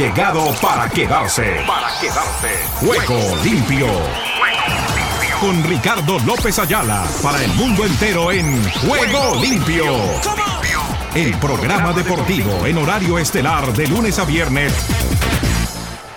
llegado 0.00 0.54
para 0.62 0.88
quedarse. 0.88 1.42
Para 1.66 1.88
quedarse. 2.00 2.48
Juego 2.76 3.36
limpio. 3.44 3.86
Con 5.38 5.62
Ricardo 5.62 6.18
López 6.20 6.58
Ayala 6.58 7.04
para 7.22 7.44
el 7.44 7.52
mundo 7.52 7.84
entero 7.84 8.32
en 8.32 8.64
Juego 8.70 9.38
limpio. 9.42 9.84
El 11.14 11.36
programa 11.36 11.92
deportivo 11.92 12.64
en 12.64 12.78
horario 12.78 13.18
estelar 13.18 13.74
de 13.74 13.88
lunes 13.88 14.18
a 14.18 14.24
viernes. 14.24 14.72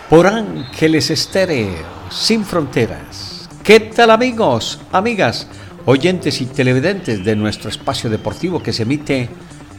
Por 0.09 0.27
Ángeles 0.27 1.09
Estéreo, 1.09 1.75
sin 2.09 2.45
fronteras. 2.45 3.49
¿Qué 3.63 3.81
tal 3.81 4.11
amigos, 4.11 4.79
amigas, 4.93 5.45
oyentes 5.83 6.39
y 6.39 6.45
televidentes 6.45 7.25
de 7.25 7.35
nuestro 7.35 7.69
espacio 7.69 8.09
deportivo 8.09 8.63
que 8.63 8.71
se 8.71 8.83
emite 8.83 9.29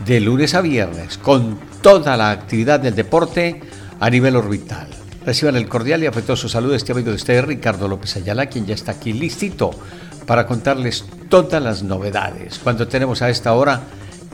de 0.04 0.20
lunes 0.20 0.54
a 0.54 0.60
viernes 0.60 1.16
con 1.16 1.58
toda 1.80 2.18
la 2.18 2.32
actividad 2.32 2.80
del 2.80 2.94
deporte 2.94 3.62
a 4.00 4.10
nivel 4.10 4.36
orbital? 4.36 4.88
Reciban 5.24 5.56
el 5.56 5.68
cordial 5.68 6.02
y 6.02 6.06
afectuoso 6.06 6.48
saludo 6.48 6.74
este 6.74 6.92
amigo 6.92 7.10
de 7.10 7.16
ustedes, 7.16 7.44
Ricardo 7.44 7.88
López 7.88 8.16
Ayala, 8.16 8.46
quien 8.46 8.66
ya 8.66 8.74
está 8.74 8.92
aquí 8.92 9.12
listito 9.12 9.70
para 10.26 10.46
contarles 10.46 11.04
todas 11.28 11.62
las 11.62 11.82
novedades. 11.82 12.58
Cuando 12.58 12.86
tenemos 12.88 13.22
a 13.22 13.30
esta 13.30 13.54
hora 13.54 13.82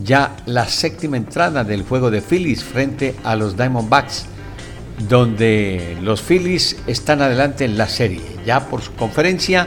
ya 0.03 0.37
la 0.47 0.67
séptima 0.67 1.17
entrada 1.17 1.63
del 1.65 1.83
juego 1.83 2.11
de 2.11 2.23
Phillies 2.23 2.65
frente 2.65 3.15
a 3.23 3.37
los 3.37 3.57
Diamondbacks, 3.57 4.27
donde 5.09 5.97
los 6.03 6.21
Phillies 6.23 6.77
están 6.87 7.23
adelante 7.23 7.65
en 7.65 7.79
la 7.79 7.89
serie, 7.89 8.23
ya 8.45 8.69
por 8.69 8.83
su 8.83 8.93
conferencia 8.95 9.67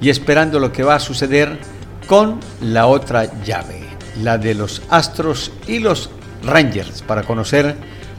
y 0.00 0.10
esperando 0.10 0.58
lo 0.58 0.72
que 0.72 0.82
va 0.82 0.96
a 0.96 1.00
suceder 1.00 1.58
con 2.06 2.40
la 2.60 2.86
otra 2.86 3.42
llave, 3.44 3.80
la 4.22 4.38
de 4.38 4.54
los 4.54 4.82
Astros 4.90 5.52
y 5.66 5.78
los 5.78 6.10
Rangers, 6.42 7.02
para 7.02 7.22
conocer 7.22 7.76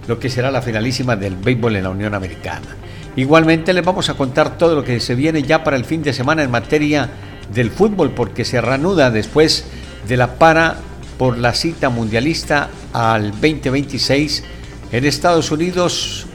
lo 0.07 0.19
que 0.19 0.29
será 0.29 0.51
la 0.51 0.61
finalísima 0.61 1.15
del 1.15 1.35
béisbol 1.35 1.75
en 1.75 1.83
la 1.83 1.89
Unión 1.89 2.13
Americana. 2.13 2.67
Igualmente 3.15 3.73
les 3.73 3.85
vamos 3.85 4.09
a 4.09 4.15
contar 4.15 4.57
todo 4.57 4.75
lo 4.75 4.83
que 4.83 4.99
se 4.99 5.15
viene 5.15 5.41
ya 5.43 5.63
para 5.63 5.77
el 5.77 5.85
fin 5.85 6.03
de 6.03 6.13
semana 6.13 6.43
en 6.43 6.51
materia 6.51 7.09
del 7.53 7.71
fútbol, 7.71 8.11
porque 8.11 8.43
se 8.43 8.59
reanuda 8.61 9.11
después 9.11 9.65
de 10.07 10.17
la 10.17 10.35
para 10.35 10.77
por 11.17 11.37
la 11.37 11.53
cita 11.53 11.89
mundialista 11.89 12.69
al 12.91 13.31
2026 13.31 14.43
en 14.91 15.05
Estados 15.05 15.51
Unidos, 15.51 16.25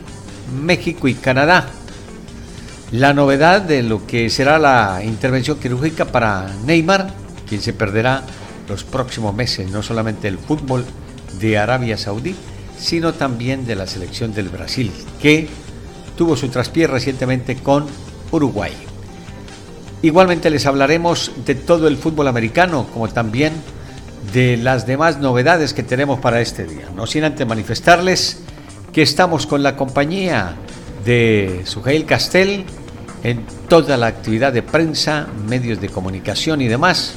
México 0.63 1.07
y 1.07 1.15
Canadá. 1.15 1.69
La 2.93 3.13
novedad 3.13 3.61
de 3.61 3.83
lo 3.83 4.07
que 4.07 4.31
será 4.31 4.59
la 4.59 5.03
intervención 5.05 5.59
quirúrgica 5.59 6.07
para 6.07 6.51
Neymar, 6.65 7.13
quien 7.49 7.61
se 7.61 7.73
perderá 7.73 8.23
los 8.69 8.85
próximos 8.85 9.35
meses, 9.35 9.71
no 9.71 9.83
solamente 9.83 10.29
el 10.29 10.39
fútbol 10.39 10.85
de 11.41 11.59
Arabia 11.59 11.97
Saudí, 11.97 12.35
sino 12.81 13.13
también 13.13 13.67
de 13.67 13.77
la 13.77 13.87
selección 13.87 14.33
del 14.33 14.49
Brasil, 14.49 14.91
que 15.21 15.49
tuvo 16.17 16.37
su 16.37 16.49
traspié 16.49 16.87
recientemente 16.87 17.57
con 17.57 17.87
Uruguay. 18.31 18.73
Igualmente 20.03 20.49
les 20.49 20.65
hablaremos 20.67 21.31
de 21.45 21.55
todo 21.55 21.87
el 21.87 21.97
fútbol 21.97 22.29
americano, 22.29 22.87
como 22.93 23.09
también 23.09 23.53
de 24.33 24.57
las 24.57 24.87
demás 24.87 25.19
novedades 25.19 25.75
que 25.75 25.83
tenemos 25.83 26.21
para 26.21 26.41
este 26.41 26.65
día. 26.65 26.89
No 26.95 27.07
sin 27.07 27.25
antes 27.25 27.47
manifestarles 27.47 28.41
que 28.93 29.03
estamos 29.03 29.47
con 29.47 29.63
la 29.63 29.77
compañía 29.77 30.57
de 31.05 31.63
Sujail 31.65 32.07
Castel 32.07 32.65
en 33.23 33.45
toda 33.69 33.97
la 33.97 34.07
actividad 34.07 34.53
de 34.53 34.63
prensa, 34.63 35.29
medios 35.47 35.81
de 35.81 35.89
comunicación 35.91 36.61
y 36.63 36.69
demás 36.69 37.13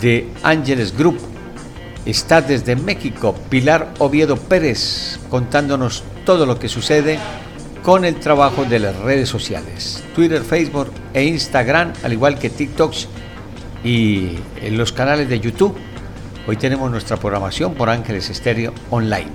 de 0.00 0.28
Ángeles 0.42 0.96
Group. 0.96 1.18
Está 2.08 2.42
desde 2.42 2.74
México 2.74 3.36
Pilar 3.48 3.94
Oviedo 3.98 4.36
Pérez 4.36 5.20
contándonos 5.30 6.02
todo 6.26 6.44
lo 6.44 6.58
que 6.58 6.68
sucede 6.68 7.20
con 7.84 8.04
el 8.04 8.16
trabajo 8.16 8.64
de 8.64 8.80
las 8.80 8.96
redes 8.96 9.28
sociales, 9.28 10.02
Twitter, 10.16 10.42
Facebook 10.42 10.90
e 11.14 11.22
Instagram, 11.22 11.92
al 12.02 12.12
igual 12.12 12.36
que 12.38 12.50
TikToks 12.50 13.06
y 13.84 14.38
en 14.60 14.76
los 14.76 14.92
canales 14.92 15.28
de 15.28 15.38
YouTube 15.38 15.76
Hoy 16.48 16.56
tenemos 16.56 16.90
nuestra 16.90 17.18
programación 17.18 17.74
por 17.74 17.90
Ángeles 17.90 18.30
Estéreo 18.30 18.72
Online, 18.88 19.28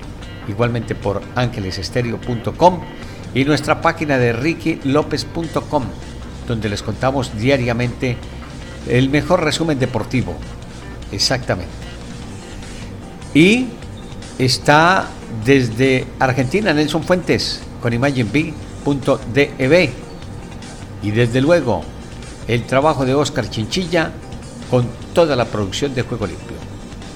igualmente 0.48 0.96
por 0.96 1.22
ángelesestereo.com 1.36 2.80
y 3.32 3.44
nuestra 3.44 3.80
página 3.80 4.18
de 4.18 4.32
rickyLopez.com, 4.32 5.84
donde 6.48 6.68
les 6.68 6.82
contamos 6.82 7.38
diariamente 7.38 8.16
el 8.88 9.10
mejor 9.10 9.44
resumen 9.44 9.78
deportivo. 9.78 10.34
Exactamente. 11.12 11.83
Y 13.34 13.66
está 14.38 15.08
desde 15.44 16.06
Argentina 16.18 16.72
Nelson 16.72 17.02
Fuentes 17.02 17.60
con 17.82 17.92
imagenb.dev. 17.92 19.90
Y 21.02 21.10
desde 21.10 21.40
luego 21.40 21.82
el 22.48 22.64
trabajo 22.64 23.04
de 23.04 23.14
Oscar 23.14 23.50
Chinchilla 23.50 24.12
con 24.70 24.86
toda 25.12 25.36
la 25.36 25.44
producción 25.44 25.94
de 25.94 26.02
Juego 26.02 26.26
Limpio 26.26 26.64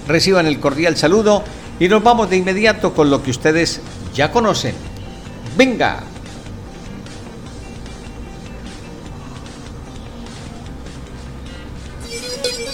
reciban 0.08 0.46
el 0.46 0.58
cordial 0.58 0.96
saludo 0.96 1.44
y 1.78 1.86
nos 1.88 2.02
vamos 2.02 2.28
de 2.30 2.38
inmediato 2.38 2.94
con 2.94 3.10
lo 3.10 3.22
que 3.22 3.30
ustedes 3.30 3.80
ya 4.14 4.32
conocen. 4.32 4.74
Venga. 5.56 6.02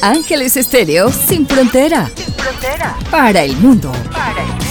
Ángeles 0.00 0.56
Estéreo 0.56 1.10
sin 1.10 1.46
frontera. 1.46 2.10
Frontera. 2.44 2.94
Para 3.10 3.42
el 3.42 3.56
mundo. 3.56 3.90
Para 4.12 4.42
el 4.42 4.48
mundo. 4.48 4.64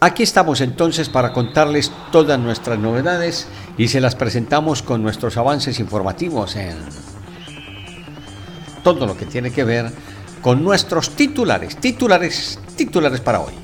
Aquí 0.00 0.22
estamos 0.22 0.60
entonces 0.60 1.08
para 1.08 1.32
contarles 1.32 1.90
todas 2.10 2.38
nuestras 2.38 2.78
novedades 2.78 3.46
y 3.78 3.88
se 3.88 4.00
las 4.00 4.16
presentamos 4.16 4.82
con 4.82 5.02
nuestros 5.02 5.36
avances 5.36 5.78
informativos 5.80 6.56
en 6.56 6.76
todo 8.82 9.06
lo 9.06 9.16
que 9.16 9.24
tiene 9.24 9.50
que 9.50 9.64
ver 9.64 9.90
con 10.42 10.62
nuestros 10.62 11.10
titulares, 11.10 11.76
titulares, 11.76 12.58
titulares 12.76 13.20
para 13.20 13.40
hoy. 13.40 13.54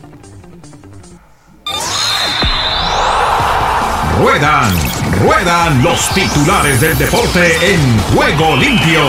Ruedan, 4.19 4.73
ruedan 5.19 5.83
los 5.83 6.09
titulares 6.15 6.81
del 6.81 6.97
deporte 6.97 7.53
en 7.63 7.99
juego 8.15 8.57
limpio. 8.57 9.01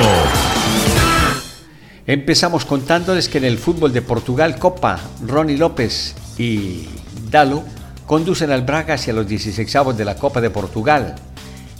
Empezamos 2.07 2.65
contándoles 2.65 3.29
que 3.29 3.37
en 3.37 3.45
el 3.45 3.57
fútbol 3.57 3.93
de 3.93 4.01
Portugal 4.01 4.57
Copa, 4.57 4.99
Ronnie 5.25 5.57
López 5.57 6.15
y 6.37 6.87
Dalo 7.29 7.63
conducen 8.07 8.51
al 8.51 8.63
Braga 8.63 8.95
hacia 8.95 9.13
los 9.13 9.27
16 9.27 9.95
de 9.95 10.05
la 10.05 10.15
Copa 10.15 10.41
de 10.41 10.49
Portugal. 10.49 11.15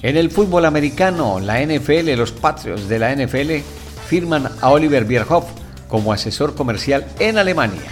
En 0.01 0.17
el 0.17 0.31
fútbol 0.31 0.65
americano, 0.65 1.39
la 1.39 1.59
NFL, 1.59 2.15
los 2.15 2.31
Patriots 2.31 2.87
de 2.87 2.99
la 2.99 3.15
NFL 3.15 3.63
firman 4.07 4.49
a 4.61 4.69
Oliver 4.69 5.05
Bierhoff 5.05 5.45
como 5.87 6.13
asesor 6.13 6.55
comercial 6.55 7.05
en 7.19 7.37
Alemania. 7.37 7.91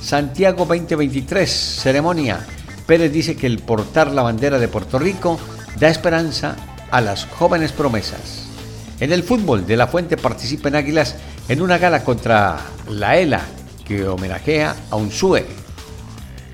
Santiago 0.00 0.66
2023, 0.66 1.50
ceremonia. 1.50 2.44
Pérez 2.86 3.12
dice 3.12 3.36
que 3.36 3.46
el 3.46 3.60
portar 3.60 4.10
la 4.10 4.22
bandera 4.22 4.58
de 4.58 4.68
Puerto 4.68 4.98
Rico 4.98 5.38
da 5.78 5.88
esperanza 5.88 6.56
a 6.90 7.00
las 7.00 7.26
jóvenes 7.26 7.72
promesas. 7.72 8.46
En 9.00 9.12
el 9.12 9.22
fútbol, 9.22 9.66
De 9.66 9.76
La 9.76 9.88
Fuente 9.88 10.16
participa 10.16 10.68
en 10.68 10.76
Águilas 10.76 11.16
en 11.48 11.62
una 11.62 11.78
gala 11.78 12.04
contra 12.04 12.58
la 12.88 13.16
ELA 13.16 13.42
que 13.84 14.06
homenajea 14.06 14.76
a 14.90 14.96
un 14.96 15.10
SUE 15.10 15.62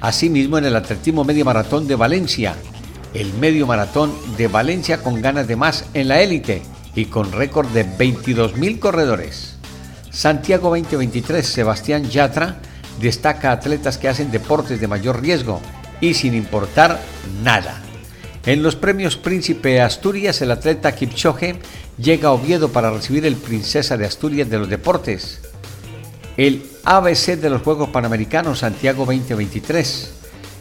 Asimismo, 0.01 0.59
en 0.59 0.65
el 0.65 0.77
atletismo 0.77 1.25
medio 1.25 1.45
maratón 1.45 1.89
de 1.89 1.97
Valencia, 1.97 2.55
el 3.15 3.33
medio 3.34 3.67
maratón 3.67 4.12
de 4.37 4.47
Valencia 4.47 5.03
con 5.03 5.21
ganas 5.21 5.49
de 5.49 5.56
más 5.56 5.87
en 5.93 6.09
la 6.09 6.21
élite 6.21 6.62
y 6.95 7.06
con 7.06 7.33
récord 7.33 7.67
de 7.69 7.85
22.000 7.85 8.79
corredores. 8.79 9.56
Santiago 10.11 10.71
2023, 10.71 11.44
Sebastián 11.44 12.05
Yatra 12.05 12.59
destaca 13.00 13.50
atletas 13.50 13.99
que 13.99 14.09
hacen 14.09 14.31
deportes 14.31 14.81
de 14.81 14.87
mayor 14.87 15.21
riesgo 15.21 15.61
y 16.00 16.14
sin 16.14 16.35
importar 16.35 17.00
nada. 17.43 17.82
En 18.49 18.62
los 18.62 18.77
premios 18.77 19.19
Príncipe 19.19 19.83
Asturias, 19.83 20.41
el 20.41 20.50
atleta 20.50 20.95
Kipchoge 20.95 21.56
llega 21.99 22.31
a 22.31 22.33
Oviedo 22.33 22.71
para 22.71 22.91
recibir 22.91 23.27
el 23.27 23.37
Princesa 23.37 23.99
de 23.99 24.06
Asturias 24.06 24.49
de 24.49 24.59
los 24.59 24.71
Deportes 24.71 25.43
el 26.39 26.62
ABC 26.85 27.37
de 27.37 27.50
los 27.50 27.61
Juegos 27.61 27.91
Panamericanos 27.91 28.61
Santiago 28.61 29.05
2023. 29.05 30.12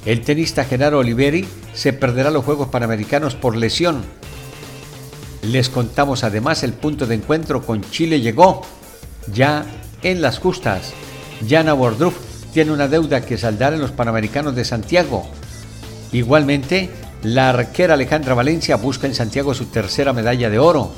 El 0.06 0.20
tenista 0.20 0.66
Genaro 0.66 1.00
Oliveri 1.00 1.48
se 1.74 1.94
perderá 1.94 2.30
los 2.30 2.44
Juegos 2.44 2.68
Panamericanos 2.68 3.36
por 3.36 3.56
lesión. 3.56 4.04
Les 5.42 5.70
contamos 5.70 6.26
además 6.26 6.64
el 6.64 6.74
punto 6.74 7.08
de 7.08 7.16
encuentro 7.16 7.66
con 7.66 7.90
Chile 7.90 8.20
llegó 8.20 8.64
ya 9.32 9.66
en 10.04 10.22
las 10.22 10.40
justas. 10.40 10.92
Jana 11.48 11.74
Wardruff 11.74 12.18
tiene 12.52 12.74
una 12.74 12.90
deuda 12.90 13.22
que 13.22 13.38
saldar 13.38 13.74
en 13.74 13.80
los 13.80 13.92
Panamericanos 13.92 14.56
de 14.58 14.66
Santiago. 14.66 15.26
Igualmente, 16.12 16.90
la 17.24 17.50
arquera 17.50 17.96
Alejandra 17.96 18.34
Valencia 18.34 18.76
busca 18.76 19.08
en 19.08 19.16
Santiago 19.16 19.54
su 19.54 19.66
tercera 19.66 20.14
medalla 20.14 20.50
de 20.50 20.60
oro. 20.60 20.92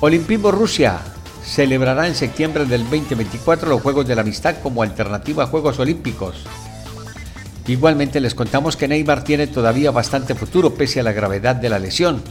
Olimpismo 0.00 0.50
Rusia, 0.50 1.00
celebrará 1.44 2.06
en 2.06 2.14
septiembre 2.14 2.66
del 2.66 2.82
2024 2.82 3.68
los 3.68 3.82
Juegos 3.82 4.06
de 4.06 4.14
la 4.14 4.20
Amistad 4.20 4.56
como 4.62 4.82
alternativa 4.82 5.44
a 5.44 5.46
Juegos 5.46 5.78
Olímpicos. 5.78 6.36
Igualmente 7.66 8.20
les 8.20 8.34
contamos 8.34 8.76
que 8.76 8.88
Neymar 8.88 9.24
tiene 9.24 9.46
todavía 9.46 9.90
bastante 9.90 10.34
futuro 10.34 10.74
pese 10.74 11.00
a 11.00 11.02
la 11.02 11.12
gravedad 11.12 11.56
de 11.56 11.68
la 11.68 11.78
lesión, 11.78 12.22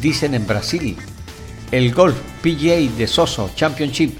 dicen 0.00 0.34
en 0.34 0.46
Brasil. 0.46 0.96
El 1.70 1.94
golf 1.94 2.16
PGA 2.42 2.76
de 2.96 3.06
Soso 3.06 3.50
Championship, 3.54 4.18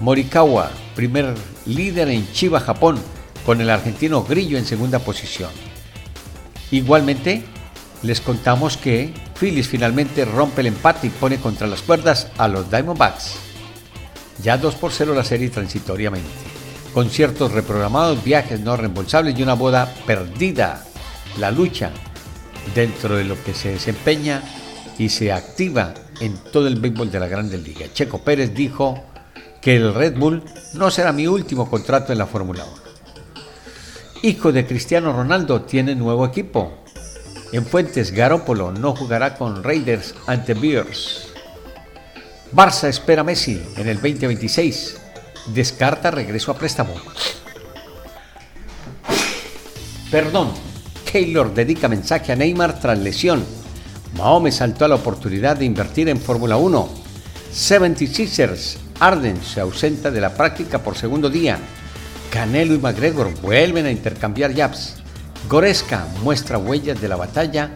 Morikawa, 0.00 0.70
primer 0.94 1.34
líder 1.66 2.08
en 2.08 2.30
Chiba, 2.32 2.60
Japón, 2.60 2.98
con 3.46 3.60
el 3.60 3.70
argentino 3.70 4.22
Grillo 4.22 4.58
en 4.58 4.66
segunda 4.66 4.98
posición. 4.98 5.50
Igualmente, 6.70 7.44
les 8.02 8.20
contamos 8.20 8.76
que 8.76 9.12
Phillies 9.38 9.68
finalmente 9.68 10.24
rompe 10.24 10.62
el 10.62 10.68
empate 10.68 11.08
y 11.08 11.10
pone 11.10 11.38
contra 11.38 11.66
las 11.66 11.82
cuerdas 11.82 12.28
a 12.38 12.48
los 12.48 12.70
Diamondbacks. 12.70 13.36
Ya 14.42 14.56
2 14.56 14.74
por 14.76 14.92
0 14.92 15.14
la 15.14 15.24
serie 15.24 15.50
transitoriamente. 15.50 16.28
Conciertos 16.94 17.52
reprogramados, 17.52 18.24
viajes 18.24 18.60
no 18.60 18.76
reembolsables 18.76 19.38
y 19.38 19.42
una 19.42 19.54
boda 19.54 19.92
perdida. 20.06 20.84
La 21.38 21.50
lucha 21.50 21.90
dentro 22.74 23.16
de 23.16 23.24
lo 23.24 23.42
que 23.42 23.54
se 23.54 23.72
desempeña 23.72 24.42
y 24.98 25.08
se 25.08 25.32
activa 25.32 25.94
en 26.20 26.36
todo 26.52 26.66
el 26.66 26.80
béisbol 26.80 27.10
de 27.10 27.20
la 27.20 27.28
Grandes 27.28 27.62
Ligas. 27.62 27.92
Checo 27.94 28.22
Pérez 28.22 28.54
dijo 28.54 29.04
que 29.60 29.76
el 29.76 29.94
Red 29.94 30.18
Bull 30.18 30.42
no 30.74 30.90
será 30.90 31.12
mi 31.12 31.26
último 31.26 31.68
contrato 31.68 32.12
en 32.12 32.18
la 32.18 32.26
Fórmula 32.26 32.64
1. 32.64 32.80
Hijo 34.22 34.52
de 34.52 34.66
Cristiano 34.66 35.12
Ronaldo 35.12 35.62
tiene 35.62 35.94
nuevo 35.94 36.26
equipo. 36.26 36.79
En 37.52 37.66
Fuentes, 37.66 38.12
Garópolo 38.12 38.70
no 38.70 38.94
jugará 38.94 39.34
con 39.34 39.64
Raiders 39.64 40.14
ante 40.26 40.54
Bears. 40.54 41.28
Barça 42.52 42.88
espera 42.88 43.24
Messi 43.24 43.60
en 43.76 43.88
el 43.88 43.96
2026. 43.96 44.96
Descarta 45.46 46.12
regreso 46.12 46.52
a 46.52 46.54
préstamo. 46.54 46.94
Perdón, 50.12 50.52
Keylor 51.10 51.52
dedica 51.52 51.88
mensaje 51.88 52.32
a 52.32 52.36
Neymar 52.36 52.78
tras 52.78 52.98
lesión. 52.98 53.44
Mahome 54.16 54.52
saltó 54.52 54.84
a 54.84 54.88
la 54.88 54.96
oportunidad 54.96 55.56
de 55.56 55.64
invertir 55.64 56.08
en 56.08 56.20
Fórmula 56.20 56.56
1. 56.56 56.88
76ers, 57.52 58.76
Arden 59.00 59.42
se 59.42 59.60
ausenta 59.60 60.12
de 60.12 60.20
la 60.20 60.34
práctica 60.34 60.80
por 60.80 60.96
segundo 60.96 61.28
día. 61.30 61.58
Canelo 62.30 62.74
y 62.74 62.78
McGregor 62.78 63.32
vuelven 63.40 63.86
a 63.86 63.90
intercambiar 63.90 64.54
jabs. 64.54 64.99
Goresca 65.48 66.06
muestra 66.22 66.58
huellas 66.58 67.00
de 67.00 67.08
la 67.08 67.16
batalla 67.16 67.70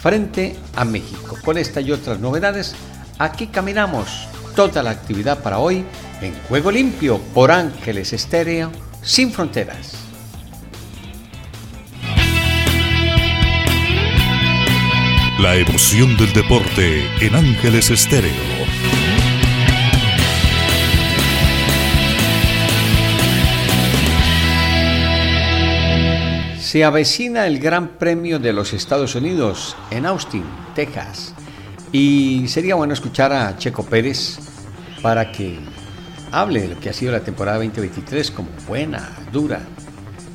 frente 0.00 0.56
a 0.76 0.84
México. 0.84 1.36
Con 1.44 1.58
esta 1.58 1.80
y 1.80 1.92
otras 1.92 2.20
novedades, 2.20 2.74
aquí 3.18 3.48
caminamos 3.48 4.28
toda 4.54 4.82
la 4.82 4.90
actividad 4.90 5.42
para 5.42 5.58
hoy 5.58 5.84
en 6.20 6.34
Juego 6.48 6.70
Limpio 6.70 7.18
por 7.34 7.50
Ángeles 7.50 8.12
Estéreo 8.12 8.70
sin 9.02 9.32
fronteras. 9.32 9.94
La 15.40 15.54
emoción 15.54 16.16
del 16.16 16.32
deporte 16.32 17.04
en 17.24 17.36
Ángeles 17.36 17.90
Estéreo. 17.90 18.57
Se 26.68 26.84
avecina 26.84 27.46
el 27.46 27.60
Gran 27.60 27.96
Premio 27.96 28.38
de 28.38 28.52
los 28.52 28.74
Estados 28.74 29.14
Unidos 29.14 29.74
en 29.90 30.04
Austin, 30.04 30.44
Texas. 30.74 31.32
Y 31.92 32.44
sería 32.48 32.74
bueno 32.74 32.92
escuchar 32.92 33.32
a 33.32 33.56
Checo 33.56 33.86
Pérez 33.86 34.36
para 35.00 35.32
que 35.32 35.60
hable 36.30 36.60
de 36.60 36.68
lo 36.68 36.78
que 36.78 36.90
ha 36.90 36.92
sido 36.92 37.12
la 37.12 37.20
temporada 37.20 37.56
2023 37.56 38.30
como 38.32 38.50
buena, 38.66 39.16
dura. 39.32 39.62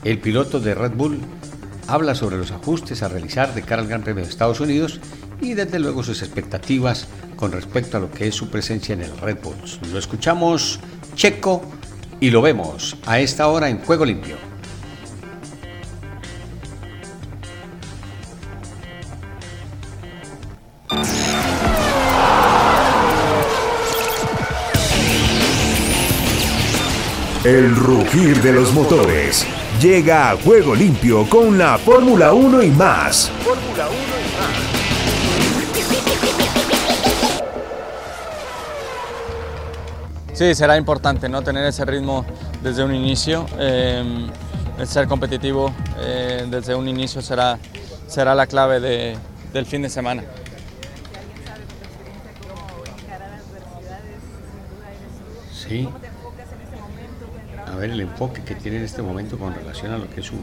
El 0.04 0.18
piloto 0.18 0.60
de 0.60 0.74
Red 0.74 0.94
Bull 0.94 1.20
habla 1.86 2.16
sobre 2.16 2.38
los 2.38 2.52
ajustes 2.52 3.04
a 3.04 3.10
realizar 3.10 3.54
de 3.54 3.62
cara 3.62 3.84
al 3.84 3.88
Gran 3.88 4.02
Premio 4.02 4.24
de 4.24 4.30
Estados 4.32 4.60
Unidos 4.60 5.00
y 5.40 5.54
desde 5.54 5.78
luego 5.78 6.02
sus 6.02 6.24
expectativas 6.24 7.08
con 7.36 7.52
respecto 7.52 7.98
a 7.98 8.00
lo 8.00 8.10
que 8.10 8.30
es 8.30 8.34
su 8.34 8.50
presencia 8.50 8.94
en 8.94 9.04
el 9.04 9.16
Red 9.20 9.38
Bull. 9.44 9.54
Lo 9.92 10.00
escuchamos 10.00 10.80
Checo 11.14 11.62
y 12.20 12.32
lo 12.32 12.42
vemos 12.42 12.98
a 13.06 13.20
esta 13.20 13.50
hora 13.50 13.70
en 13.70 13.78
Juego 13.78 14.04
Limpio. 14.04 14.53
El 27.44 27.76
rugir 27.76 28.42
de 28.42 28.54
los 28.54 28.72
motores 28.72 29.46
llega 29.82 30.32
a 30.32 30.38
juego 30.38 30.74
limpio 30.74 31.28
con 31.30 31.58
la 31.58 31.78
Fórmula 31.78 32.32
1 32.32 32.64
y 32.64 32.70
más. 32.70 33.30
Fórmula 33.44 33.90
1 33.90 33.98
y 33.98 34.32
más. 40.32 40.38
Sí, 40.38 40.56
será 40.56 40.78
importante 40.78 41.28
¿no? 41.28 41.42
tener 41.42 41.66
ese 41.66 41.84
ritmo 41.84 42.26
desde 42.62 42.82
un 42.82 42.96
inicio. 42.96 43.46
Eh, 43.60 44.30
ser 44.86 45.10
competitivo 45.10 45.74
eh, 46.00 46.48
desde 46.50 46.76
un 46.76 46.88
inicio 46.88 47.22
será, 47.22 47.60
será 48.08 48.36
la 48.36 48.48
clave 48.48 48.80
de, 48.80 49.18
del 49.52 49.66
fin 49.66 49.82
de 49.82 49.90
semana. 49.90 50.24
Sí, 55.52 55.90
el 57.92 58.02
enfoque 58.02 58.44
que 58.44 58.56
tiene 58.56 58.78
en 58.78 58.84
este 58.84 59.02
momento 59.02 59.38
con 59.38 59.54
relación 59.54 59.92
a 59.92 59.98
lo 59.98 60.10
que 60.10 60.22
es 60.22 60.28
su 60.28 60.36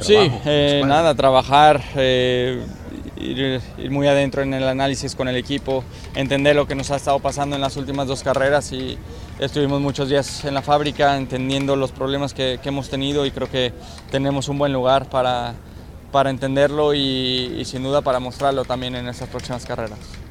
Sí, 0.00 0.16
eh, 0.18 0.82
nada, 0.84 1.14
trabajar, 1.14 1.80
eh, 1.94 2.60
ir, 3.16 3.60
muy 3.90 4.06
adentro 4.06 4.42
en 4.42 4.52
el 4.52 4.64
análisis 4.64 5.14
con 5.14 5.28
el 5.28 5.36
equipo, 5.36 5.84
entender 6.14 6.56
lo 6.56 6.66
que 6.66 6.74
nos 6.74 6.90
ha 6.90 6.96
estado 6.96 7.20
pasando 7.20 7.56
en 7.56 7.62
las 7.62 7.76
últimas 7.76 8.06
dos 8.08 8.22
carreras 8.22 8.72
y 8.72 8.98
estuvimos 9.38 9.80
muchos 9.80 10.08
días 10.08 10.44
en 10.44 10.54
la 10.54 10.62
fábrica 10.62 11.16
entendiendo 11.16 11.76
los 11.76 11.92
problemas 11.92 12.34
que, 12.34 12.58
hemos 12.64 12.90
tenido 12.90 13.24
y 13.24 13.30
creo 13.30 13.48
que 13.50 13.72
tenemos 14.10 14.48
un 14.48 14.58
buen 14.58 14.72
lugar 14.72 15.08
para, 15.08 15.54
para 16.10 16.30
entenderlo 16.30 16.92
y, 16.92 17.54
y 17.56 17.64
sin 17.64 17.82
duda 17.82 18.02
para 18.02 18.18
mostrarlo 18.18 18.64
también 18.64 18.96
en 18.96 19.08
estas 19.08 19.28
próximas 19.28 19.64
carreras. 19.64 20.23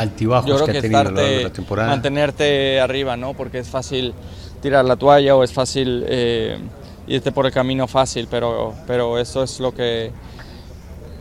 Altibajos 0.00 0.48
Yo 0.48 0.54
creo 0.56 0.66
que, 0.66 0.78
ha 0.78 0.80
tenido 0.80 1.10
la 1.42 1.50
temporada. 1.50 1.88
Mantenerte 1.88 2.80
arriba, 2.80 3.16
¿no? 3.16 3.34
Porque 3.34 3.58
es 3.58 3.68
fácil 3.68 4.14
tirar 4.60 4.84
la 4.84 4.96
toalla 4.96 5.36
o 5.36 5.44
es 5.44 5.52
fácil 5.52 6.04
eh, 6.08 6.58
irte 7.06 7.32
por 7.32 7.46
el 7.46 7.52
camino 7.52 7.86
fácil, 7.86 8.28
pero, 8.30 8.74
pero 8.86 9.18
eso 9.18 9.42
es 9.42 9.60
lo 9.60 9.74
que 9.74 10.12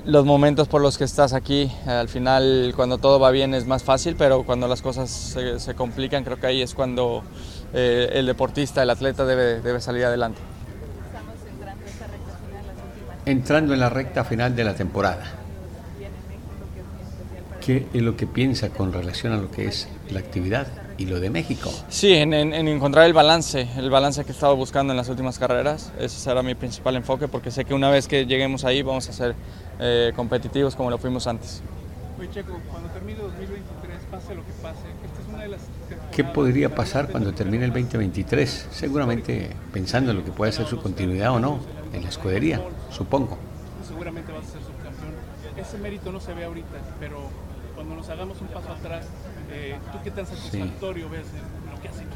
los 0.05 0.25
momentos 0.25 0.67
por 0.67 0.81
los 0.81 0.97
que 0.97 1.03
estás 1.03 1.33
aquí, 1.33 1.71
al 1.85 2.09
final 2.09 2.73
cuando 2.75 2.97
todo 2.97 3.19
va 3.19 3.31
bien 3.31 3.53
es 3.53 3.67
más 3.67 3.83
fácil, 3.83 4.15
pero 4.17 4.43
cuando 4.43 4.67
las 4.67 4.81
cosas 4.81 5.09
se, 5.09 5.75
complican 5.75 6.23
creo 6.23 6.39
que 6.39 6.47
ahí 6.47 6.61
es 6.61 6.73
cuando 6.73 7.23
eh, 7.73 8.09
el 8.13 8.25
deportista, 8.25 8.81
el 8.81 8.89
atleta 8.89 9.25
debe, 9.25 9.61
debe 9.61 9.81
salir 9.81 10.05
adelante. 10.05 10.39
Entrando 13.25 13.73
en 13.73 13.79
la 13.79 13.89
recta 13.89 14.23
final 14.23 14.55
de 14.55 14.63
la 14.63 14.73
temporada. 14.73 15.38
¿Qué 17.65 17.87
es 17.93 18.01
lo 18.01 18.15
que 18.15 18.25
piensa 18.25 18.69
con 18.69 18.93
relación 18.93 19.33
a 19.33 19.37
lo 19.37 19.51
que 19.51 19.67
es 19.67 19.87
la 20.09 20.19
actividad 20.19 20.67
y 20.97 21.05
lo 21.05 21.19
de 21.19 21.29
México? 21.29 21.71
Sí, 21.89 22.13
en, 22.13 22.33
encontrar 22.33 23.05
el 23.05 23.13
balance, 23.13 23.67
el 23.77 23.89
balance 23.89 24.23
que 24.23 24.31
he 24.31 24.33
estado 24.33 24.55
buscando 24.55 24.93
en 24.93 24.97
las 24.97 25.09
últimas 25.09 25.37
carreras. 25.37 25.91
Ese 25.99 26.19
será 26.19 26.41
mi 26.41 26.55
principal 26.55 26.95
enfoque 26.95 27.27
porque 27.27 27.51
sé 27.51 27.65
que 27.65 27.73
una 27.73 27.89
vez 27.89 28.07
que 28.07 28.25
lleguemos 28.25 28.65
ahí 28.65 28.81
vamos 28.81 29.09
a 29.09 29.13
ser 29.13 29.35
eh, 29.79 30.13
competitivos 30.15 30.75
como 30.75 30.89
lo 30.89 30.97
fuimos 30.97 31.27
antes. 31.27 31.61
Oye, 32.19 32.29
Checo, 32.31 32.59
cuando 32.69 32.89
termine 32.89 33.19
2023, 33.19 33.97
pase 34.11 34.35
lo 34.35 34.45
que 34.45 34.51
pase, 34.61 34.79
esta 35.05 35.21
es 35.21 35.27
una 35.29 35.43
de 35.43 35.47
las... 35.49 35.61
¿Qué 36.11 36.23
podría 36.25 36.75
pasar 36.75 37.07
cuando 37.09 37.33
termine 37.33 37.65
el 37.65 37.71
2023? 37.71 38.67
Seguramente 38.71 39.51
pensando 39.71 40.11
en 40.11 40.17
lo 40.17 40.25
que 40.25 40.31
puede 40.31 40.51
ser 40.51 40.65
su 40.67 40.81
continuidad 40.81 41.31
o 41.31 41.39
no 41.39 41.59
en 41.93 42.03
la 42.03 42.09
escudería, 42.09 42.61
supongo. 42.89 43.37
Seguramente 43.87 44.31
vas 44.33 44.47
a 44.47 44.51
ser 44.51 44.61
subcampeón. 44.61 45.13
Ese 45.55 45.77
mérito 45.77 46.11
no 46.11 46.19
se 46.19 46.33
ve 46.33 46.43
ahorita, 46.43 46.77
pero 46.99 47.29
cuando 47.79 47.95
nos 47.95 48.09
hagamos 48.09 48.41
un 48.41 48.47
paso 48.47 48.73
atrás, 48.73 49.05
eh, 49.53 49.77
¿tú 49.93 49.99
qué 50.03 50.11
tan 50.11 50.25
satisfactorio 50.25 51.09
ves 51.09 51.27
lo 51.73 51.81
que 51.81 51.87
has 51.87 51.95
hecho? 51.95 52.09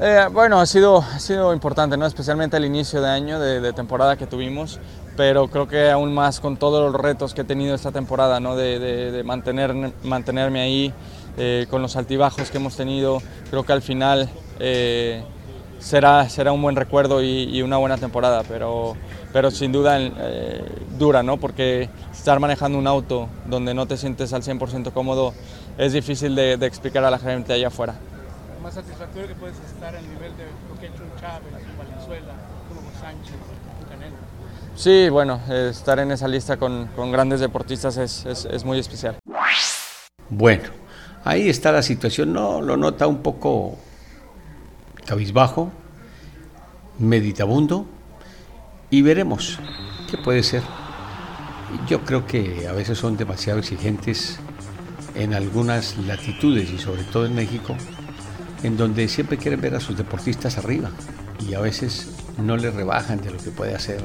Eh, 0.00 0.26
bueno, 0.32 0.58
ha 0.58 0.64
sido, 0.64 1.02
ha 1.02 1.18
sido 1.18 1.52
importante, 1.52 1.98
¿no? 1.98 2.06
especialmente 2.06 2.56
el 2.56 2.64
inicio 2.64 3.02
de 3.02 3.10
año, 3.10 3.38
de, 3.38 3.74
temporada 3.74 4.16
que 4.16 4.26
tuvimos, 4.26 4.80
pero 5.18 5.48
creo 5.48 5.68
que 5.68 5.90
aún 5.90 6.14
más 6.14 6.40
con 6.40 6.56
todos 6.56 6.90
los 6.90 6.98
retos 6.98 7.34
que 7.34 7.42
he 7.42 7.44
tenido 7.44 7.74
esta 7.74 7.92
temporada, 7.92 8.40
¿no? 8.40 8.56
de, 8.56 8.78
de 8.78 9.22
mantener, 9.22 9.92
mantenerme 10.02 10.62
ahí, 10.62 10.94
eh, 11.36 11.66
con 11.68 11.82
los 11.82 11.94
altibajos 11.96 12.50
que 12.50 12.56
hemos 12.56 12.74
tenido, 12.74 13.20
creo 13.50 13.64
que 13.64 13.72
al 13.74 13.82
final 13.82 14.30
será, 15.84 16.28
será 16.28 16.52
un 16.52 16.62
buen 16.62 16.76
recuerdo 16.76 17.22
y, 17.22 17.60
una 17.62 17.76
buena 17.76 17.98
temporada, 17.98 18.42
pero, 18.48 18.96
pero 19.32 19.50
sin 19.50 19.70
duda 19.70 19.98
eh, 20.00 20.64
dura, 20.98 21.22
¿no? 21.22 21.36
Porque 21.36 21.90
estar 22.24 22.40
manejando 22.40 22.78
un 22.78 22.86
auto 22.86 23.28
donde 23.44 23.74
no 23.74 23.84
te 23.84 23.98
sientes 23.98 24.32
al 24.32 24.42
100% 24.42 24.94
cómodo 24.94 25.34
es 25.76 25.92
difícil 25.92 26.34
de, 26.34 26.54
explicar 26.54 27.04
a 27.04 27.10
la 27.10 27.18
gente 27.18 27.52
allá 27.52 27.68
afuera. 27.68 27.96
Más 28.62 28.72
satisfactorio 28.72 29.28
que 29.28 29.34
puedes 29.34 29.58
estar 29.58 29.94
al 29.94 30.08
nivel 30.08 30.34
de 30.38 30.44
lo 30.66 30.80
que 30.80 30.86
ha 30.86 30.88
hecho 30.88 31.02
Chávez, 31.20 31.52
Valenzuela, 31.76 32.32
Hugo 32.70 32.80
Sánchez, 32.98 33.34
Canelo. 33.90 34.16
Sí, 34.74 35.10
bueno, 35.10 35.38
estar 35.50 35.98
en 35.98 36.12
esa 36.12 36.26
lista 36.26 36.56
con, 36.56 36.86
con 36.96 37.12
grandes 37.12 37.40
deportistas 37.40 37.98
es, 37.98 38.24
es, 38.24 38.46
es 38.46 38.64
muy 38.64 38.78
especial. 38.78 39.18
Bueno, 40.30 40.70
ahí 41.24 41.50
está 41.50 41.72
la 41.72 41.82
situación, 41.82 42.32
¿no? 42.32 42.62
Lo 42.62 42.78
nota 42.78 43.06
un 43.06 43.18
poco 43.18 43.76
cabizbajo, 45.04 45.70
meditabundo 46.98 47.84
y 48.88 49.02
veremos 49.02 49.58
qué 50.10 50.16
puede 50.16 50.42
ser. 50.42 50.62
Yo 51.88 52.02
creo 52.04 52.26
que 52.26 52.66
a 52.68 52.72
veces 52.72 52.98
son 52.98 53.16
demasiado 53.16 53.58
exigentes 53.58 54.38
en 55.14 55.34
algunas 55.34 55.96
latitudes 55.98 56.70
y 56.70 56.78
sobre 56.78 57.04
todo 57.04 57.26
en 57.26 57.34
México, 57.34 57.76
en 58.62 58.76
donde 58.76 59.08
siempre 59.08 59.36
quieren 59.36 59.60
ver 59.60 59.74
a 59.74 59.80
sus 59.80 59.96
deportistas 59.96 60.58
arriba 60.58 60.90
y 61.46 61.54
a 61.54 61.60
veces 61.60 62.08
no 62.38 62.56
le 62.56 62.70
rebajan 62.70 63.20
de 63.20 63.30
lo 63.30 63.38
que 63.38 63.50
puede 63.50 63.74
hacer 63.74 64.02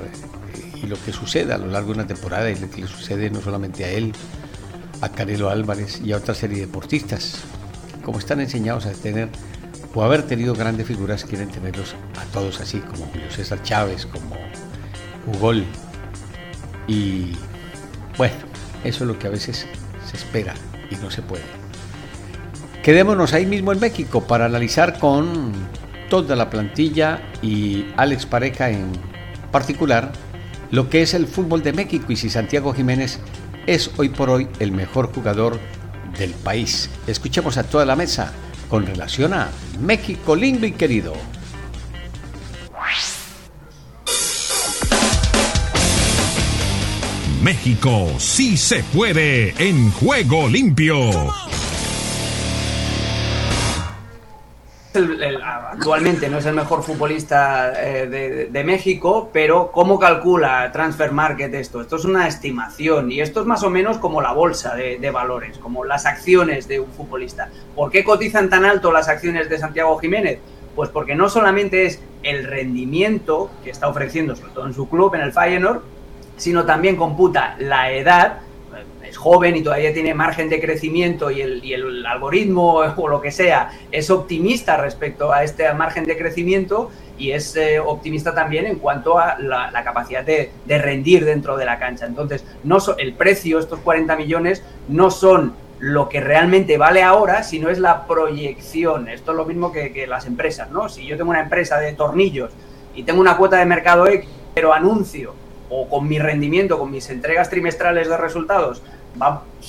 y 0.76 0.88
lo 0.88 0.98
que 1.04 1.12
sucede 1.12 1.54
a 1.54 1.58
lo 1.58 1.68
largo 1.68 1.90
de 1.90 2.00
una 2.00 2.08
temporada 2.08 2.50
y 2.50 2.60
lo 2.60 2.70
que 2.70 2.82
le 2.82 2.88
sucede 2.88 3.30
no 3.30 3.42
solamente 3.42 3.86
a 3.86 3.90
él, 3.90 4.14
a 5.02 5.10
Canelo 5.10 5.50
Álvarez 5.50 6.02
y 6.04 6.12
a 6.12 6.18
otra 6.18 6.36
serie 6.36 6.58
de 6.58 6.66
deportistas, 6.66 7.40
como 8.04 8.20
están 8.20 8.40
enseñados 8.40 8.86
a 8.86 8.92
tener 8.92 9.30
o 9.94 10.04
haber 10.04 10.24
tenido 10.24 10.54
grandes 10.54 10.88
figuras, 10.88 11.26
quieren 11.26 11.50
tenerlos 11.50 11.96
a 12.20 12.26
todos 12.32 12.60
así, 12.62 12.80
como 12.80 13.06
Julio 13.08 13.32
César 13.32 13.62
Chávez, 13.64 14.06
como 14.06 14.36
Ugol. 15.26 15.66
Y 16.88 17.34
bueno, 18.20 18.36
eso 18.84 19.06
es 19.06 19.08
lo 19.08 19.18
que 19.18 19.28
a 19.28 19.30
veces 19.30 19.66
se 20.06 20.18
espera 20.18 20.54
y 20.92 20.96
no 20.96 21.10
se 21.10 21.22
puede. 21.22 21.46
Quedémonos 22.84 23.32
ahí 23.32 23.46
mismo 23.46 23.72
en 23.72 23.80
México 23.80 24.28
para 24.28 24.44
analizar 24.44 25.00
con 25.00 25.54
toda 26.10 26.36
la 26.36 26.50
plantilla 26.50 27.22
y 27.42 27.86
Alex 27.96 28.26
Pareja 28.26 28.72
en 28.72 28.92
particular 29.54 30.12
lo 30.70 30.90
que 30.90 31.02
es 31.02 31.14
el 31.14 31.28
fútbol 31.28 31.64
de 31.64 31.72
México 31.72 32.12
y 32.12 32.18
si 32.18 32.30
Santiago 32.30 32.74
Jiménez 32.74 33.22
es 33.68 33.90
hoy 33.96 34.10
por 34.10 34.30
hoy 34.30 34.50
el 34.60 34.74
mejor 34.74 35.14
jugador 35.14 35.58
del 36.18 36.32
país. 36.32 36.90
Escuchemos 37.08 37.56
a 37.56 37.64
toda 37.64 37.86
la 37.86 37.96
mesa 37.96 38.34
con 38.70 38.86
relación 38.86 39.34
a 39.34 39.48
México 39.80 40.36
lindo 40.36 40.68
y 40.68 40.74
querido. 40.74 41.14
México 47.50 48.06
sí 48.20 48.56
se 48.56 48.84
puede 48.84 49.56
en 49.58 49.90
juego 49.94 50.48
limpio. 50.48 51.10
actualmente 54.94 56.30
no 56.30 56.38
es 56.38 56.46
el 56.46 56.54
mejor 56.54 56.84
futbolista 56.84 57.74
eh, 57.76 58.48
de, 58.52 58.64
México, 58.64 59.32
pero 59.34 59.72
¿cómo 59.72 59.98
calcula 59.98 60.72
Transfer 60.72 61.12
Market 61.12 61.52
esto? 61.56 61.82
Esto 61.82 61.96
es 61.96 62.06
una 62.06 62.28
estimación 62.28 63.12
y 63.12 63.20
esto 63.20 63.42
es 63.42 63.48
más 63.48 63.64
o 63.64 63.72
menos 63.72 63.98
como 63.98 64.22
la 64.22 64.32
bolsa 64.32 64.76
de, 64.76 65.00
de, 65.00 65.10
valores, 65.10 65.58
como 65.58 65.84
las 65.84 66.06
acciones 66.06 66.68
de 66.68 66.80
un 66.80 66.92
futbolista. 66.92 67.50
¿Por 67.76 67.90
qué 67.90 68.04
cotizan 68.04 68.52
tan 68.52 68.64
alto 68.64 68.92
las 68.92 69.10
acciones 69.10 69.50
de 69.50 69.58
Santiago 69.58 69.98
Jiménez? 69.98 70.38
Pues 70.76 70.92
porque 70.92 71.16
no 71.16 71.30
solamente 71.30 71.88
es 71.88 72.00
el 72.22 72.44
rendimiento 72.44 73.50
que 73.64 73.72
está 73.72 73.88
ofreciendo, 73.88 74.36
sobre 74.36 74.52
todo 74.54 74.68
en 74.68 74.76
su 74.76 74.88
club, 74.88 75.16
en 75.16 75.22
el 75.22 75.34
Feyenoord, 75.34 75.82
sino 76.40 76.66
también 76.66 76.96
computa 76.96 77.56
la 77.60 77.92
edad 77.92 78.40
es 79.10 79.18
joven 79.18 79.56
y 79.56 79.64
todavía 79.64 79.94
tiene 79.94 80.14
margen 80.14 80.50
de 80.50 80.62
crecimiento 80.62 81.32
y 81.32 81.42
el, 81.42 82.06
algoritmo 82.06 82.76
o 82.98 83.08
lo 83.08 83.22
que 83.22 83.32
sea 83.32 83.72
es 83.92 84.10
optimista 84.10 84.78
respecto 84.78 85.34
a 85.34 85.44
este 85.44 85.72
margen 85.74 86.06
de 86.06 86.18
crecimiento 86.18 86.92
y 87.18 87.32
es 87.32 87.56
eh, 87.56 87.80
optimista 87.80 88.34
también 88.34 88.66
en 88.66 88.80
cuanto 88.80 89.20
a 89.20 89.38
la, 89.40 89.84
capacidad 89.84 90.24
de, 90.24 90.52
rendir 90.68 91.26
dentro 91.26 91.58
de 91.58 91.66
la 91.66 91.78
cancha. 91.78 92.06
Entonces, 92.06 92.46
no 92.64 92.78
el 92.98 93.14
precio, 93.14 93.60
estos 93.60 93.80
40 93.80 94.16
millones, 94.16 94.64
no 94.88 95.12
son 95.12 95.54
lo 95.80 96.08
que 96.08 96.22
realmente 96.22 96.78
vale 96.78 97.04
ahora, 97.04 97.44
sino 97.44 97.70
es 97.70 97.78
la 97.78 98.08
proyección. 98.08 99.10
Esto 99.10 99.32
es 99.32 99.38
lo 99.38 99.46
mismo 99.46 99.74
que, 99.74 99.92
que 99.92 100.08
las 100.08 100.28
empresas, 100.28 100.72
¿no? 100.72 100.88
Si 100.88 101.06
yo 101.06 101.18
tengo 101.18 101.32
una 101.32 101.42
empresa 101.42 101.78
de 101.78 101.92
tornillos 101.92 102.52
y 102.96 103.04
tengo 103.04 103.20
una 103.20 103.36
cuota 103.36 103.58
de 103.58 103.66
mercado 103.66 104.08
X, 104.08 104.30
pero 104.54 104.74
anuncio 104.74 105.34
o 105.70 105.88
con 105.88 106.08
mi 106.08 106.20
rendimiento, 106.20 106.78
con 106.80 106.92
mis 106.92 107.10
entregas 107.10 107.50
trimestrales 107.50 108.10
de 108.10 108.18
resultados, 108.18 108.82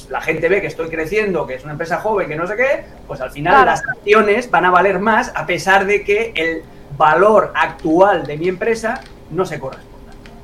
la 0.09 0.21
gente 0.21 0.49
ve 0.49 0.61
que 0.61 0.66
estoy 0.66 0.88
creciendo, 0.88 1.47
que 1.47 1.54
es 1.54 1.64
una 1.64 1.73
empresa 1.73 1.99
joven, 1.99 2.28
que 2.28 2.37
no 2.37 2.47
sé 2.47 2.57
qué, 2.57 2.85
pues 3.07 3.21
al 3.21 3.30
final 3.30 3.66
las 3.66 3.83
acciones 3.87 4.50
van 4.50 4.64
a 4.64 4.71
valer 4.71 4.99
más 4.99 5.33
a 5.35 5.47
pesar 5.47 5.87
de 5.87 6.04
que 6.04 6.33
el 6.35 6.62
valor 6.97 7.52
actual 7.54 8.26
de 8.26 8.37
mi 8.37 8.49
empresa 8.49 9.00
no 9.30 9.45
se 9.45 9.59
corresponda. 9.59 9.90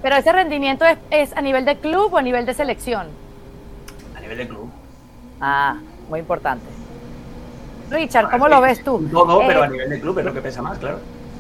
Pero 0.03 0.17
ese 0.17 0.33
rendimiento 0.33 0.85
es, 1.11 1.37
a 1.37 1.41
nivel 1.41 1.65
de 1.65 1.77
club 1.77 2.15
o 2.15 2.19
a 2.19 2.23
nivel 2.23 2.47
de 2.47 2.55
selección? 2.55 3.07
A 4.17 4.21
nivel 4.21 4.39
de 4.39 4.49
club. 4.49 4.71
Ah, 5.41 5.77
muy 6.09 6.21
importante. 6.21 6.67
Richard, 7.91 8.31
¿cómo 8.31 8.49
lo 8.49 8.61
ves 8.61 8.83
tú? 8.83 9.09
Todo, 9.13 9.43
pero 9.47 9.63
a 9.63 9.67
eh, 9.67 9.71
nivel 9.71 9.91
de 9.91 10.01
club 10.01 10.19
es 10.19 10.25
lo 10.25 10.33
que 10.33 10.41
pesa 10.41 10.63
más, 10.63 10.79
claro. 10.79 10.99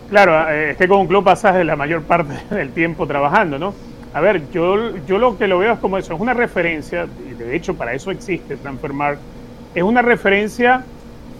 Claro, 0.08 0.50
eh, 0.50 0.70
es 0.70 0.76
que 0.76 0.86
con 0.86 1.00
un 1.00 1.06
club 1.08 1.24
pasas 1.24 1.64
la 1.64 1.74
mayor 1.74 2.02
parte 2.02 2.34
del 2.54 2.72
tiempo 2.72 3.06
trabajando, 3.06 3.58
¿no? 3.58 3.74
A 4.14 4.20
ver, 4.20 4.50
yo, 4.50 4.96
yo 5.06 5.18
lo 5.18 5.36
que 5.36 5.46
lo 5.46 5.58
veo 5.58 5.74
es 5.74 5.78
como 5.78 5.98
eso, 5.98 6.14
es 6.14 6.20
una 6.20 6.34
referencia, 6.34 7.06
y 7.30 7.34
de 7.34 7.54
hecho 7.54 7.74
para 7.74 7.92
eso 7.92 8.10
existe 8.10 8.56
Transfermark, 8.56 9.18
es 9.74 9.82
una 9.82 10.00
referencia 10.00 10.84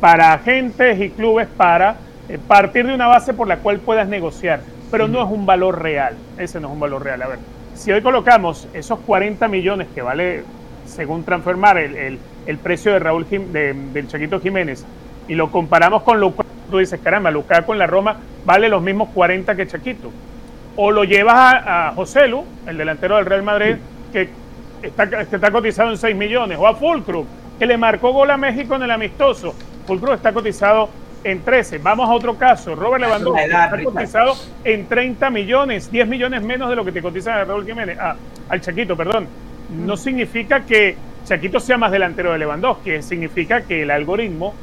para 0.00 0.35
agentes 0.35 1.00
y 1.00 1.11
clubes 1.11 1.49
para 1.56 1.96
eh, 2.28 2.38
partir 2.46 2.87
de 2.87 2.94
una 2.94 3.06
base 3.06 3.32
por 3.32 3.49
la 3.49 3.58
cual 3.58 3.78
puedas 3.78 4.08
negociar, 4.08 4.61
pero 4.90 5.08
no 5.08 5.25
es 5.25 5.30
un 5.30 5.46
valor 5.46 5.80
real, 5.80 6.16
ese 6.38 6.61
no 6.61 6.68
es 6.68 6.75
un 6.75 6.80
valor 6.80 7.02
real. 7.02 7.23
A 7.23 7.28
ver, 7.28 7.38
si 7.75 7.92
hoy 7.92 8.02
colocamos 8.02 8.68
esos 8.75 8.99
40 9.00 9.49
millones 9.49 9.88
que 9.94 10.02
vale, 10.02 10.42
según 10.85 11.25
Transfermark, 11.25 11.78
el, 11.78 12.18
el, 12.46 12.58
precio 12.58 12.92
de 12.92 12.99
Raúl 12.99 13.26
del 13.28 14.08
Chaquito 14.08 14.38
Jiménez, 14.40 14.85
y 15.28 15.35
lo 15.35 15.50
comparamos 15.50 16.02
con 16.02 16.20
Lukaku, 16.20 16.49
tú 16.70 16.78
dices, 16.78 17.00
caramba, 17.02 17.30
Lukaku 17.30 17.73
en 17.73 17.78
la 17.78 17.87
Roma 17.87 18.18
vale 18.44 18.68
los 18.68 18.82
mismos 18.82 19.08
40 19.14 19.56
que 19.56 19.66
Chaquito 19.66 20.11
o 20.76 20.90
lo 20.90 21.04
llevas 21.04 21.37
a, 21.37 21.92
José 21.95 22.28
Lu, 22.28 22.45
el 22.66 22.76
delantero 22.76 23.16
del 23.16 23.26
Real 23.26 23.42
Madrid, 23.42 23.76
que 24.12 24.28
está, 24.83 25.04
está 25.04 25.50
cotizado 25.50 25.90
en 25.90 25.99
6 25.99 26.14
millones, 26.14 26.59
o 26.61 26.66
a 26.66 26.75
Fulcrum, 26.75 27.26
que 27.59 27.66
le 27.66 27.76
marcó 27.76 28.12
gol 28.12 28.30
a 28.30 28.37
México 28.37 28.76
en 28.76 28.83
el 28.83 28.90
amistoso. 28.90 29.54
Fulcrum 29.87 30.14
está 30.14 30.33
cotizado 30.33 30.88
en 31.25 31.42
13. 31.42 31.78
Vamos 31.78 32.09
a 32.09 32.12
otro 32.12 32.37
caso. 32.37 32.75
Robert 32.75 33.02
Lewandowski 33.02 33.42
está 33.42 33.83
cotizado 33.83 34.35
en 34.64 34.87
30 34.87 35.30
millones, 35.30 35.90
10 35.90 36.06
millones 36.06 36.42
menos 36.42 36.68
de 36.71 36.76
lo 36.76 36.85
que 36.85 36.92
te 36.92 37.02
cotiza 37.02 37.45
Raúl 37.45 37.64
Jiménez, 37.64 37.99
ah, 38.00 38.16
al 38.49 38.61
Chaquito, 38.61 38.97
perdón. 38.97 39.26
No 39.71 39.97
significa 39.97 40.64
que 40.64 40.97
Chaquito 41.25 41.59
sea 41.59 41.78
más 41.78 41.90
delantero 41.90 42.33
de 42.33 42.38
Lewandowski, 42.38 43.02
significa 43.02 43.62
que 43.62 43.83
el 43.83 43.90
algoritmo 43.90 44.54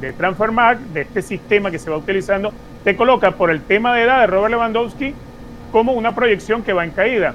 de 0.00 0.12
Transfermark, 0.12 0.78
de 0.78 1.02
este 1.02 1.22
sistema 1.22 1.70
que 1.70 1.78
se 1.78 1.90
va 1.90 1.96
utilizando, 1.96 2.52
te 2.84 2.94
coloca 2.94 3.32
por 3.32 3.50
el 3.50 3.62
tema 3.62 3.94
de 3.94 4.02
edad 4.02 4.20
de 4.20 4.26
Robert 4.28 4.52
Lewandowski 4.52 5.14
como 5.72 5.92
una 5.92 6.14
proyección 6.14 6.62
que 6.62 6.72
va 6.72 6.84
en 6.84 6.90
caída. 6.90 7.34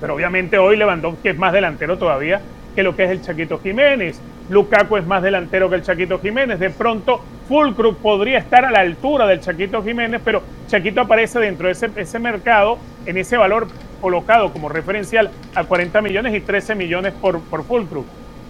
Pero 0.00 0.14
obviamente 0.14 0.58
hoy 0.58 0.76
Lewandowski 0.76 1.30
es 1.30 1.38
más 1.38 1.52
delantero 1.52 1.98
todavía 1.98 2.40
que 2.74 2.82
lo 2.82 2.94
que 2.94 3.04
es 3.04 3.10
el 3.10 3.22
Chaquito 3.22 3.58
Jiménez. 3.58 4.20
Lukaku 4.48 4.96
es 4.96 5.06
más 5.06 5.22
delantero 5.22 5.68
que 5.70 5.76
el 5.76 5.82
Chaquito 5.82 6.18
Jiménez. 6.18 6.58
De 6.58 6.70
pronto, 6.70 7.20
Fulcrum 7.48 7.94
podría 7.96 8.38
estar 8.38 8.64
a 8.64 8.70
la 8.70 8.80
altura 8.80 9.26
del 9.26 9.40
Chaquito 9.40 9.82
Jiménez, 9.82 10.20
pero 10.24 10.42
Chaquito 10.66 11.00
aparece 11.00 11.38
dentro 11.38 11.68
de 11.68 11.72
ese, 11.72 12.18
mercado, 12.18 12.78
en 13.06 13.16
ese 13.16 13.36
valor 13.36 13.68
colocado 14.00 14.52
como 14.52 14.68
referencial 14.68 15.30
a 15.54 15.64
40 15.64 16.02
millones 16.02 16.34
y 16.34 16.40
13 16.40 16.74
millones 16.74 17.14
por, 17.20 17.40
por. 17.40 17.64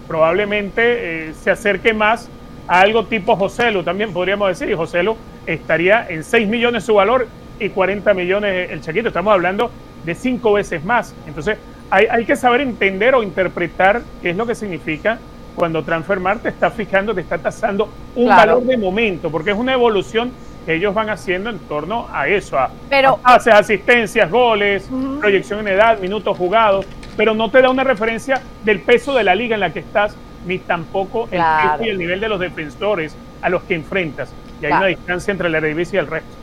Probablemente 0.07 1.29
eh, 1.29 1.33
se 1.33 1.51
acerque 1.51 1.93
más 1.93 2.29
a 2.67 2.81
algo 2.81 3.05
tipo 3.05 3.35
Joselu, 3.35 3.83
también 3.83 4.11
podríamos 4.11 4.47
decir, 4.47 4.69
y 4.69 4.75
Joselu 4.75 5.15
estaría 5.45 6.07
en 6.09 6.23
6 6.23 6.47
millones 6.47 6.83
su 6.83 6.95
valor 6.95 7.27
y 7.59 7.69
40 7.69 8.13
millones 8.13 8.71
el 8.71 8.81
Chaquito. 8.81 9.07
Estamos 9.09 9.33
hablando 9.33 9.71
de 10.05 10.15
cinco 10.15 10.53
veces 10.53 10.83
más. 10.83 11.15
Entonces, 11.27 11.57
hay, 11.89 12.07
hay, 12.09 12.25
que 12.25 12.35
saber 12.35 12.61
entender 12.61 13.15
o 13.15 13.23
interpretar 13.23 14.01
qué 14.21 14.31
es 14.31 14.37
lo 14.37 14.45
que 14.45 14.55
significa 14.55 15.19
cuando 15.55 15.83
Transfermar 15.83 16.39
te 16.39 16.49
está 16.49 16.71
fijando, 16.71 17.13
te 17.13 17.21
está 17.21 17.37
tasando 17.37 17.89
un 18.15 18.27
valor 18.27 18.63
de 18.63 18.77
momento, 18.77 19.29
porque 19.29 19.51
es 19.51 19.57
una 19.57 19.73
evolución 19.73 20.31
que 20.65 20.75
ellos 20.75 20.93
van 20.93 21.09
haciendo 21.09 21.49
en 21.49 21.59
torno 21.59 22.07
a 22.11 22.27
eso, 22.27 22.57
a, 22.57 22.71
pero, 22.89 23.19
asistencias, 23.23 24.31
goles, 24.31 24.89
proyección 25.19 25.59
en 25.59 25.67
edad, 25.67 25.99
minutos 25.99 26.37
jugados, 26.37 26.85
pero 27.17 27.33
no 27.33 27.51
te 27.51 27.61
da 27.61 27.69
una 27.69 27.83
referencia 27.83 28.41
del 28.63 28.79
peso 28.79 29.13
de 29.13 29.23
la 29.23 29.35
liga 29.35 29.55
en 29.55 29.59
la 29.59 29.71
que 29.71 29.79
estás, 29.79 30.15
ni 30.47 30.59
tampoco 30.59 31.27
el 31.31 31.41
peso 31.41 31.83
y 31.85 31.89
el 31.89 31.97
nivel 31.97 32.19
de 32.19 32.29
los 32.29 32.39
defensores 32.39 33.15
a 33.41 33.49
los 33.49 33.63
que 33.63 33.75
enfrentas. 33.75 34.33
Y 34.61 34.65
hay 34.65 34.71
una 34.71 34.85
distancia 34.87 35.31
entre 35.31 35.49
la 35.49 35.57
Eredivisie 35.57 35.97
y 35.97 35.99
el 35.99 36.07
resto. 36.07 36.42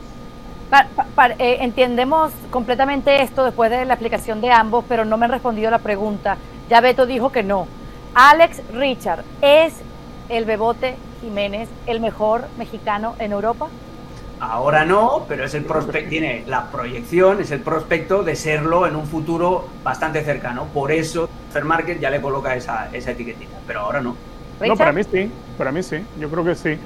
Eh, 1.39 1.57
entendemos 1.61 2.31
completamente 2.49 3.21
esto 3.21 3.43
después 3.43 3.69
de 3.69 3.85
la 3.85 3.93
explicación 3.93 4.41
de 4.41 4.51
ambos, 4.51 4.85
pero 4.87 5.05
no 5.05 5.17
me 5.17 5.25
han 5.25 5.31
respondido 5.31 5.69
la 5.69 5.79
pregunta. 5.79 6.37
Ya 6.69 6.81
Beto 6.81 7.05
dijo 7.05 7.31
que 7.31 7.43
no. 7.43 7.67
Alex 8.13 8.61
Richard, 8.73 9.23
¿es 9.41 9.73
el 10.29 10.45
Bebote 10.45 10.95
Jiménez 11.21 11.69
el 11.85 11.99
mejor 11.99 12.45
mexicano 12.57 13.15
en 13.19 13.31
Europa? 13.31 13.67
Ahora 14.39 14.85
no, 14.85 15.25
pero 15.27 15.45
es 15.45 15.53
el 15.53 15.65
prospecto, 15.65 16.09
tiene 16.09 16.43
la 16.47 16.71
proyección, 16.71 17.41
es 17.41 17.51
el 17.51 17.59
prospecto 17.59 18.23
de 18.23 18.35
serlo 18.35 18.87
en 18.87 18.95
un 18.95 19.05
futuro 19.05 19.69
bastante 19.83 20.23
cercano. 20.23 20.65
Por 20.73 20.91
eso 20.91 21.29
Fair 21.51 21.63
Market 21.63 21.99
ya 21.99 22.09
le 22.09 22.19
coloca 22.19 22.55
esa, 22.55 22.89
esa 22.91 23.11
etiquetita, 23.11 23.57
pero 23.67 23.81
ahora 23.81 24.01
no. 24.01 24.15
No, 24.65 24.75
para 24.75 24.91
mí 24.91 25.03
sí, 25.03 25.31
para 25.57 25.71
mí 25.71 25.83
sí, 25.83 26.03
yo 26.19 26.29
creo 26.29 26.43
que 26.43 26.55
sí. 26.55 26.77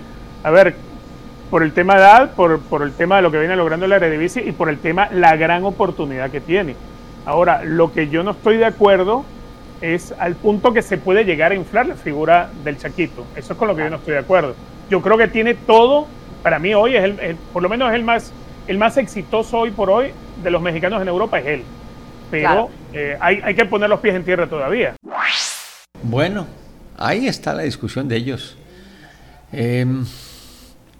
A 0.43 0.49
ver, 0.51 0.75
por 1.49 1.63
el 1.63 1.73
tema 1.73 1.95
de 1.95 2.01
edad, 2.01 2.31
por, 2.31 2.59
por 2.61 2.81
el 2.81 2.93
tema 2.93 3.17
de 3.17 3.21
lo 3.21 3.31
que 3.31 3.39
viene 3.39 3.55
logrando 3.55 3.87
la 3.87 3.97
Eredivisie 3.97 4.43
y 4.47 4.51
por 4.51 4.69
el 4.69 4.79
tema 4.79 5.09
la 5.11 5.35
gran 5.35 5.63
oportunidad 5.63 6.29
que 6.29 6.41
tiene. 6.41 6.75
Ahora, 7.25 7.63
lo 7.63 7.91
que 7.91 8.09
yo 8.09 8.23
no 8.23 8.31
estoy 8.31 8.57
de 8.57 8.65
acuerdo 8.65 9.25
es 9.81 10.13
al 10.19 10.35
punto 10.35 10.73
que 10.73 10.81
se 10.81 10.97
puede 10.97 11.25
llegar 11.25 11.51
a 11.51 11.55
inflar 11.55 11.87
la 11.87 11.95
figura 11.95 12.49
del 12.63 12.77
Chaquito. 12.77 13.25
Eso 13.35 13.53
es 13.53 13.59
con 13.59 13.67
lo 13.67 13.75
que 13.75 13.83
yo 13.83 13.89
no 13.89 13.97
estoy 13.97 14.13
de 14.13 14.19
acuerdo. 14.19 14.55
Yo 14.89 15.01
creo 15.01 15.17
que 15.17 15.27
tiene 15.27 15.53
todo 15.53 16.07
para 16.45 16.59
mí 16.59 16.75
hoy 16.75 16.95
es 16.95 17.03
el, 17.03 17.35
por 17.51 17.63
lo 17.63 17.69
menos 17.69 17.89
es 17.89 17.95
el 17.95 18.03
más, 18.03 18.31
el 18.67 18.77
más 18.77 18.97
exitoso 18.97 19.57
hoy 19.57 19.71
por 19.71 19.89
hoy 19.89 20.11
de 20.43 20.51
los 20.51 20.61
mexicanos 20.61 21.01
en 21.01 21.07
Europa 21.07 21.39
es 21.39 21.47
él. 21.47 21.63
Pero 22.29 22.69
eh, 22.93 23.17
hay, 23.19 23.41
hay, 23.43 23.55
que 23.55 23.65
poner 23.65 23.89
los 23.89 23.99
pies 23.99 24.13
en 24.13 24.23
tierra 24.23 24.45
todavía. 24.45 24.95
Bueno, 26.03 26.45
ahí 26.97 27.27
está 27.27 27.51
la 27.55 27.63
discusión 27.63 28.07
de 28.07 28.17
ellos. 28.17 28.57
Em, 29.51 30.05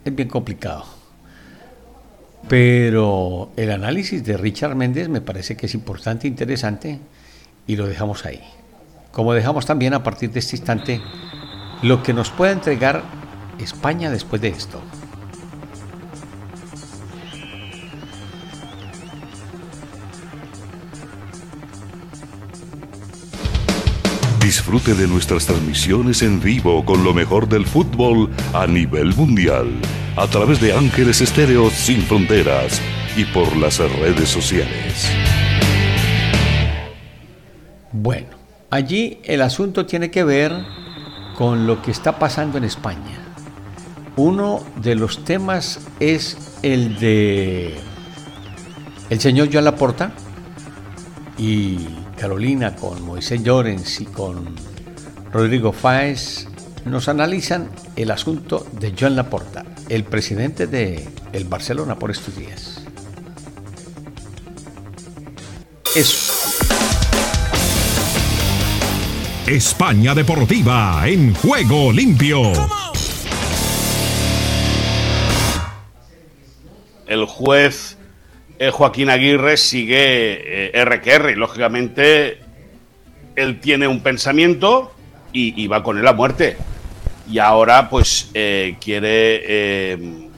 es 0.06 0.16
bien 0.16 0.30
complicado. 0.30 0.86
Pero 2.48 3.52
el 3.58 3.72
análisis 3.72 4.24
de 4.24 4.38
Richard 4.38 4.76
Méndez 4.76 5.10
me 5.10 5.20
parece 5.20 5.58
que 5.58 5.66
es 5.66 5.74
importante, 5.74 6.28
interesante, 6.28 7.00
y 7.66 7.76
lo 7.76 7.88
dejamos 7.88 8.26
ahí. 8.26 8.42
Como 9.12 9.34
dejamos 9.34 9.66
también 9.66 9.94
a 9.96 10.04
partir 10.04 10.32
de 10.32 10.40
este 10.40 10.58
instante 10.58 11.02
lo 11.82 12.04
que 12.04 12.14
nos 12.14 12.30
puede 12.30 12.54
entregar 12.54 13.04
España 13.60 14.12
después 14.12 14.42
de 14.42 14.50
esto. 14.50 14.80
Disfrute 24.46 24.94
de 24.94 25.08
nuestras 25.08 25.48
transmisiones 25.48 26.22
en 26.22 26.40
vivo 26.40 26.86
con 26.86 27.04
lo 27.04 27.16
mejor 27.16 27.50
del 27.50 27.66
fútbol 27.66 28.30
a 28.54 28.68
nivel 28.68 29.16
mundial 29.16 29.72
a 30.16 30.28
través 30.28 30.62
de 30.62 30.72
Ángeles 30.72 31.20
Estéreo 31.20 31.72
Sin 31.72 32.04
Fronteras 32.04 32.80
y 33.18 33.26
por 33.26 33.58
las 33.58 33.80
redes 33.80 34.30
sociales. 34.30 35.10
Bueno, 37.92 38.28
allí 38.70 39.18
el 39.24 39.42
asunto 39.42 39.88
tiene 39.88 40.12
que 40.12 40.24
ver 40.24 40.54
con 41.36 41.66
lo 41.66 41.82
que 41.82 41.90
está 41.90 42.20
pasando 42.20 42.60
en 42.60 42.66
España. 42.66 43.18
Uno 44.16 44.62
de 44.76 44.94
los 44.94 45.24
temas 45.24 45.80
es 46.00 46.38
el 46.62 47.00
de 47.00 47.74
el 49.10 49.20
señor 49.20 49.50
Joan 49.52 49.66
Laporta 49.66 50.12
y 51.36 51.80
Carolina, 52.20 52.76
con 52.76 53.02
Moisés 53.04 53.44
Llorens 53.44 54.02
y 54.02 54.06
con 54.06 54.56
Rodrigo 55.32 55.72
Fáez, 55.72 56.48
nos 56.86 57.08
analizan 57.10 57.70
el 57.96 58.12
asunto 58.12 58.66
de 58.80 58.94
Joan 58.98 59.16
Laporta, 59.16 59.66
el 59.90 60.04
presidente 60.04 60.68
de 60.68 61.08
el 61.34 61.46
Barcelona 61.46 61.98
por 61.98 62.12
estos 62.12 62.36
días. 62.36 62.86
Eso. 65.96 66.34
España 69.48 70.16
Deportiva 70.16 71.08
en 71.08 71.34
juego 71.36 71.92
limpio. 71.92 72.52
El 77.08 77.26
juez 77.26 77.98
Joaquín 78.72 79.10
Aguirre 79.10 79.58
sigue 79.58 80.70
eh, 80.72 80.86
RQR 80.86 81.38
lógicamente 81.38 82.40
él 83.36 83.60
tiene 83.60 83.88
un 83.88 84.02
pensamiento 84.02 84.92
y, 85.34 85.68
va 85.68 85.84
con 85.84 85.98
él 85.98 86.08
a 86.08 86.14
muerte. 86.14 86.56
Y 87.30 87.40
ahora 87.40 87.90
pues 87.90 88.32
eh, 88.34 88.78
quiere 88.80 89.42
eh, 89.44 90.30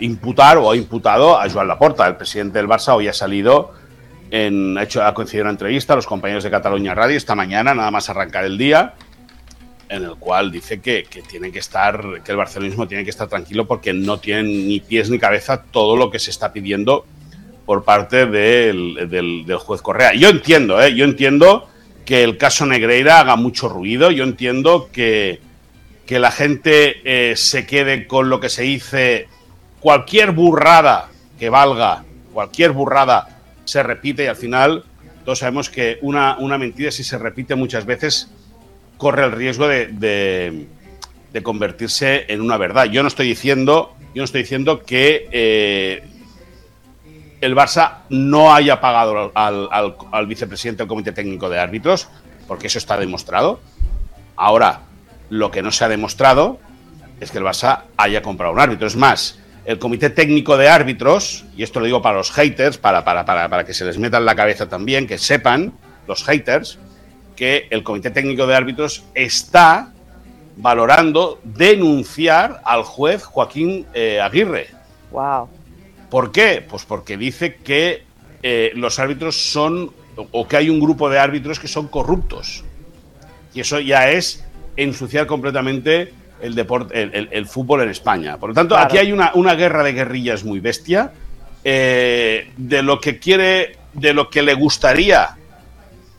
imputar 0.00 0.58
o 0.58 0.72
ha 0.72 0.76
imputado 0.76 1.38
a 1.38 1.48
Joan 1.48 1.68
Laporta, 1.68 2.06
el 2.08 2.16
presidente 2.16 2.58
del 2.58 2.66
Barça, 2.66 2.96
hoy 2.96 3.06
ha 3.06 3.12
salido, 3.12 3.74
en, 4.32 4.76
ha, 4.76 4.82
hecho, 4.82 5.04
ha 5.04 5.14
una 5.16 5.50
entrevista 5.50 5.92
a 5.92 5.96
los 5.96 6.06
compañeros 6.06 6.42
de 6.42 6.50
Cataluña 6.50 6.96
Radio 6.96 7.16
esta 7.16 7.36
mañana, 7.36 7.74
nada 7.74 7.92
más 7.92 8.10
arrancar 8.10 8.44
el 8.44 8.58
día 8.58 8.94
en 9.88 10.04
el 10.04 10.16
cual 10.16 10.50
dice 10.50 10.80
que, 10.80 11.04
que 11.04 11.22
que 11.22 11.58
estar, 11.58 12.22
que 12.24 12.32
el 12.32 12.36
barcelonismo 12.36 12.88
tiene 12.88 13.04
que 13.04 13.10
estar 13.10 13.28
tranquilo 13.28 13.66
porque 13.66 13.92
no 13.92 14.18
tiene 14.18 14.42
ni 14.44 14.80
pies 14.80 15.10
ni 15.10 15.18
cabeza 15.18 15.62
todo 15.62 15.96
lo 15.96 16.10
que 16.10 16.18
se 16.18 16.30
está 16.30 16.52
pidiendo 16.52 17.04
por 17.64 17.84
parte 17.84 18.26
del, 18.26 19.08
del, 19.10 19.56
juez 19.56 19.82
Correa. 19.82 20.14
Yo 20.14 20.28
entiendo, 20.28 20.80
¿eh? 20.80 20.94
yo 20.94 21.04
entiendo 21.04 21.68
que 22.04 22.22
el 22.22 22.38
caso 22.38 22.64
Negreira 22.64 23.20
haga 23.20 23.36
mucho 23.36 23.68
ruido, 23.68 24.10
yo 24.12 24.24
entiendo 24.24 24.88
que, 24.92 25.40
que 26.06 26.20
la 26.20 26.30
gente 26.30 27.00
eh, 27.04 27.36
se 27.36 27.66
quede 27.66 28.06
con 28.06 28.28
lo 28.28 28.38
que 28.38 28.48
se 28.48 28.62
dice, 28.62 29.28
cualquier 29.80 30.30
burrada 30.30 31.08
que 31.38 31.50
valga, 31.50 32.04
cualquier 32.32 32.70
burrada 32.70 33.40
se 33.64 33.82
repite 33.82 34.24
y 34.24 34.26
al 34.28 34.36
final 34.36 34.84
todos 35.24 35.40
sabemos 35.40 35.68
que 35.68 35.98
una, 36.02 36.36
una 36.38 36.56
mentira 36.56 36.92
si 36.92 37.02
se 37.02 37.18
repite 37.18 37.56
muchas 37.56 37.84
veces 37.84 38.30
corre 38.96 39.24
el 39.24 39.32
riesgo 39.32 39.68
de, 39.68 40.66
convertirse 41.42 42.24
en 42.28 42.40
una 42.40 42.56
verdad. 42.56 42.86
Yo 42.86 43.02
no 43.02 43.08
estoy 43.08 43.28
diciendo, 43.28 43.94
yo 44.14 44.22
no 44.22 44.24
estoy 44.24 44.40
diciendo 44.42 44.82
que 44.82 45.28
eh, 45.30 46.02
el 47.42 47.54
Barça 47.54 47.98
no 48.08 48.54
haya 48.54 48.80
pagado 48.80 49.32
al, 49.34 50.26
vicepresidente 50.26 50.82
del 50.82 50.88
Comité 50.88 51.12
Técnico 51.12 51.50
de 51.50 51.58
Árbitros, 51.58 52.08
porque 52.48 52.68
eso 52.68 52.78
está 52.78 52.96
demostrado. 52.96 53.60
Ahora, 54.34 54.80
lo 55.28 55.50
que 55.50 55.60
no 55.60 55.70
se 55.72 55.84
ha 55.84 55.88
demostrado 55.88 56.58
es 57.20 57.30
que 57.30 57.38
el 57.38 57.44
Barça 57.44 57.82
haya 57.98 58.22
comprado 58.22 58.54
un 58.54 58.60
árbitro. 58.60 58.86
Es 58.86 58.96
más, 58.96 59.38
el 59.66 59.78
Comité 59.78 60.08
Técnico 60.08 60.56
de 60.56 60.68
Árbitros, 60.68 61.44
y 61.54 61.62
esto 61.62 61.80
lo 61.80 61.86
digo 61.86 62.00
para 62.00 62.16
los 62.16 62.30
haters, 62.30 62.78
para, 62.78 63.04
para, 63.04 63.26
para, 63.26 63.48
para 63.50 63.64
que 63.64 63.74
se 63.74 63.84
les 63.84 63.98
meta 63.98 64.16
en 64.16 64.24
la 64.24 64.34
cabeza 64.34 64.68
también, 64.68 65.06
que 65.06 65.18
sepan, 65.18 65.74
los 66.06 66.24
haters, 66.24 66.78
que 67.36 67.68
el 67.70 67.82
Comité 67.82 68.10
Técnico 68.10 68.46
de 68.46 68.56
Árbitros 68.56 69.04
está 69.14 69.92
valorando 70.56 71.38
denunciar 71.44 72.62
al 72.64 72.82
juez 72.82 73.22
Joaquín 73.22 73.86
eh, 73.92 74.20
Aguirre. 74.20 74.68
Wow. 75.10 75.48
¿Por 76.10 76.32
qué? 76.32 76.64
Pues 76.66 76.84
porque 76.84 77.16
dice 77.16 77.56
que 77.56 78.04
eh, 78.42 78.72
los 78.74 78.98
árbitros 78.98 79.36
son, 79.36 79.92
o 80.16 80.48
que 80.48 80.56
hay 80.56 80.70
un 80.70 80.80
grupo 80.80 81.10
de 81.10 81.18
árbitros 81.18 81.60
que 81.60 81.68
son 81.68 81.88
corruptos. 81.88 82.64
Y 83.52 83.60
eso 83.60 83.80
ya 83.80 84.10
es 84.10 84.44
ensuciar 84.76 85.26
completamente 85.26 86.12
el, 86.40 86.54
deporte, 86.54 87.00
el, 87.02 87.46
fútbol 87.46 87.82
en 87.82 87.90
España. 87.90 88.38
Por 88.38 88.50
lo 88.50 88.54
tanto, 88.54 88.76
aquí 88.76 88.98
hay 88.98 89.12
una, 89.12 89.32
una, 89.34 89.54
guerra 89.54 89.82
de 89.82 89.92
guerrillas 89.92 90.44
muy 90.44 90.60
bestia. 90.60 91.12
Eh, 91.64 92.52
de 92.56 92.82
lo 92.82 93.00
que 93.00 93.18
quiere, 93.18 93.76
de 93.92 94.12
lo 94.12 94.30
que 94.30 94.42
le 94.42 94.54
gustaría 94.54 95.36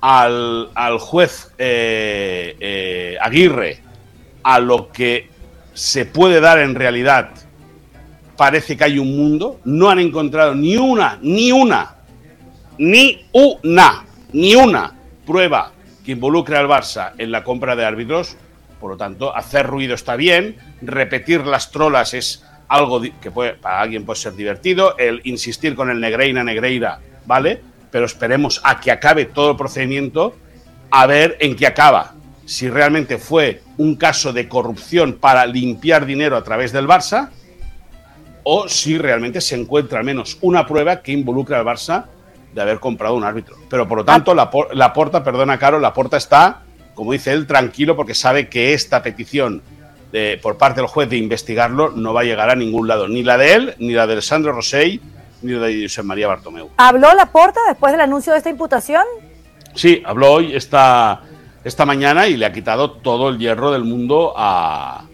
al, 0.01 0.97
juez 0.99 1.51
eh, 1.57 2.55
eh, 2.59 3.17
Aguirre 3.21 3.79
a 4.43 4.59
lo 4.59 4.91
que 4.91 5.29
se 5.73 6.05
puede 6.05 6.39
dar 6.39 6.59
en 6.59 6.73
realidad, 6.75 7.31
parece 8.35 8.77
que 8.77 8.83
hay 8.83 8.99
un 8.99 9.15
mundo. 9.15 9.59
No 9.65 9.89
han 9.89 9.99
encontrado 9.99 10.55
ni 10.55 10.77
una, 10.77 11.19
ni 11.21 11.51
una, 11.51 11.95
ni 12.77 13.25
una, 13.33 14.05
ni 14.31 14.55
una 14.55 14.95
prueba 15.25 15.71
que 16.05 16.13
involucre 16.13 16.57
al 16.57 16.67
Barça 16.67 17.11
en 17.17 17.31
la 17.31 17.43
compra 17.43 17.75
de 17.75 17.85
árbitros. 17.85 18.37
Por 18.79 18.91
lo 18.91 18.97
tanto, 18.97 19.35
hacer 19.35 19.65
ruido 19.65 19.95
está 19.95 20.15
bien, 20.15 20.55
repetir 20.81 21.45
las 21.45 21.71
trolas 21.71 22.13
es 22.13 22.45
algo 22.67 23.01
que 23.01 23.31
puede, 23.31 23.53
para 23.53 23.81
alguien 23.81 24.05
puede 24.05 24.19
ser 24.19 24.35
divertido, 24.35 24.97
el 24.97 25.21
insistir 25.23 25.75
con 25.75 25.89
el 25.89 25.99
Negreira, 25.99 26.43
Negreira, 26.43 26.99
¿vale? 27.25 27.61
Pero 27.91 28.05
esperemos 28.05 28.61
a 28.63 28.79
que 28.79 28.91
acabe 28.91 29.25
todo 29.25 29.51
el 29.51 29.57
procedimiento 29.57 30.35
a 30.89 31.05
ver 31.05 31.37
en 31.39 31.55
qué 31.55 31.67
acaba. 31.67 32.13
Si 32.45 32.69
realmente 32.69 33.17
fue 33.17 33.61
un 33.77 33.95
caso 33.95 34.31
de 34.33 34.47
corrupción 34.47 35.13
para 35.13 35.45
limpiar 35.45 36.05
dinero 36.05 36.37
a 36.37 36.43
través 36.43 36.71
del 36.71 36.87
Barça 36.87 37.29
o 38.43 38.69
si 38.69 38.97
realmente 38.97 39.41
se 39.41 39.55
encuentra 39.55 39.99
al 39.99 40.05
menos 40.05 40.37
una 40.41 40.65
prueba 40.65 41.01
que 41.01 41.11
involucra 41.11 41.59
al 41.59 41.65
Barça 41.65 42.05
de 42.53 42.61
haber 42.61 42.79
comprado 42.79 43.15
un 43.15 43.23
árbitro. 43.23 43.57
Pero 43.69 43.87
por 43.87 43.99
lo 43.99 44.05
tanto, 44.05 44.33
la, 44.33 44.49
la 44.73 44.93
porta, 44.93 45.23
perdona 45.23 45.59
Caro, 45.59 45.79
la 45.79 45.93
porta 45.93 46.15
está, 46.15 46.61
como 46.95 47.11
dice 47.11 47.33
él, 47.33 47.45
tranquilo 47.45 47.95
porque 47.95 48.15
sabe 48.15 48.47
que 48.47 48.73
esta 48.73 49.03
petición 49.03 49.61
de, 50.11 50.39
por 50.41 50.57
parte 50.57 50.79
del 50.79 50.87
juez 50.87 51.09
de 51.09 51.17
investigarlo 51.17 51.91
no 51.91 52.13
va 52.13 52.21
a 52.21 52.23
llegar 52.23 52.49
a 52.49 52.55
ningún 52.55 52.87
lado, 52.87 53.07
ni 53.07 53.23
la 53.23 53.37
de 53.37 53.53
él, 53.53 53.75
ni 53.79 53.91
la 53.91 54.07
de 54.07 54.21
Sandro 54.21 54.53
Rosell, 54.53 55.01
ni 55.41 55.53
de 55.53 55.83
José 55.83 56.03
María 56.03 56.27
Bartomeu. 56.27 56.69
¿Habló 56.77 57.13
la 57.13 57.27
porta 57.27 57.59
después 57.67 57.91
del 57.91 58.01
anuncio 58.01 58.33
de 58.33 58.39
esta 58.39 58.49
imputación? 58.49 59.03
Sí, 59.73 60.01
habló 60.05 60.33
hoy 60.33 60.55
esta, 60.55 61.21
esta 61.63 61.85
mañana 61.85 62.27
y 62.27 62.37
le 62.37 62.45
ha 62.45 62.51
quitado 62.51 62.91
todo 62.91 63.29
el 63.29 63.37
hierro 63.37 63.71
del 63.71 63.83
mundo 63.83 64.33
a, 64.35 65.05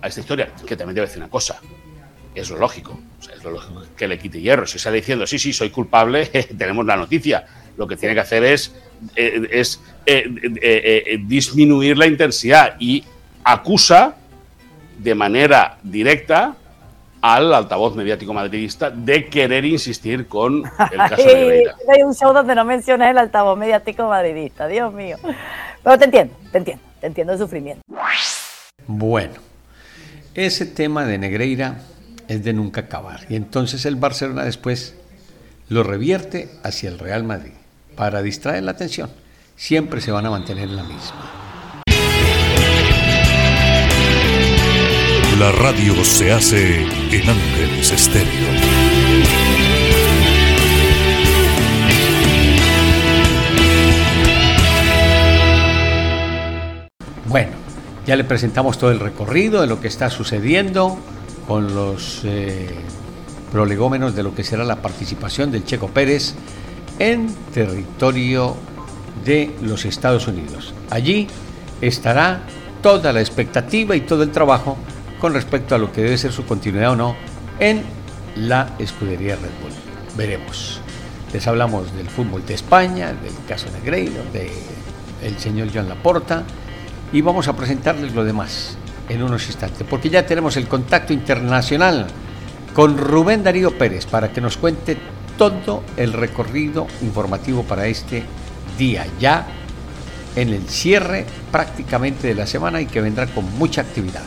a 0.00 0.06
esta 0.06 0.20
historia. 0.20 0.50
Que 0.66 0.76
también 0.76 0.94
debe 0.94 1.06
decir 1.06 1.22
una 1.22 1.30
cosa. 1.30 1.60
Es 2.34 2.50
lo 2.50 2.58
lógico. 2.58 2.98
es 3.20 3.42
lo 3.44 3.52
lógico 3.52 3.82
que 3.96 4.08
le 4.08 4.18
quite 4.18 4.40
hierro. 4.40 4.66
Si 4.66 4.78
sale 4.78 4.96
diciendo, 4.96 5.26
sí, 5.26 5.38
sí, 5.38 5.52
soy 5.52 5.70
culpable, 5.70 6.26
tenemos 6.58 6.84
la 6.84 6.96
noticia. 6.96 7.46
Lo 7.76 7.86
que 7.86 7.96
tiene 7.96 8.14
que 8.14 8.20
hacer 8.20 8.44
es, 8.44 8.74
eh, 9.16 9.48
es 9.50 9.80
eh, 10.06 10.24
eh, 10.60 11.18
disminuir 11.24 11.96
la 11.96 12.06
intensidad 12.06 12.76
y 12.78 13.04
acusa 13.42 14.16
de 14.98 15.14
manera 15.14 15.78
directa 15.82 16.56
al 17.24 17.54
altavoz 17.54 17.96
mediático 17.96 18.34
madridista 18.34 18.90
de 18.90 19.30
querer 19.30 19.64
insistir 19.64 20.28
con 20.28 20.58
el 20.58 20.98
caso 21.08 21.16
de 21.16 21.34
Negreira. 21.34 21.74
Hay 21.88 22.02
un 22.02 22.14
show 22.14 22.34
donde 22.34 22.54
no 22.54 22.66
mencionas 22.66 23.10
el 23.10 23.16
altavoz 23.16 23.56
mediático 23.56 24.06
madridista, 24.06 24.68
Dios 24.68 24.92
mío. 24.92 25.16
Pero 25.82 25.98
te 25.98 26.04
entiendo, 26.04 26.34
te 26.52 26.58
entiendo, 26.58 26.82
te 27.00 27.06
entiendo 27.06 27.32
el 27.32 27.38
sufrimiento. 27.38 27.82
Bueno, 28.86 29.36
ese 30.34 30.66
tema 30.66 31.06
de 31.06 31.16
Negreira 31.16 31.78
es 32.28 32.44
de 32.44 32.52
nunca 32.52 32.82
acabar. 32.82 33.20
Y 33.30 33.36
entonces 33.36 33.86
el 33.86 33.96
Barcelona 33.96 34.44
después 34.44 34.94
lo 35.70 35.82
revierte 35.82 36.50
hacia 36.62 36.90
el 36.90 36.98
Real 36.98 37.24
Madrid 37.24 37.52
para 37.96 38.20
distraer 38.20 38.64
la 38.64 38.72
atención. 38.72 39.08
Siempre 39.56 40.02
se 40.02 40.12
van 40.12 40.26
a 40.26 40.30
mantener 40.30 40.68
la 40.68 40.82
misma. 40.82 41.43
La 45.38 45.50
radio 45.50 46.04
se 46.04 46.30
hace 46.30 46.82
en 46.82 47.28
Ángeles 47.28 47.90
Estéreo. 47.90 48.28
Bueno, 57.26 57.50
ya 58.06 58.14
le 58.14 58.22
presentamos 58.22 58.78
todo 58.78 58.92
el 58.92 59.00
recorrido 59.00 59.60
de 59.60 59.66
lo 59.66 59.80
que 59.80 59.88
está 59.88 60.08
sucediendo 60.08 60.98
con 61.48 61.74
los 61.74 62.20
eh, 62.24 62.68
prolegómenos 63.50 64.14
de 64.14 64.22
lo 64.22 64.36
que 64.36 64.44
será 64.44 64.62
la 64.62 64.76
participación 64.76 65.50
del 65.50 65.64
Checo 65.64 65.88
Pérez 65.88 66.34
en 67.00 67.34
territorio 67.52 68.54
de 69.24 69.52
los 69.62 69.84
Estados 69.84 70.28
Unidos. 70.28 70.74
Allí 70.90 71.26
estará 71.80 72.42
toda 72.82 73.12
la 73.12 73.20
expectativa 73.20 73.96
y 73.96 74.02
todo 74.02 74.22
el 74.22 74.30
trabajo 74.30 74.78
con 75.24 75.32
respecto 75.32 75.74
a 75.74 75.78
lo 75.78 75.90
que 75.90 76.02
debe 76.02 76.18
ser 76.18 76.32
su 76.32 76.44
continuidad 76.44 76.90
o 76.90 76.96
no 76.96 77.16
en 77.58 77.82
la 78.36 78.74
escudería 78.78 79.36
Red 79.36 79.48
Bull. 79.62 79.72
Veremos. 80.18 80.82
Les 81.32 81.46
hablamos 81.46 81.96
del 81.96 82.10
fútbol 82.10 82.44
de 82.44 82.52
España, 82.52 83.06
del 83.06 83.32
caso 83.48 83.68
Negreiro, 83.70 84.22
del 84.34 85.38
señor 85.38 85.72
Joan 85.72 85.88
Laporta 85.88 86.42
y 87.10 87.22
vamos 87.22 87.48
a 87.48 87.56
presentarles 87.56 88.14
lo 88.14 88.22
demás 88.22 88.76
en 89.08 89.22
unos 89.22 89.46
instantes, 89.46 89.86
porque 89.88 90.10
ya 90.10 90.26
tenemos 90.26 90.58
el 90.58 90.68
contacto 90.68 91.14
internacional 91.14 92.06
con 92.74 92.98
Rubén 92.98 93.42
Darío 93.42 93.78
Pérez 93.78 94.04
para 94.04 94.30
que 94.30 94.42
nos 94.42 94.58
cuente 94.58 94.98
todo 95.38 95.84
el 95.96 96.12
recorrido 96.12 96.86
informativo 97.00 97.62
para 97.62 97.86
este 97.86 98.24
día, 98.76 99.06
ya 99.18 99.46
en 100.36 100.50
el 100.50 100.68
cierre 100.68 101.24
prácticamente 101.50 102.28
de 102.28 102.34
la 102.34 102.46
semana 102.46 102.82
y 102.82 102.84
que 102.84 103.00
vendrá 103.00 103.26
con 103.26 103.50
mucha 103.56 103.80
actividad. 103.80 104.20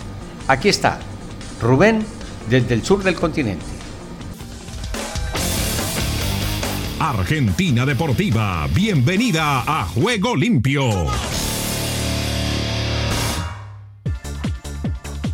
Aquí 0.49 0.69
está, 0.69 0.99
Rubén 1.61 2.05
desde 2.49 2.73
el 2.73 2.81
sur 2.81 3.03
del 3.03 3.15
continente. 3.15 3.65
Argentina 6.99 7.85
Deportiva, 7.85 8.65
bienvenida 8.73 9.63
a 9.67 9.85
Juego 9.85 10.37
Limpio. 10.37 10.85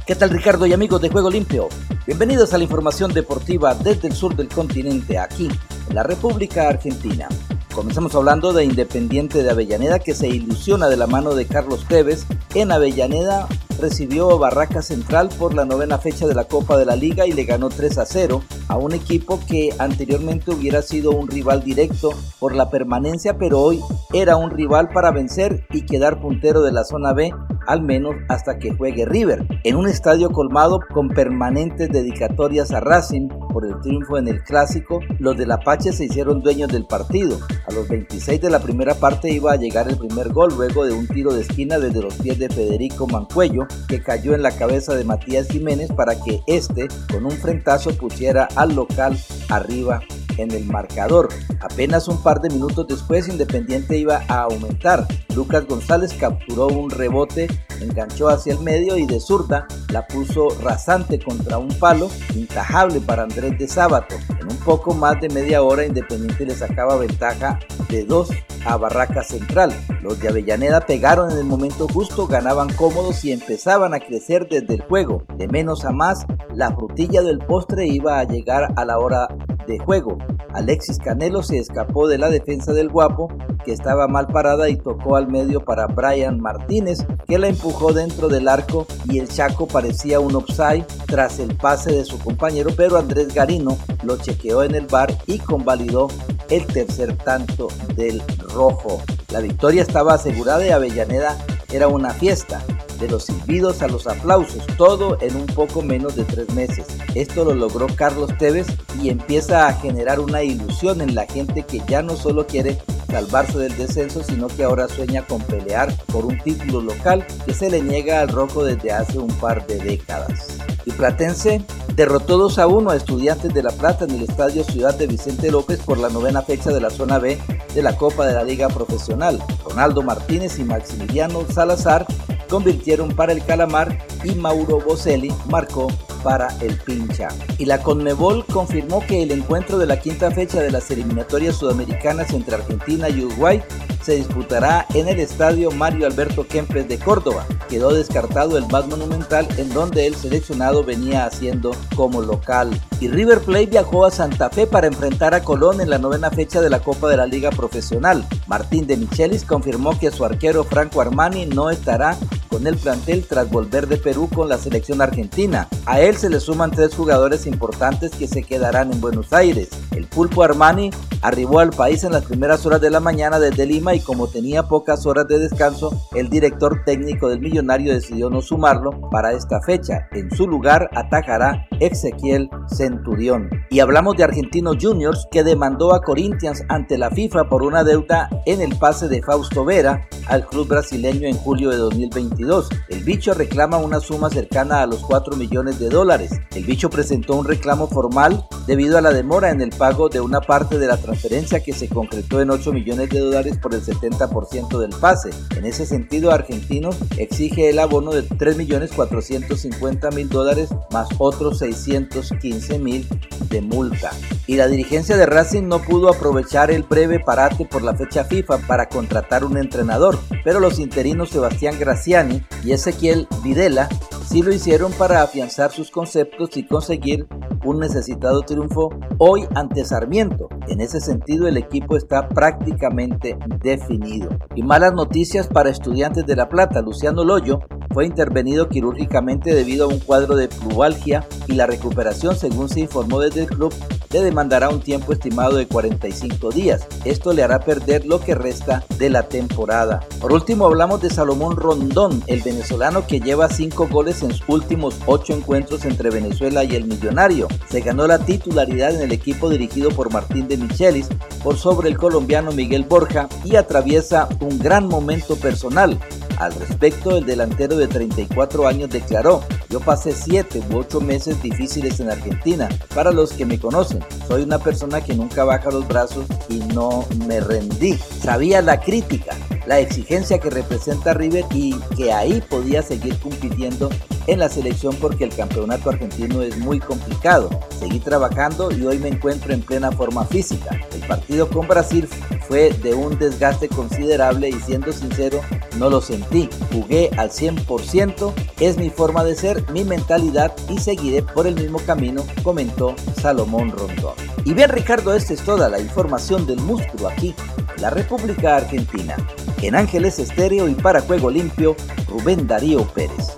¿Qué 0.07 0.15
tal 0.15 0.31
Ricardo 0.31 0.65
y 0.65 0.73
amigos 0.73 0.99
de 0.99 1.09
Juego 1.09 1.29
Limpio? 1.29 1.69
Bienvenidos 2.07 2.51
a 2.55 2.57
la 2.57 2.63
información 2.63 3.13
deportiva 3.13 3.75
desde 3.75 4.07
el 4.07 4.15
sur 4.15 4.35
del 4.35 4.47
continente, 4.47 5.19
aquí, 5.19 5.47
en 5.89 5.95
la 5.95 6.01
República 6.01 6.69
Argentina. 6.69 7.27
Comenzamos 7.73 8.13
hablando 8.15 8.51
de 8.51 8.65
Independiente 8.65 9.43
de 9.43 9.51
Avellaneda 9.51 9.99
que 9.99 10.13
se 10.13 10.27
ilusiona 10.27 10.89
de 10.89 10.97
la 10.97 11.07
mano 11.07 11.35
de 11.35 11.45
Carlos 11.45 11.85
Tevez. 11.87 12.25
En 12.53 12.71
Avellaneda 12.71 13.47
recibió 13.79 14.37
Barraca 14.37 14.81
Central 14.81 15.29
por 15.37 15.53
la 15.53 15.65
novena 15.65 15.97
fecha 15.97 16.27
de 16.27 16.35
la 16.35 16.45
Copa 16.45 16.77
de 16.77 16.85
la 16.85 16.95
Liga 16.95 17.25
y 17.27 17.33
le 17.33 17.45
ganó 17.45 17.69
3 17.69 17.97
a 17.97 18.05
0 18.05 18.43
a 18.67 18.77
un 18.77 18.93
equipo 18.93 19.39
que 19.47 19.73
anteriormente 19.79 20.51
hubiera 20.51 20.81
sido 20.81 21.11
un 21.11 21.27
rival 21.27 21.63
directo 21.63 22.11
por 22.39 22.55
la 22.55 22.69
permanencia, 22.69 23.37
pero 23.37 23.59
hoy 23.59 23.81
era 24.13 24.37
un 24.37 24.51
rival 24.51 24.89
para 24.89 25.11
vencer 25.11 25.65
y 25.71 25.85
quedar 25.85 26.21
puntero 26.21 26.61
de 26.61 26.71
la 26.71 26.83
zona 26.83 27.13
B 27.13 27.33
al 27.67 27.81
menos 27.81 28.15
hasta 28.29 28.57
que 28.59 28.73
juegue 28.73 29.05
River, 29.05 29.45
en 29.63 29.75
un 29.75 29.87
estadio 29.87 30.31
colmado 30.31 30.79
con 30.93 31.09
permanentes 31.09 31.89
dedicatorias 31.89 32.71
a 32.71 32.79
Racing 32.79 33.29
por 33.51 33.65
el 33.65 33.79
triunfo 33.81 34.17
en 34.17 34.27
el 34.27 34.43
clásico, 34.43 34.99
los 35.19 35.37
del 35.37 35.51
Apache 35.51 35.91
se 35.91 36.05
hicieron 36.05 36.41
dueños 36.41 36.69
del 36.71 36.85
partido. 36.85 37.37
A 37.67 37.73
los 37.73 37.87
26 37.87 38.41
de 38.41 38.49
la 38.49 38.59
primera 38.59 38.95
parte 38.95 39.31
iba 39.31 39.53
a 39.53 39.57
llegar 39.57 39.87
el 39.89 39.97
primer 39.97 40.33
gol 40.33 40.53
luego 40.55 40.85
de 40.85 40.93
un 40.93 41.07
tiro 41.07 41.33
de 41.33 41.41
esquina 41.41 41.79
desde 41.79 42.01
los 42.01 42.15
pies 42.15 42.39
de 42.39 42.49
Federico 42.49 43.07
Mancuello 43.07 43.67
que 43.87 44.01
cayó 44.01 44.33
en 44.33 44.41
la 44.41 44.51
cabeza 44.51 44.95
de 44.95 45.03
Matías 45.03 45.47
Jiménez 45.47 45.91
para 45.91 46.15
que 46.15 46.41
este 46.47 46.87
con 47.11 47.25
un 47.25 47.31
frentazo 47.31 47.91
pusiera 47.95 48.47
al 48.55 48.75
local 48.75 49.17
arriba 49.49 50.01
en 50.37 50.51
el 50.51 50.65
marcador. 50.65 51.29
Apenas 51.61 52.07
un 52.07 52.21
par 52.21 52.41
de 52.41 52.49
minutos 52.49 52.87
después 52.87 53.27
Independiente 53.27 53.97
iba 53.97 54.23
a 54.27 54.43
aumentar. 54.43 55.07
Lucas 55.35 55.65
González 55.67 56.13
capturó 56.13 56.67
un 56.67 56.89
rebote, 56.89 57.47
enganchó 57.81 58.29
hacia 58.29 58.53
el 58.53 58.59
medio 58.59 58.97
y 58.97 59.05
de 59.05 59.19
zurda 59.19 59.67
la 59.89 60.05
puso 60.07 60.49
rasante 60.61 61.19
contra 61.19 61.57
un 61.57 61.69
palo, 61.79 62.09
intajable 62.35 62.99
para 63.01 63.23
Andrés 63.23 63.57
de 63.57 63.67
Sábato. 63.67 64.15
En 64.39 64.51
un 64.51 64.57
poco 64.57 64.93
más 64.93 65.19
de 65.21 65.29
media 65.29 65.63
hora 65.63 65.85
Independiente 65.85 66.45
le 66.45 66.55
sacaba 66.55 66.97
ventaja 66.97 67.59
de 67.89 68.05
2 68.05 68.29
a 68.65 68.77
Barraca 68.77 69.23
Central. 69.23 69.73
Los 70.01 70.19
de 70.19 70.29
Avellaneda 70.29 70.81
pegaron 70.81 71.31
en 71.31 71.37
el 71.37 71.45
momento 71.45 71.87
justo, 71.87 72.27
ganaban 72.27 72.71
cómodos 72.73 73.23
y 73.25 73.31
empezaban 73.31 73.93
a 73.93 73.99
crecer 73.99 74.47
desde 74.49 74.75
el 74.75 74.81
juego. 74.81 75.23
De 75.37 75.47
menos 75.47 75.85
a 75.85 75.91
más, 75.91 76.25
la 76.53 76.71
frutilla 76.71 77.21
del 77.21 77.39
postre 77.39 77.87
iba 77.87 78.19
a 78.19 78.23
llegar 78.23 78.73
a 78.75 78.85
la 78.85 78.99
hora 78.99 79.27
de 79.67 79.79
juego. 79.79 80.17
Alexis 80.53 80.99
Canelo 80.99 81.41
se 81.41 81.57
escapó 81.57 82.07
de 82.07 82.17
la 82.17 82.29
defensa 82.29 82.73
del 82.73 82.89
guapo, 82.89 83.29
que 83.65 83.71
estaba 83.73 84.07
mal 84.07 84.27
parada 84.27 84.69
y 84.69 84.75
tocó 84.75 85.15
al 85.15 85.27
medio 85.27 85.61
para 85.61 85.87
Brian 85.87 86.39
Martínez, 86.39 87.05
que 87.27 87.39
la 87.39 87.47
empujó 87.47 87.93
dentro 87.93 88.27
del 88.27 88.47
arco 88.47 88.85
y 89.09 89.19
el 89.19 89.27
Chaco 89.27 89.67
parecía 89.67 90.19
un 90.19 90.35
offside 90.35 90.85
tras 91.07 91.39
el 91.39 91.55
pase 91.55 91.91
de 91.91 92.05
su 92.05 92.19
compañero, 92.19 92.71
pero 92.75 92.97
Andrés 92.97 93.33
Garino 93.33 93.77
lo 94.03 94.17
chequeó 94.17 94.63
en 94.63 94.75
el 94.75 94.87
bar 94.87 95.17
y 95.25 95.39
convalidó 95.39 96.07
el 96.49 96.65
tercer 96.67 97.17
tanto 97.17 97.67
del 97.95 98.21
rojo. 98.53 99.01
La 99.31 99.39
victoria 99.39 99.81
estaba 99.81 100.13
asegurada 100.13 100.65
y 100.65 100.69
Avellaneda 100.69 101.37
era 101.71 101.87
una 101.87 102.11
fiesta 102.11 102.61
de 103.03 103.09
los 103.09 103.25
silbidos 103.25 103.81
a 103.81 103.87
los 103.89 104.07
aplausos, 104.07 104.65
todo 104.77 105.17
en 105.19 105.35
un 105.35 105.45
poco 105.45 105.81
menos 105.81 106.15
de 106.15 106.23
tres 106.23 106.49
meses. 106.53 106.87
Esto 107.15 107.43
lo 107.43 107.53
logró 107.53 107.87
Carlos 107.95 108.31
Tevez 108.39 108.67
y 109.01 109.09
empieza 109.09 109.67
a 109.67 109.73
generar 109.73 110.21
una 110.21 110.41
ilusión 110.41 111.01
en 111.01 111.13
la 111.13 111.25
gente 111.25 111.63
que 111.63 111.81
ya 111.85 112.01
no 112.01 112.15
solo 112.15 112.47
quiere 112.47 112.77
salvarse 113.09 113.59
del 113.59 113.75
descenso, 113.75 114.23
sino 114.23 114.47
que 114.47 114.63
ahora 114.63 114.87
sueña 114.87 115.27
con 115.27 115.41
pelear 115.41 115.93
por 116.13 116.25
un 116.25 116.39
título 116.39 116.81
local 116.81 117.27
que 117.45 117.53
se 117.53 117.69
le 117.69 117.81
niega 117.81 118.21
al 118.21 118.29
rojo 118.29 118.63
desde 118.63 118.93
hace 118.93 119.19
un 119.19 119.33
par 119.35 119.67
de 119.67 119.79
décadas. 119.79 120.57
Y 120.85 120.91
Platense 120.91 121.63
derrotó 121.95 122.37
2 122.37 122.57
a 122.59 122.67
1 122.67 122.89
a 122.89 122.95
Estudiantes 122.95 123.53
de 123.53 123.63
La 123.63 123.71
Plata 123.71 124.05
en 124.05 124.11
el 124.11 124.23
Estadio 124.23 124.63
Ciudad 124.63 124.95
de 124.95 125.07
Vicente 125.07 125.51
López 125.51 125.79
por 125.79 125.97
la 125.97 126.09
novena 126.09 126.41
fecha 126.41 126.71
de 126.71 126.79
la 126.79 126.89
zona 126.89 127.19
B 127.19 127.37
de 127.75 127.81
la 127.83 127.97
Copa 127.97 128.25
de 128.25 128.33
la 128.33 128.43
Liga 128.43 128.69
Profesional. 128.69 129.43
Ronaldo 129.65 130.01
Martínez 130.01 130.57
y 130.59 130.63
Maximiliano 130.63 131.45
Salazar 131.51 132.05
convirtieron 132.53 133.09
para 133.15 133.33
el 133.33 133.43
Calamar 133.43 133.97
y 134.23 134.35
Mauro 134.35 134.79
Boselli 134.79 135.33
marcó 135.49 135.87
para 136.23 136.49
el 136.61 136.77
Pincha. 136.77 137.29
Y 137.57 137.65
la 137.65 137.81
Conmebol 137.81 138.45
confirmó 138.45 139.03
que 139.07 139.23
el 139.23 139.31
encuentro 139.31 139.79
de 139.79 139.87
la 139.87 139.99
quinta 139.99 140.29
fecha 140.29 140.61
de 140.61 140.69
las 140.69 140.91
eliminatorias 140.91 141.55
sudamericanas 141.55 142.31
entre 142.31 142.53
Argentina 142.53 143.09
y 143.09 143.25
Uruguay 143.25 143.59
se 144.03 144.15
disputará 144.15 144.85
en 144.93 145.07
el 145.07 145.19
estadio 145.19 145.71
Mario 145.71 146.07
Alberto 146.07 146.45
Kempes 146.45 146.87
de 146.87 146.99
Córdoba. 146.99 147.45
Quedó 147.69 147.93
descartado 147.93 148.57
el 148.57 148.67
más 148.67 148.87
monumental 148.87 149.47
en 149.57 149.73
donde 149.73 150.05
el 150.07 150.15
seleccionado 150.15 150.83
venía 150.83 151.25
haciendo 151.25 151.71
como 151.95 152.21
local. 152.21 152.69
Y 152.99 153.07
River 153.07 153.39
Plate 153.39 153.67
viajó 153.67 154.05
a 154.05 154.11
Santa 154.11 154.49
Fe 154.49 154.67
para 154.67 154.87
enfrentar 154.87 155.33
a 155.33 155.43
Colón 155.43 155.81
en 155.81 155.89
la 155.89 155.97
novena 155.97 156.29
fecha 156.29 156.61
de 156.61 156.69
la 156.69 156.79
Copa 156.79 157.09
de 157.09 157.17
la 157.17 157.25
Liga 157.25 157.49
Profesional. 157.51 158.25
Martín 158.47 158.87
de 158.87 158.97
Michelis 158.97 159.43
confirmó 159.43 159.97
que 159.97 160.11
su 160.11 160.25
arquero 160.25 160.63
Franco 160.63 161.01
Armani 161.01 161.45
no 161.45 161.69
estará 161.69 162.17
con 162.49 162.67
el 162.67 162.77
plantel 162.77 163.25
tras 163.27 163.49
volver 163.49 163.87
de 163.87 163.97
Perú 163.97 164.29
con 164.33 164.47
la 164.47 164.57
selección 164.57 165.01
argentina. 165.01 165.67
A 165.85 166.01
él 166.01 166.17
se 166.17 166.29
le 166.29 166.39
suman 166.39 166.71
tres 166.71 166.93
jugadores 166.93 167.47
importantes 167.47 168.11
que 168.11 168.27
se 168.27 168.43
quedarán 168.43 168.91
en 168.91 169.01
Buenos 169.01 169.33
Aires. 169.33 169.69
El 169.91 170.05
Pulpo 170.05 170.43
Armani 170.43 170.91
arribó 171.21 171.59
al 171.59 171.71
país 171.71 172.03
en 172.03 172.11
las 172.11 172.25
primeras 172.25 172.65
horas 172.65 172.81
de 172.81 172.91
la 172.91 172.99
mañana 172.99 173.39
desde 173.39 173.65
Lima 173.65 173.92
y 173.95 173.99
como 173.99 174.27
tenía 174.27 174.63
pocas 174.63 175.05
horas 175.05 175.27
de 175.27 175.39
descanso, 175.39 175.91
el 176.15 176.29
director 176.29 176.83
técnico 176.85 177.29
del 177.29 177.39
Millonario 177.39 177.93
decidió 177.93 178.29
no 178.29 178.41
sumarlo 178.41 179.09
para 179.09 179.33
esta 179.33 179.61
fecha. 179.61 180.07
En 180.11 180.31
su 180.31 180.47
lugar 180.47 180.89
atajará 180.93 181.67
Ezequiel 181.79 182.49
Centurión. 182.67 183.49
Y 183.69 183.79
hablamos 183.79 184.17
de 184.17 184.23
Argentinos 184.23 184.77
Juniors 184.79 185.27
que 185.31 185.43
demandó 185.43 185.93
a 185.93 186.01
Corinthians 186.01 186.63
ante 186.69 186.97
la 186.97 187.09
FIFA 187.11 187.49
por 187.49 187.63
una 187.63 187.83
deuda 187.83 188.29
en 188.45 188.61
el 188.61 188.75
pase 188.77 189.07
de 189.07 189.21
Fausto 189.21 189.65
Vera 189.65 190.07
al 190.27 190.45
club 190.45 190.67
brasileño 190.67 191.27
en 191.27 191.37
julio 191.37 191.69
de 191.69 191.77
2022. 191.77 192.69
El 192.89 193.03
bicho 193.03 193.33
reclama 193.33 193.77
una 193.77 193.99
suma 193.99 194.29
cercana 194.29 194.81
a 194.81 194.87
los 194.87 194.99
4 194.99 195.35
millones 195.35 195.79
de 195.79 195.89
dólares. 195.89 196.31
El 196.55 196.63
bicho 196.63 196.89
presentó 196.89 197.35
un 197.35 197.45
reclamo 197.45 197.87
formal 197.87 198.45
debido 198.67 198.97
a 198.97 199.01
la 199.01 199.11
demora 199.11 199.51
en 199.51 199.61
el 199.61 199.69
pago 199.71 200.09
de 200.09 200.21
una 200.21 200.41
parte 200.41 200.79
de 200.79 200.87
la 200.87 200.97
transferencia 200.97 201.61
que 201.61 201.73
se 201.73 201.89
concretó 201.89 202.41
en 202.41 202.51
8 202.51 202.71
millones 202.71 203.09
de 203.09 203.19
dólares 203.19 203.57
por 203.57 203.73
el 203.73 203.83
70% 203.83 204.79
del 204.79 204.91
pase. 204.91 205.29
En 205.55 205.65
ese 205.65 205.85
sentido, 205.85 206.31
Argentinos 206.31 206.97
exige 207.17 207.69
el 207.69 207.79
abono 207.79 208.11
de 208.11 208.23
3 208.23 208.57
millones 208.57 208.91
450 208.93 210.11
mil 210.11 210.29
dólares 210.29 210.69
más 210.91 211.09
otros 211.17 211.61
615 211.73 212.79
mil 212.79 213.07
de 213.49 213.61
multa. 213.61 214.11
Y 214.47 214.55
la 214.55 214.67
dirigencia 214.67 215.17
de 215.17 215.25
Racing 215.25 215.63
no 215.63 215.81
pudo 215.81 216.09
aprovechar 216.09 216.71
el 216.71 216.83
breve 216.83 217.19
parate 217.19 217.65
por 217.65 217.81
la 217.81 217.95
fecha 217.95 218.23
FIFA 218.23 218.59
para 218.59 218.89
contratar 218.89 219.43
un 219.43 219.57
entrenador, 219.57 220.17
pero 220.43 220.59
los 220.59 220.79
interinos 220.79 221.29
Sebastián 221.29 221.79
Graciani 221.79 222.43
y 222.63 222.71
Ezequiel 222.71 223.27
Videla 223.43 223.89
sí 224.25 224.41
lo 224.41 224.53
hicieron 224.53 224.91
para 224.93 225.21
afianzar 225.21 225.71
sus 225.71 225.91
conceptos 225.91 226.57
y 226.57 226.65
conseguir 226.65 227.27
un 227.63 227.79
necesitado 227.79 228.41
triunfo 228.41 228.89
hoy 229.17 229.45
ante 229.55 229.85
Sarmiento. 229.85 230.49
En 230.67 230.81
ese 230.81 230.99
sentido 230.99 231.47
el 231.47 231.57
equipo 231.57 231.95
está 231.95 232.27
prácticamente 232.27 233.37
definido. 233.61 234.29
Y 234.55 234.63
malas 234.63 234.93
noticias 234.93 235.47
para 235.47 235.69
estudiantes 235.69 236.25
de 236.25 236.35
La 236.35 236.49
Plata. 236.49 236.81
Luciano 236.81 237.23
Loyo 237.23 237.59
fue 237.93 238.05
intervenido 238.05 238.69
quirúrgicamente 238.69 239.53
debido 239.53 239.85
a 239.85 239.93
un 239.93 239.99
cuadro 239.99 240.35
de 240.35 240.47
plubalgia 240.47 241.27
y 241.47 241.52
la 241.53 241.67
recuperación, 241.67 242.35
según 242.35 242.69
se 242.69 242.81
informó 242.81 243.19
desde 243.19 243.41
el 243.41 243.47
club, 243.47 243.73
le 244.11 244.21
demandará 244.21 244.69
un 244.69 244.79
tiempo 244.79 245.11
estimado 245.11 245.57
de 245.57 245.67
45 245.67 246.51
días. 246.51 246.87
Esto 247.03 247.33
le 247.33 247.43
hará 247.43 247.59
perder 247.59 248.05
lo 248.05 248.19
que 248.19 248.35
resta 248.35 248.83
de 248.97 249.09
la 249.09 249.23
temporada. 249.23 250.01
Por 250.21 250.31
último 250.31 250.65
hablamos 250.65 251.01
de 251.01 251.09
Salomón 251.09 251.55
Rondón, 251.55 252.23
el 252.27 252.41
venezolano 252.41 253.07
que 253.07 253.19
lleva 253.19 253.49
5 253.49 253.87
goles 253.87 254.21
en 254.21 254.31
sus 254.31 254.47
últimos 254.47 254.95
8 255.05 255.33
encuentros 255.33 255.85
entre 255.85 256.09
Venezuela 256.09 256.63
y 256.63 256.75
el 256.75 256.85
Millonario. 256.85 257.47
Se 257.69 257.81
ganó 257.81 258.05
la 258.05 258.19
titularidad 258.19 258.93
en 258.93 259.01
el 259.01 259.11
equipo 259.11 259.49
dirigido 259.49 259.89
por 259.89 260.11
Martín 260.11 260.47
de 260.47 260.57
Michelis 260.57 261.09
por 261.43 261.57
sobre 261.57 261.89
el 261.89 261.97
colombiano 261.97 262.51
Miguel 262.51 262.83
Borja 262.83 263.27
y 263.43 263.55
atraviesa 263.55 264.29
un 264.39 264.59
gran 264.59 264.87
momento 264.87 265.35
personal. 265.35 265.99
Al 266.37 266.53
respecto, 266.55 267.17
el 267.17 267.25
delantero 267.25 267.75
de 267.77 267.87
34 267.87 268.67
años 268.67 268.89
declaró, 268.89 269.43
yo 269.73 269.79
pasé 269.79 270.11
7 270.11 270.61
u 270.69 270.77
8 270.77 271.01
meses 271.01 271.41
difíciles 271.41 271.99
en 271.99 272.11
Argentina. 272.11 272.69
Para 272.93 273.11
los 273.11 273.33
que 273.33 273.43
me 273.43 273.59
conocen, 273.59 274.05
soy 274.27 274.43
una 274.43 274.59
persona 274.59 275.01
que 275.01 275.15
nunca 275.15 275.45
baja 275.45 275.71
los 275.71 275.87
brazos 275.87 276.27
y 276.47 276.59
no 276.59 277.07
me 277.25 277.39
rendí. 277.39 277.97
Sabía 277.97 278.61
la 278.61 278.79
crítica, 278.79 279.35
la 279.65 279.79
exigencia 279.79 280.39
que 280.39 280.49
representa 280.49 281.13
River 281.13 281.45
y 281.53 281.75
que 281.95 282.11
ahí 282.11 282.41
podía 282.49 282.81
seguir 282.81 283.17
compitiendo 283.19 283.89
en 284.27 284.39
la 284.39 284.49
selección 284.49 284.95
porque 284.95 285.25
el 285.25 285.35
campeonato 285.35 285.89
argentino 285.89 286.41
es 286.41 286.57
muy 286.57 286.79
complicado. 286.79 287.49
Seguí 287.77 287.99
trabajando 287.99 288.71
y 288.71 288.85
hoy 288.85 288.97
me 288.99 289.09
encuentro 289.09 289.53
en 289.53 289.61
plena 289.61 289.91
forma 289.91 290.25
física. 290.25 290.79
El 290.93 291.01
partido 291.01 291.49
con 291.49 291.67
Brasil 291.67 292.07
fue 292.47 292.71
de 292.71 292.93
un 292.93 293.17
desgaste 293.17 293.67
considerable 293.67 294.49
y 294.49 294.59
siendo 294.61 294.91
sincero 294.91 295.41
no 295.77 295.89
lo 295.89 296.01
sentí. 296.01 296.49
Jugué 296.71 297.09
al 297.17 297.29
100%, 297.29 298.33
es 298.59 298.77
mi 298.77 298.89
forma 298.89 299.23
de 299.23 299.35
ser, 299.35 299.69
mi 299.71 299.83
mentalidad 299.83 300.53
y 300.69 300.79
seguiré 300.79 301.21
por 301.21 301.47
el 301.47 301.55
mismo 301.55 301.79
camino, 301.79 302.23
comentó 302.43 302.95
Salomón 303.21 303.71
Rondón. 303.71 304.13
Y 304.45 304.53
bien 304.53 304.69
Ricardo, 304.69 305.13
esta 305.13 305.33
es 305.33 305.41
toda 305.41 305.69
la 305.69 305.79
información 305.79 306.45
del 306.45 306.59
músculo 306.59 307.07
aquí, 307.07 307.33
la 307.79 307.89
República 307.89 308.57
Argentina. 308.57 309.15
En 309.61 309.75
Ángeles 309.75 310.19
Estéreo 310.19 310.67
y 310.67 310.75
para 310.75 311.01
Juego 311.01 311.29
Limpio, 311.29 311.75
Rubén 312.07 312.47
Darío 312.47 312.85
Pérez. 312.87 313.35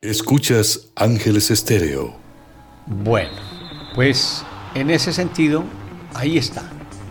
Escuchas 0.00 0.88
Ángeles 0.94 1.50
Estéreo. 1.50 2.14
Bueno, 2.86 3.36
pues 3.94 4.44
en 4.74 4.90
ese 4.90 5.12
sentido, 5.12 5.64
ahí 6.14 6.38
está 6.38 6.70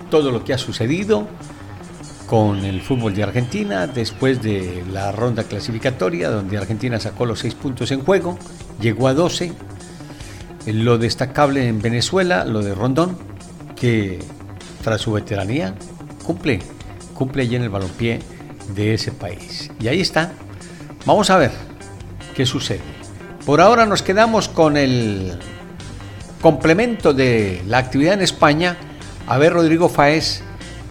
todo 0.10 0.32
lo 0.32 0.44
que 0.44 0.54
ha 0.54 0.58
sucedido 0.58 1.28
con 2.28 2.64
el 2.66 2.82
fútbol 2.82 3.14
de 3.14 3.24
Argentina 3.24 3.88
después 3.88 4.42
de 4.42 4.84
la 4.92 5.12
ronda 5.12 5.44
clasificatoria 5.44 6.30
donde 6.30 6.58
Argentina 6.58 7.00
sacó 7.00 7.26
los 7.26 7.40
seis 7.40 7.54
puntos 7.54 7.92
en 7.92 8.02
juego, 8.02 8.38
llegó 8.80 9.08
a 9.08 9.14
12. 9.14 9.54
Lo 10.68 10.98
destacable 10.98 11.68
en 11.68 11.82
Venezuela, 11.82 12.46
lo 12.46 12.62
de 12.62 12.74
Rondón, 12.74 13.18
que 13.76 14.20
su 14.98 15.12
veteranía 15.12 15.74
cumple, 16.24 16.60
cumple 17.14 17.44
allí 17.44 17.56
en 17.56 17.64
el 17.64 17.70
balompié 17.70 18.20
de 18.74 18.94
ese 18.94 19.12
país. 19.12 19.72
Y 19.80 19.88
ahí 19.88 20.02
está. 20.02 20.34
Vamos 21.06 21.30
a 21.30 21.38
ver 21.38 21.52
qué 22.36 22.46
sucede. 22.46 22.82
Por 23.46 23.62
ahora 23.62 23.86
nos 23.86 24.02
quedamos 24.02 24.48
con 24.48 24.78
el 24.78 25.38
complemento 26.42 27.14
de 27.14 27.62
la 27.68 27.78
actividad 27.78 28.14
en 28.14 28.22
España. 28.22 28.78
A 29.28 29.38
ver, 29.38 29.54
Rodrigo 29.54 29.90
Faez 29.90 30.44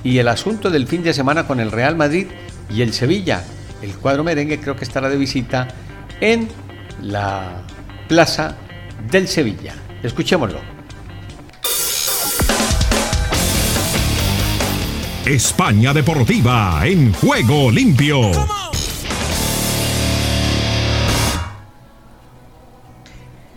y 0.02 0.18
el 0.18 0.28
asunto 0.28 0.70
del 0.70 0.87
fin 0.87 1.02
de 1.02 1.12
semana 1.12 1.46
con 1.46 1.61
el 1.61 1.72
Real 1.72 1.96
Madrid 1.96 2.26
y 2.70 2.83
el 2.83 2.92
Sevilla. 2.92 3.42
El 3.83 3.94
cuadro 3.94 4.24
merengue 4.24 4.61
creo 4.61 4.76
que 4.76 4.85
estará 4.85 5.09
de 5.09 5.16
visita 5.16 5.68
en 6.20 6.48
la 7.02 7.62
plaza 8.09 8.57
del 9.11 9.28
Sevilla. 9.28 9.74
Escuchémoslo. 10.02 10.74
España 15.27 15.95
Deportiva 15.95 16.83
en 16.85 17.11
juego 17.15 17.71
limpio. 17.71 18.31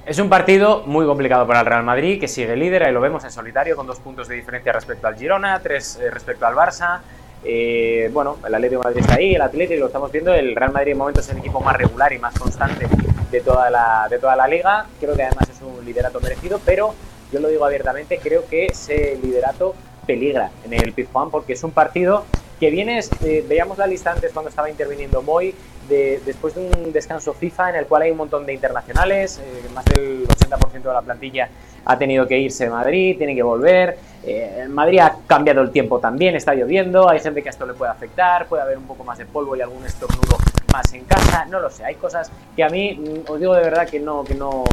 Es 0.06 0.18
un 0.20 0.30
partido 0.30 0.84
muy 0.86 1.06
complicado 1.06 1.46
para 1.46 1.60
el 1.60 1.66
Real 1.66 1.84
Madrid, 1.84 2.22
que 2.22 2.30
sigue 2.30 2.56
líder, 2.56 2.84
ahí 2.84 2.94
lo 2.94 3.02
vemos 3.02 3.26
en 3.26 3.32
solitario, 3.32 3.76
con 3.76 3.86
dos 3.86 4.00
puntos 4.00 4.30
de 4.30 4.36
diferencia 4.36 4.72
respecto 4.72 5.08
al 5.08 5.18
Girona, 5.18 5.60
tres 5.62 6.00
eh, 6.02 6.10
respecto 6.10 6.48
al 6.48 6.56
Barça. 6.56 7.02
Eh, 7.44 8.10
bueno, 8.14 8.38
el 8.48 8.56
Atlético 8.56 8.84
Madrid 8.84 9.02
está 9.02 9.16
ahí, 9.16 9.36
el 9.36 9.42
Atlético 9.42 9.82
lo 9.82 9.88
estamos 9.88 10.10
viendo, 10.10 10.34
el 10.34 10.56
Real 10.56 10.72
Madrid 10.72 10.94
en 10.94 10.98
momento 11.00 11.20
es 11.20 11.28
el 11.28 11.40
equipo 11.40 11.60
más 11.60 11.76
regular 11.76 12.14
y 12.14 12.20
más 12.20 12.34
constante 12.40 12.88
de 13.30 13.42
toda 13.42 13.70
la, 13.70 14.08
de 14.10 14.20
toda 14.20 14.38
la 14.38 14.48
liga. 14.48 14.86
Creo 15.02 15.18
que 15.18 15.24
además 15.24 15.50
es 15.50 15.62
un 15.62 15.84
liderato 15.84 16.22
merecido, 16.22 16.62
pero 16.64 16.96
yo 17.34 17.42
lo 17.42 17.50
digo 17.50 17.66
abiertamente, 17.66 18.22
creo 18.24 18.48
que 18.48 18.68
ese 18.68 19.20
liderato 19.22 19.76
peligra 20.08 20.50
en 20.65 20.74
el 20.74 20.93
Pizjuán 20.93 21.30
porque 21.30 21.54
es 21.54 21.63
un 21.63 21.72
partido 21.72 22.26
que 22.60 22.72
viene, 22.72 23.00
eh, 23.24 23.46
veíamos 23.48 23.78
la 23.78 23.86
lista 23.86 24.12
antes 24.12 24.32
cuando 24.32 24.50
estaba 24.50 24.70
interviniendo 24.70 25.22
Moy, 25.22 25.54
de, 25.88 26.20
después 26.26 26.56
de 26.56 26.62
un 26.62 26.91
descanso 26.91 27.34
FIFA 27.34 27.70
en 27.70 27.76
el 27.76 27.86
cual 27.86 28.02
hay 28.02 28.12
un 28.12 28.17
montón 28.17 28.46
de 28.46 28.54
internacionales, 28.54 29.39
eh, 29.39 29.70
más 29.74 29.86
del 29.86 30.28
80% 30.28 30.82
de 30.82 30.93
la 30.93 31.02
plantilla 31.02 31.50
ha 31.86 31.98
tenido 31.98 32.28
que 32.28 32.38
irse 32.38 32.65
de 32.65 32.70
Madrid, 32.70 33.17
tiene 33.17 33.34
que 33.34 33.43
volver. 33.43 33.98
Eh, 34.26 34.65
Madrid 34.70 35.00
ha 35.00 35.20
cambiado 35.26 35.62
el 35.62 35.72
tiempo 35.72 36.00
también, 36.00 36.36
está 36.36 36.54
lloviendo, 36.54 37.08
hay 37.10 37.20
gente 37.20 37.41
que 37.41 37.50
esto 37.50 37.65
le 37.65 37.74
puede 37.74 37.91
afectar, 37.91 38.48
puede 38.48 38.63
haber 38.63 38.78
un 38.78 38.88
poco 38.88 39.04
más 39.04 39.17
de 39.17 39.26
polvo 39.26 39.56
y 39.56 39.62
algún 39.62 39.86
estornudo 39.86 40.38
más 40.72 40.94
en 40.94 41.04
casa, 41.06 41.46
no 41.46 41.60
lo 41.60 41.70
sé, 41.70 41.86
hay 41.86 41.96
cosas 41.96 42.32
que 42.56 42.64
a 42.64 42.70
mí, 42.70 42.94
mm, 42.96 43.32
os 43.32 43.40
digo 43.40 43.54
de 43.56 43.62
verdad 43.62 43.88
que 43.88 44.00
no, 44.00 44.24
que 44.24 44.36
no, 44.36 44.64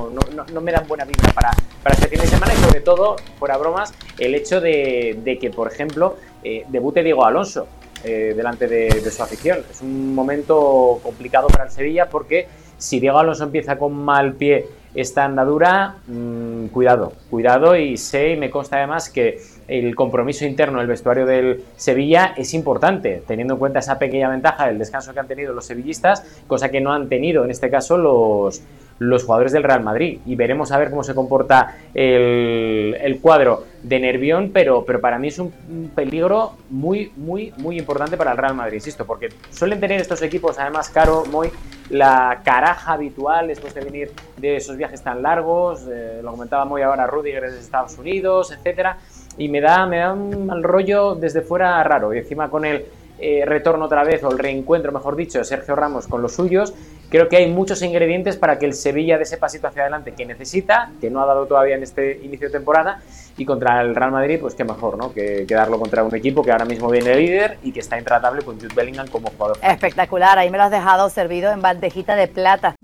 no, 0.53 0.61
me 0.61 0.73
dan 0.73 0.87
buena 0.87 1.05
vibra 1.05 1.33
para, 1.33 1.51
para 1.83 1.95
este 1.95 2.09
fin 2.09 2.21
de 2.21 2.27
semana 2.27 2.53
y 2.53 2.57
sobre 2.57 2.81
todo, 2.81 3.17
fuera 3.39 3.57
bromas, 3.57 3.93
el 4.19 4.35
hecho 4.35 4.61
de, 4.61 5.19
de 5.23 5.39
que, 5.39 5.51
por 5.51 5.71
ejemplo, 5.71 6.17
eh, 6.43 6.65
debute 6.69 7.03
Diego 7.03 7.25
Alonso. 7.25 7.67
Eh, 8.07 8.35
delante 8.37 8.69
de, 8.69 9.11
su 9.11 9.23
afición. 9.23 9.65
Es 9.71 9.81
un 9.81 10.15
momento 10.15 11.01
complicado 11.03 11.47
para 11.47 11.65
el 11.65 11.71
Sevilla 11.71 12.11
porque 12.11 12.47
si 12.77 13.01
Diego 13.01 13.19
Alonso 13.19 13.45
empieza 13.45 13.79
con 13.79 13.95
mal 13.95 14.35
pie 14.35 14.67
esta 14.95 15.25
andadura, 15.25 15.97
mm, 16.07 16.67
cuidado, 16.67 17.13
cuidado 17.31 17.77
y 17.77 17.97
sé 17.97 18.31
y 18.31 18.37
me 18.37 18.51
consta 18.51 18.77
además 18.77 19.11
que 19.11 19.41
el 19.67 19.95
compromiso 19.95 20.45
interno 20.45 20.79
del 20.79 20.87
vestuario 20.87 21.27
del 21.27 21.65
Sevilla 21.77 22.35
es 22.37 22.55
importante, 22.55 23.23
teniendo 23.27 23.55
en 23.55 23.59
cuenta 23.59 23.79
esa 23.81 23.99
pequeña 23.99 24.29
ventaja 24.29 24.67
del 24.67 24.79
descanso 24.79 25.13
que 25.13 25.21
han 25.21 25.27
tenido 25.27 25.53
los 25.53 25.67
sevillistas, 25.67 26.43
cosa 26.47 26.71
que 26.71 26.81
no 26.81 26.93
han 26.93 27.09
tenido 27.09 27.45
en 27.45 27.51
este 27.51 27.71
caso 27.71 27.97
los, 27.97 28.63
los 28.99 29.25
jugadores 29.25 29.53
del 29.53 29.63
Real 29.63 29.83
Madrid. 29.83 30.21
Y 30.27 30.37
veremos 30.37 30.73
a 30.73 30.79
ver 30.79 30.91
cómo 30.91 31.03
se 31.03 31.15
comporta 31.15 31.77
el, 31.95 33.19
cuadro 33.21 33.65
de 33.83 34.01
Nervión, 34.01 34.51
pero, 34.53 34.85
pero 34.85 35.01
para 35.01 35.19
mí 35.19 35.29
es 35.29 35.39
un, 35.39 35.53
peligro 35.95 36.53
muy, 36.71 37.13
muy, 37.17 37.53
muy 37.59 37.79
importante 37.79 38.17
para 38.17 38.33
el 38.33 38.39
Real 38.39 38.55
Madrid, 38.55 38.75
insisto, 38.75 39.05
porque 39.05 39.29
suelen 39.51 39.81
tener 39.81 40.01
estos 40.01 40.23
equipos, 40.23 40.59
además, 40.59 40.89
caro, 40.91 41.25
muy 41.31 41.51
la 41.91 42.41
caraja 42.45 42.93
habitual 42.95 43.49
después 43.49 43.75
de 43.75 43.83
venir 43.83 44.13
de 44.37 44.57
esos 44.57 44.77
viajes 44.77 45.03
tan 45.03 45.23
largos, 45.23 45.87
eh, 45.91 46.21
lo 46.23 46.31
comentaba 46.31 46.65
muy 46.65 46.83
ahora 46.83 47.07
Rudiger 47.07 47.43
desde 47.43 47.61
Estados 47.61 47.99
Unidos, 47.99 48.53
etcétera, 48.53 48.99
y 49.37 49.49
me 49.49 49.61
da, 49.61 49.87
me 49.87 49.99
da 49.99 50.13
un 50.13 50.47
mal 50.47 50.63
rollo 50.63 51.15
desde 51.15 51.43
fuera 51.43 51.83
raro, 51.83 52.15
y 52.15 52.19
encima 52.19 52.49
con 52.49 52.65
el 52.65 52.87
eh, 53.19 53.45
retorno 53.47 53.85
otra 53.85 54.03
vez, 54.03 54.25
o 54.25 54.31
el 54.31 54.39
reencuentro, 54.39 54.93
mejor 54.93 55.15
dicho, 55.15 55.39
de 55.39 55.45
Sergio 55.45 55.77
Ramos 55.77 56.07
con 56.07 56.23
los 56.23 56.35
suyos, 56.35 56.75
creo 57.14 57.29
que 57.29 57.37
hay 57.37 57.48
muchos 57.48 57.81
ingredientes 57.83 58.37
para 58.37 58.59
que 58.59 58.66
el 58.66 58.74
Sevilla 58.74 59.16
dé 59.18 59.22
ese 59.22 59.37
pasito 59.37 59.68
hacia 59.68 59.83
adelante 59.83 60.14
que 60.14 60.27
necesita, 60.27 60.90
que 61.00 61.11
no 61.11 61.22
ha 61.22 61.27
dado 61.27 61.46
todavía 61.46 61.77
en 61.77 61.85
este 61.85 62.18
inicio 62.24 62.48
de 62.48 62.53
temporada, 62.53 63.03
y 63.37 63.44
contra 63.44 63.81
el 63.83 63.94
Real 63.94 64.11
Madrid, 64.11 64.38
pues 64.40 64.57
qué 64.57 64.64
mejor, 64.64 64.98
¿no? 64.98 65.12
Que, 65.12 65.46
darlo 65.48 65.79
contra 65.79 66.03
un 66.03 66.12
equipo 66.12 66.42
que 66.42 66.50
ahora 66.50 66.64
mismo 66.64 66.90
viene 66.90 67.14
líder 67.14 67.59
y 67.62 67.70
que 67.70 67.79
está 67.79 67.96
intratable 68.00 68.42
con 68.42 68.57
Jude 68.57 68.74
Bellingham 68.74 69.07
como 69.07 69.31
jugador. 69.31 69.59
Espectacular, 69.62 70.40
ahí 70.40 70.50
me 70.50 70.59
lo 70.59 70.64
has 70.64 70.72
dejado 70.72 71.09
servido 71.09 71.53
en 71.53 71.62
bandejita 71.62 72.16
de 72.16 72.27
plata. 72.27 72.74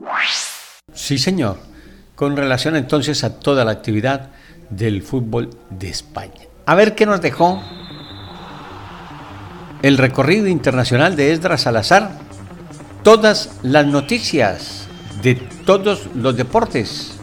Sí, 0.94 1.18
señor. 1.18 1.56
Con 2.14 2.36
relación 2.36 2.76
entonces 2.76 3.24
a 3.24 3.40
toda 3.40 3.64
la 3.64 3.72
actividad 3.72 4.28
del 4.68 5.02
fútbol 5.02 5.50
de 5.70 5.88
España. 5.88 6.46
A 6.66 6.76
ver 6.76 6.94
qué 6.94 7.04
nos 7.04 7.20
dejó 7.20 7.60
el 9.82 9.98
recorrido 9.98 10.46
internacional 10.46 11.16
de 11.16 11.32
Esdras 11.32 11.62
Salazar, 11.62 12.29
todas 13.02 13.50
las 13.62 13.86
noticias 13.86 14.86
de 15.22 15.34
todos 15.64 16.06
los 16.14 16.36
deportes. 16.36 17.16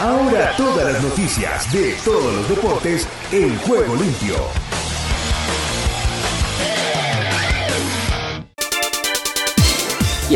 Ahora 0.00 0.54
todas 0.56 0.92
las 0.92 1.02
noticias 1.02 1.72
de 1.72 1.94
todos 2.04 2.34
los 2.34 2.48
deportes 2.48 3.08
en 3.32 3.56
juego 3.58 3.96
limpio. 3.96 4.65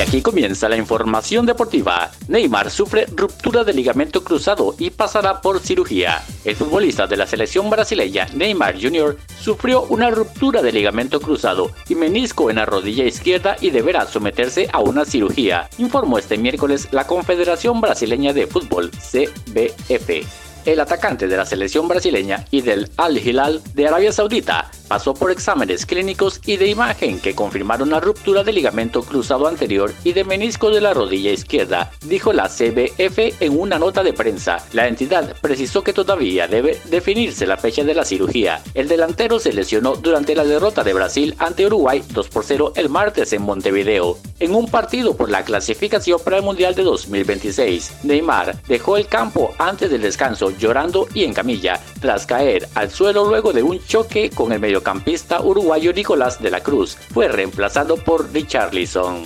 Y 0.01 0.03
aquí 0.03 0.23
comienza 0.23 0.67
la 0.67 0.79
información 0.79 1.45
deportiva. 1.45 2.11
Neymar 2.27 2.71
sufre 2.71 3.05
ruptura 3.15 3.65
de 3.65 3.75
ligamento 3.75 4.25
cruzado 4.25 4.75
y 4.79 4.89
pasará 4.89 5.43
por 5.43 5.61
cirugía. 5.61 6.23
El 6.43 6.57
futbolista 6.57 7.07
de 7.07 7.19
la 7.19 7.27
selección 7.27 7.69
brasileña 7.69 8.27
Neymar 8.33 8.81
Jr. 8.81 9.19
sufrió 9.39 9.83
una 9.83 10.09
ruptura 10.09 10.63
de 10.63 10.73
ligamento 10.73 11.21
cruzado 11.21 11.71
y 11.87 11.97
menisco 11.97 12.49
en 12.49 12.57
la 12.57 12.65
rodilla 12.65 13.05
izquierda 13.05 13.57
y 13.61 13.69
deberá 13.69 14.07
someterse 14.07 14.71
a 14.73 14.81
una 14.81 15.05
cirugía, 15.05 15.69
informó 15.77 16.17
este 16.17 16.39
miércoles 16.39 16.89
la 16.93 17.07
Confederación 17.07 17.83
Brasileña 17.83 18.33
de 18.33 18.47
Fútbol, 18.47 18.91
CBF. 18.93 20.27
El 20.65 20.81
atacante 20.81 21.29
de 21.29 21.37
la 21.37 21.45
selección 21.45 21.89
brasileña 21.89 22.47
y 22.51 22.63
del 22.63 22.91
Al 22.97 23.19
Hilal 23.19 23.61
de 23.75 23.89
Arabia 23.89 24.13
Saudita 24.13 24.71
pasó 24.91 25.15
por 25.15 25.31
exámenes 25.31 25.87
clínicos 25.87 26.41
y 26.47 26.57
de 26.57 26.67
imagen 26.67 27.21
que 27.21 27.37
confirmaron 27.37 27.91
la 27.91 28.01
ruptura 28.01 28.43
del 28.43 28.57
ligamento 28.57 29.05
cruzado 29.05 29.47
anterior 29.47 29.95
y 30.03 30.15
de 30.15 30.25
menisco 30.25 30.69
de 30.71 30.81
la 30.81 30.93
rodilla 30.93 31.31
izquierda, 31.31 31.93
dijo 32.05 32.33
la 32.33 32.49
CBF 32.49 33.41
en 33.41 33.57
una 33.57 33.79
nota 33.79 34.03
de 34.03 34.13
prensa. 34.13 34.67
La 34.73 34.89
entidad 34.89 35.37
precisó 35.41 35.85
que 35.85 35.93
todavía 35.93 36.49
debe 36.49 36.77
definirse 36.87 37.47
la 37.47 37.57
fecha 37.57 37.85
de 37.85 37.95
la 37.95 38.05
cirugía. 38.05 38.65
El 38.75 38.89
delantero 38.89 39.39
se 39.39 39.53
lesionó 39.53 39.95
durante 39.95 40.35
la 40.35 40.43
derrota 40.43 40.83
de 40.83 40.93
Brasil 40.93 41.37
ante 41.39 41.67
Uruguay 41.67 42.03
2 42.09 42.29
por 42.29 42.45
0 42.45 42.73
el 42.75 42.89
martes 42.89 43.33
en 43.33 43.43
Montevideo, 43.43 44.19
en 44.41 44.57
un 44.57 44.69
partido 44.69 45.17
por 45.17 45.31
la 45.31 45.45
clasificación 45.45 46.19
para 46.25 46.39
el 46.39 46.43
Mundial 46.43 46.75
de 46.75 46.83
2026. 46.83 47.93
Neymar 48.03 48.61
dejó 48.67 48.97
el 48.97 49.07
campo 49.07 49.55
antes 49.57 49.89
del 49.89 50.03
descanso 50.03 50.51
llorando 50.51 51.07
y 51.15 51.23
en 51.23 51.33
camilla, 51.33 51.81
tras 52.01 52.27
caer 52.27 52.69
al 52.75 52.91
suelo 52.91 53.25
luego 53.25 53.53
de 53.53 53.63
un 53.63 53.79
choque 53.87 54.31
con 54.31 54.53
el 54.53 54.59
medio 54.59 54.80
mediocampista 54.81 55.43
uruguayo 55.43 55.93
Nicolás 55.93 56.41
de 56.41 56.51
la 56.51 56.61
Cruz. 56.61 56.97
Fue 57.13 57.29
reemplazado 57.29 57.97
por 57.97 58.33
Richarlison. 58.33 59.25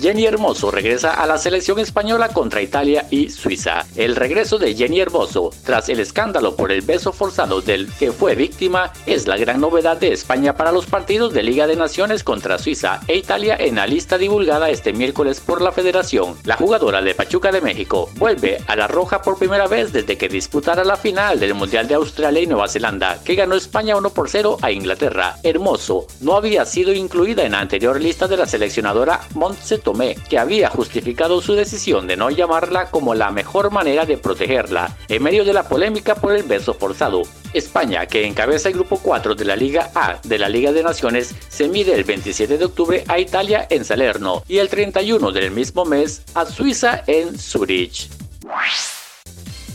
Jenny 0.00 0.24
Hermoso 0.24 0.70
regresa 0.70 1.14
a 1.14 1.26
la 1.26 1.38
selección 1.38 1.78
española 1.78 2.28
contra 2.28 2.62
Italia 2.62 3.06
y 3.10 3.28
Suiza. 3.28 3.86
El 3.94 4.16
regreso 4.16 4.58
de 4.58 4.74
Jenny 4.74 5.00
Hermoso, 5.00 5.50
tras 5.64 5.88
el 5.88 6.00
escándalo 6.00 6.56
por 6.56 6.72
el 6.72 6.80
beso 6.80 7.12
forzado 7.12 7.60
del 7.60 7.92
que 7.92 8.10
fue 8.10 8.34
víctima, 8.34 8.92
es 9.06 9.26
la 9.26 9.36
gran 9.36 9.60
novedad 9.60 9.98
de 9.98 10.12
España 10.12 10.56
para 10.56 10.72
los 10.72 10.86
partidos 10.86 11.34
de 11.34 11.42
Liga 11.42 11.66
de 11.66 11.76
Naciones 11.76 12.24
contra 12.24 12.58
Suiza 12.58 13.00
e 13.06 13.16
Italia 13.16 13.56
en 13.60 13.76
la 13.76 13.86
lista 13.86 14.18
divulgada 14.18 14.70
este 14.70 14.92
miércoles 14.92 15.40
por 15.40 15.60
la 15.60 15.72
Federación. 15.72 16.36
La 16.44 16.56
jugadora 16.56 17.02
de 17.02 17.14
Pachuca 17.14 17.52
de 17.52 17.60
México 17.60 18.10
vuelve 18.16 18.58
a 18.66 18.76
la 18.76 18.88
roja 18.88 19.20
por 19.20 19.38
primera 19.38 19.66
vez 19.66 19.92
desde 19.92 20.16
que 20.16 20.28
disputara 20.28 20.84
la 20.84 20.96
final 20.96 21.38
del 21.38 21.54
Mundial 21.54 21.86
de 21.86 21.94
Australia 21.94 22.40
y 22.40 22.46
Nueva 22.46 22.68
Zelanda, 22.68 23.18
que 23.22 23.34
ganó 23.34 23.54
España 23.54 23.96
1 23.96 24.10
por 24.10 24.30
0 24.30 24.58
a 24.62 24.72
Inglaterra. 24.72 25.36
Hermoso 25.42 26.06
no 26.20 26.34
había 26.34 26.64
sido 26.64 26.92
incluida 26.92 27.44
en 27.44 27.52
la 27.52 27.60
anterior 27.60 28.00
lista 28.00 28.26
de 28.26 28.38
la 28.38 28.46
seleccionadora 28.46 29.20
Montse 29.34 29.81
que 30.28 30.38
había 30.38 30.70
justificado 30.70 31.40
su 31.40 31.54
decisión 31.54 32.06
de 32.06 32.16
no 32.16 32.30
llamarla 32.30 32.90
como 32.90 33.14
la 33.14 33.30
mejor 33.30 33.70
manera 33.70 34.06
de 34.06 34.16
protegerla, 34.16 34.96
en 35.08 35.22
medio 35.22 35.44
de 35.44 35.52
la 35.52 35.68
polémica 35.68 36.14
por 36.14 36.34
el 36.34 36.44
beso 36.44 36.74
forzado. 36.74 37.22
España, 37.52 38.06
que 38.06 38.26
encabeza 38.26 38.68
el 38.68 38.74
grupo 38.74 38.98
4 39.02 39.34
de 39.34 39.44
la 39.44 39.56
Liga 39.56 39.90
A 39.94 40.18
de 40.22 40.38
la 40.38 40.48
Liga 40.48 40.72
de 40.72 40.82
Naciones, 40.82 41.34
se 41.48 41.68
mide 41.68 41.94
el 41.94 42.04
27 42.04 42.58
de 42.58 42.64
octubre 42.64 43.04
a 43.08 43.18
Italia 43.18 43.66
en 43.68 43.84
Salerno 43.84 44.42
y 44.48 44.58
el 44.58 44.68
31 44.68 45.32
del 45.32 45.50
mismo 45.50 45.84
mes 45.84 46.22
a 46.34 46.46
Suiza 46.46 47.02
en 47.06 47.38
Zurich. 47.38 48.21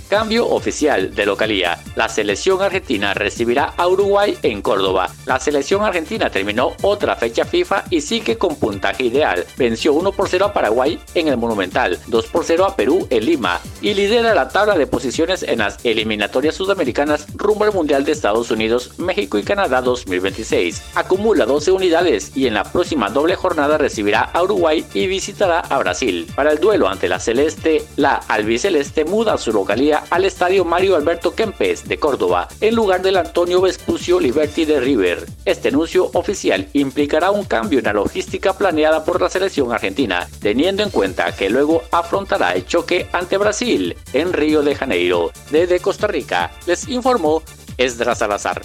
Cambio 0.09 0.47
oficial 0.47 1.13
de 1.13 1.25
localía. 1.25 1.83
La 1.97 2.07
selección 2.07 2.61
argentina 2.61 3.13
recibirá 3.13 3.73
a 3.75 3.89
Uruguay 3.89 4.37
en 4.41 4.61
Córdoba. 4.61 5.09
La 5.25 5.37
selección 5.37 5.83
argentina 5.83 6.29
terminó 6.29 6.71
otra 6.81 7.17
fecha 7.17 7.43
FIFA 7.43 7.83
y 7.89 7.99
sigue 7.99 8.37
con 8.37 8.55
puntaje 8.55 9.03
ideal. 9.03 9.45
Venció 9.57 9.91
1 9.93 10.13
por 10.13 10.29
0 10.29 10.45
a 10.45 10.53
Paraguay 10.53 10.97
en 11.13 11.27
el 11.27 11.35
Monumental, 11.35 11.99
2 12.07 12.25
por 12.27 12.45
0 12.45 12.63
a 12.63 12.75
Perú 12.77 13.05
en 13.09 13.25
Lima 13.25 13.59
y 13.81 13.95
lidera 13.95 14.33
la 14.33 14.47
tabla 14.47 14.77
de 14.77 14.87
posiciones 14.87 15.43
en 15.43 15.59
las 15.59 15.83
eliminatorias 15.83 16.55
sudamericanas 16.55 17.27
rumbo 17.35 17.65
al 17.65 17.73
Mundial 17.73 18.05
de 18.05 18.13
Estados 18.13 18.49
Unidos, 18.49 18.91
México 18.97 19.37
y 19.37 19.43
Canadá 19.43 19.81
2026. 19.81 20.83
Acumula 20.95 21.45
12 21.45 21.73
unidades 21.73 22.31
y 22.33 22.47
en 22.47 22.53
la 22.53 22.63
próxima 22.63 23.09
doble 23.09 23.35
jornada 23.35 23.77
recibirá 23.77 24.21
a 24.21 24.41
Uruguay 24.41 24.85
y 24.93 25.07
visitará 25.07 25.59
a 25.59 25.77
Brasil. 25.79 26.31
Para 26.33 26.53
el 26.53 26.59
duelo 26.59 26.87
ante 26.87 27.09
la 27.09 27.19
Celeste, 27.19 27.85
la 27.97 28.15
albiceleste 28.29 29.03
muda 29.03 29.37
su 29.37 29.51
localía 29.51 29.96
al 30.09 30.25
estadio 30.25 30.65
Mario 30.65 30.95
Alberto 30.95 31.33
Kempes 31.35 31.87
de 31.87 31.97
Córdoba, 31.97 32.47
en 32.61 32.75
lugar 32.75 33.01
del 33.01 33.17
Antonio 33.17 33.61
Vespucio 33.61 34.19
Liberty 34.19 34.65
de 34.65 34.79
River. 34.79 35.25
Este 35.45 35.69
anuncio 35.69 36.09
oficial 36.13 36.67
implicará 36.73 37.31
un 37.31 37.45
cambio 37.45 37.79
en 37.79 37.85
la 37.85 37.93
logística 37.93 38.53
planeada 38.53 39.03
por 39.03 39.21
la 39.21 39.29
selección 39.29 39.71
argentina, 39.71 40.27
teniendo 40.41 40.83
en 40.83 40.89
cuenta 40.89 41.35
que 41.35 41.49
luego 41.49 41.83
afrontará 41.91 42.53
el 42.53 42.65
choque 42.65 43.07
ante 43.11 43.37
Brasil 43.37 43.95
en 44.13 44.33
Río 44.33 44.61
de 44.61 44.75
Janeiro. 44.75 45.31
Desde 45.51 45.79
Costa 45.79 46.07
Rica, 46.07 46.51
les 46.65 46.87
informó 46.87 47.43
Esdras 47.77 48.19
Salazar. 48.19 48.61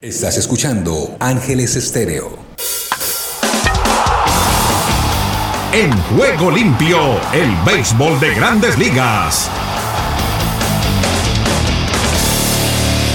Estás 0.00 0.36
escuchando 0.36 1.16
Ángeles 1.20 1.74
Estéreo. 1.74 2.38
En 5.76 5.92
juego 5.92 6.50
limpio, 6.50 6.98
el 7.34 7.54
béisbol 7.66 8.18
de 8.18 8.34
grandes 8.34 8.78
ligas. 8.78 9.50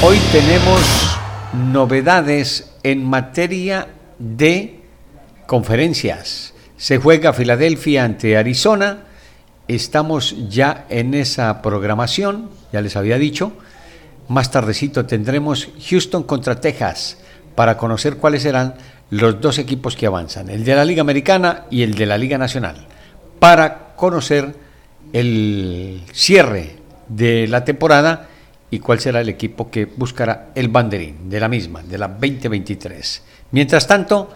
Hoy 0.03 0.19
tenemos 0.31 1.17
novedades 1.73 2.71
en 2.83 3.03
materia 3.03 3.87
de 4.19 4.79
conferencias. 5.47 6.53
Se 6.77 6.99
juega 6.99 7.33
Filadelfia 7.33 8.03
ante 8.03 8.37
Arizona. 8.37 9.05
Estamos 9.67 10.35
ya 10.47 10.85
en 10.89 11.15
esa 11.15 11.63
programación, 11.63 12.51
ya 12.71 12.81
les 12.81 12.95
había 12.95 13.17
dicho. 13.17 13.53
Más 14.27 14.51
tardecito 14.51 15.07
tendremos 15.07 15.69
Houston 15.89 16.21
contra 16.21 16.61
Texas 16.61 17.17
para 17.55 17.77
conocer 17.77 18.17
cuáles 18.17 18.43
serán 18.43 18.75
los 19.09 19.41
dos 19.41 19.57
equipos 19.57 19.95
que 19.95 20.07
avanzan, 20.07 20.49
el 20.49 20.63
de 20.63 20.75
la 20.75 20.85
Liga 20.85 21.01
Americana 21.01 21.65
y 21.69 21.83
el 21.83 21.95
de 21.95 22.05
la 22.05 22.17
Liga 22.17 22.37
Nacional, 22.37 22.87
para 23.39 23.93
conocer 23.95 24.55
el 25.13 26.03
cierre 26.13 26.77
de 27.07 27.47
la 27.47 27.65
temporada 27.65 28.29
y 28.69 28.79
cuál 28.79 28.99
será 29.01 29.19
el 29.19 29.29
equipo 29.29 29.69
que 29.69 29.85
buscará 29.85 30.51
el 30.55 30.69
banderín 30.69 31.29
de 31.29 31.39
la 31.39 31.49
misma, 31.49 31.83
de 31.83 31.97
la 31.97 32.07
2023. 32.07 33.21
Mientras 33.51 33.85
tanto, 33.85 34.31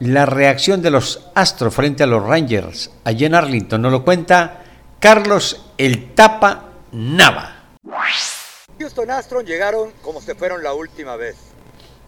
la 0.00 0.26
reacción 0.26 0.82
de 0.82 0.90
los 0.90 1.28
Astros 1.34 1.74
frente 1.74 2.02
a 2.02 2.06
los 2.06 2.22
Rangers 2.22 2.90
allí 3.04 3.24
en 3.24 3.34
Arlington 3.34 3.80
nos 3.80 3.92
lo 3.92 4.04
cuenta 4.04 4.62
Carlos 5.00 5.70
El 5.78 6.12
Tapa 6.14 6.64
Nava. 6.92 7.54
Houston 8.78 9.10
Astros 9.10 9.44
llegaron 9.44 9.90
como 10.02 10.20
se 10.20 10.34
fueron 10.34 10.62
la 10.62 10.74
última 10.74 11.16
vez 11.16 11.36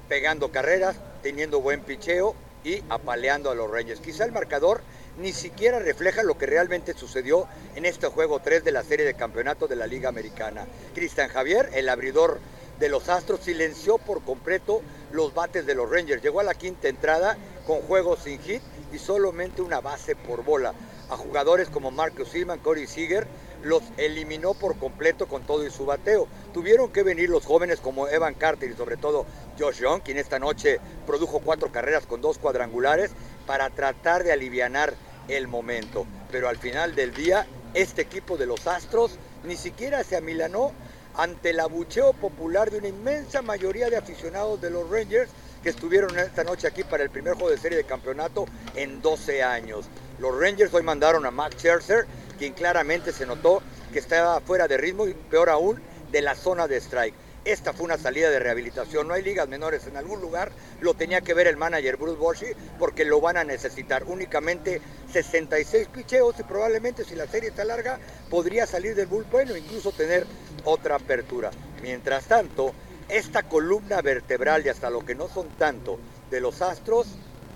pegando 0.08 0.50
carreras, 0.50 0.96
teniendo 1.22 1.60
buen 1.60 1.82
picheo 1.82 2.34
y 2.64 2.82
apaleando 2.88 3.50
a 3.50 3.54
los 3.54 3.70
Rangers. 3.70 4.00
Quizá 4.00 4.24
el 4.24 4.32
marcador 4.32 4.82
ni 5.18 5.32
siquiera 5.32 5.78
refleja 5.78 6.22
lo 6.22 6.38
que 6.38 6.46
realmente 6.46 6.94
sucedió 6.94 7.46
en 7.74 7.84
este 7.84 8.06
juego 8.08 8.40
3 8.40 8.64
de 8.64 8.72
la 8.72 8.84
serie 8.84 9.04
de 9.04 9.14
campeonato 9.14 9.66
de 9.66 9.76
la 9.76 9.86
Liga 9.86 10.08
Americana. 10.08 10.66
Cristian 10.94 11.28
Javier, 11.28 11.70
el 11.74 11.88
abridor 11.88 12.38
de 12.78 12.88
los 12.88 13.08
Astros, 13.08 13.40
silenció 13.40 13.98
por 13.98 14.22
completo 14.22 14.82
los 15.12 15.34
bates 15.34 15.66
de 15.66 15.74
los 15.74 15.90
Rangers. 15.90 16.22
Llegó 16.22 16.40
a 16.40 16.44
la 16.44 16.54
quinta 16.54 16.88
entrada 16.88 17.36
con 17.66 17.80
juegos 17.82 18.20
sin 18.20 18.40
hit 18.40 18.62
y 18.92 18.98
solamente 18.98 19.62
una 19.62 19.80
base 19.80 20.14
por 20.14 20.44
bola. 20.44 20.72
A 21.10 21.16
jugadores 21.16 21.68
como 21.68 21.90
Marcus 21.90 22.28
Silman, 22.28 22.60
Corey 22.60 22.86
Seager, 22.86 23.26
los 23.62 23.82
eliminó 23.96 24.54
por 24.54 24.76
completo 24.78 25.26
con 25.26 25.42
todo 25.42 25.66
y 25.66 25.70
su 25.70 25.86
bateo. 25.86 26.28
Tuvieron 26.52 26.90
que 26.90 27.02
venir 27.02 27.28
los 27.28 27.44
jóvenes 27.44 27.80
como 27.80 28.08
Evan 28.08 28.34
Carter 28.34 28.70
y 28.70 28.74
sobre 28.74 28.96
todo 28.96 29.26
Josh 29.58 29.80
Young, 29.80 30.02
quien 30.02 30.18
esta 30.18 30.38
noche 30.38 30.80
produjo 31.06 31.40
cuatro 31.40 31.72
carreras 31.72 32.06
con 32.06 32.20
dos 32.20 32.38
cuadrangulares 32.38 33.10
para 33.46 33.70
tratar 33.70 34.24
de 34.24 34.32
alivianar 34.32 34.94
el 35.28 35.48
momento. 35.48 36.06
Pero 36.30 36.48
al 36.48 36.58
final 36.58 36.94
del 36.94 37.14
día, 37.14 37.46
este 37.74 38.02
equipo 38.02 38.36
de 38.36 38.46
los 38.46 38.66
Astros 38.66 39.18
ni 39.44 39.56
siquiera 39.56 40.02
se 40.04 40.16
amilanó 40.16 40.72
ante 41.14 41.50
el 41.50 41.60
abucheo 41.60 42.12
popular 42.12 42.70
de 42.70 42.78
una 42.78 42.88
inmensa 42.88 43.42
mayoría 43.42 43.90
de 43.90 43.96
aficionados 43.96 44.60
de 44.60 44.70
los 44.70 44.88
Rangers 44.88 45.30
que 45.62 45.70
estuvieron 45.70 46.16
esta 46.18 46.44
noche 46.44 46.68
aquí 46.68 46.84
para 46.84 47.02
el 47.02 47.10
primer 47.10 47.34
juego 47.34 47.50
de 47.50 47.58
serie 47.58 47.76
de 47.76 47.84
campeonato 47.84 48.46
en 48.76 49.02
12 49.02 49.42
años. 49.42 49.86
Los 50.20 50.38
Rangers 50.38 50.72
hoy 50.72 50.82
mandaron 50.82 51.26
a 51.26 51.30
Max 51.30 51.56
Scherzer, 51.56 52.06
quien 52.38 52.54
claramente 52.54 53.12
se 53.12 53.26
notó 53.26 53.62
que 53.92 53.98
estaba 53.98 54.40
fuera 54.40 54.68
de 54.68 54.76
ritmo 54.76 55.06
y 55.06 55.14
peor 55.14 55.50
aún 55.50 55.80
de 56.10 56.22
la 56.22 56.34
zona 56.34 56.66
de 56.66 56.76
strike. 56.76 57.14
Esta 57.44 57.72
fue 57.72 57.86
una 57.86 57.96
salida 57.96 58.30
de 58.30 58.38
rehabilitación. 58.38 59.08
No 59.08 59.14
hay 59.14 59.22
ligas 59.22 59.48
menores 59.48 59.86
en 59.86 59.96
algún 59.96 60.20
lugar. 60.20 60.52
Lo 60.80 60.94
tenía 60.94 61.22
que 61.22 61.34
ver 61.34 61.46
el 61.46 61.56
manager 61.56 61.96
Bruce 61.96 62.18
Bochy 62.18 62.46
porque 62.78 63.04
lo 63.04 63.20
van 63.20 63.38
a 63.38 63.44
necesitar. 63.44 64.04
Únicamente 64.04 64.82
66 65.12 65.88
picheos 65.88 66.38
y 66.38 66.42
probablemente 66.42 67.04
si 67.04 67.14
la 67.14 67.26
serie 67.26 67.48
está 67.48 67.64
larga 67.64 67.98
podría 68.28 68.66
salir 68.66 68.94
del 68.94 69.06
bullpen 69.06 69.50
o 69.50 69.56
incluso 69.56 69.92
tener 69.92 70.26
otra 70.64 70.96
apertura. 70.96 71.50
Mientras 71.82 72.24
tanto, 72.24 72.74
esta 73.08 73.44
columna 73.44 74.02
vertebral 74.02 74.66
y 74.66 74.68
hasta 74.68 74.90
lo 74.90 75.06
que 75.06 75.14
no 75.14 75.28
son 75.28 75.48
tanto 75.56 75.98
de 76.30 76.40
los 76.40 76.60
Astros 76.60 77.06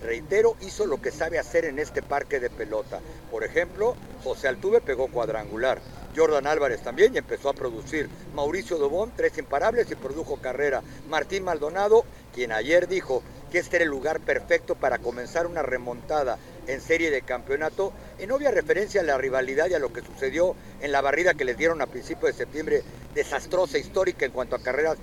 reitero, 0.03 0.57
hizo 0.61 0.86
lo 0.86 1.00
que 1.00 1.11
sabe 1.11 1.38
hacer 1.38 1.64
en 1.64 1.78
este 1.78 2.03
parque 2.03 2.40
de 2.40 2.50
pelota. 2.50 3.00
Por 3.30 3.44
ejemplo, 3.44 3.96
José 4.22 4.48
Altuve 4.48 4.80
pegó 4.80 5.09
cuadrangular. 5.09 5.80
Jordan 6.14 6.46
Álvarez 6.46 6.82
también 6.82 7.14
y 7.14 7.18
empezó 7.18 7.48
a 7.48 7.55
producir. 7.55 8.09
Mauricio 8.34 8.76
Dobón, 8.76 9.12
tres 9.16 9.38
imparables 9.38 9.90
y 9.90 9.94
produjo 9.94 10.36
carrera. 10.36 10.82
Martín 11.09 11.44
Maldonado, 11.44 12.05
quien 12.34 12.53
ayer 12.53 12.86
dijo 12.86 13.22
que 13.50 13.59
este 13.59 13.76
era 13.76 13.84
el 13.84 13.90
lugar 13.90 14.20
perfecto 14.20 14.74
para 14.74 14.98
comenzar 14.98 15.46
una 15.46 15.62
remontada 15.62 16.38
en 16.66 16.80
serie 16.80 17.11
de 17.11 17.22
campeonato, 17.22 17.92
en 18.18 18.30
obvia 18.30 18.50
referencia 18.50 19.00
a 19.00 19.05
la 19.05 19.18
rivalidad 19.18 19.68
y 19.68 19.74
a 19.74 19.78
lo 19.78 19.92
que 19.92 20.03
sucedió 20.03 20.55
en 20.80 20.92
la 20.92 21.00
barrida 21.00 21.34
que 21.34 21.44
les 21.44 21.59
dieron 21.59 21.82
a 21.82 21.86
principios 21.86 22.32
de 22.32 22.44
septiembre, 22.44 22.82
desastrosa, 23.14 23.78
histórica 23.78 24.24
en 24.24 24.32
cuanto 24.32 24.57
a 24.57 24.62
carreras 24.62 24.96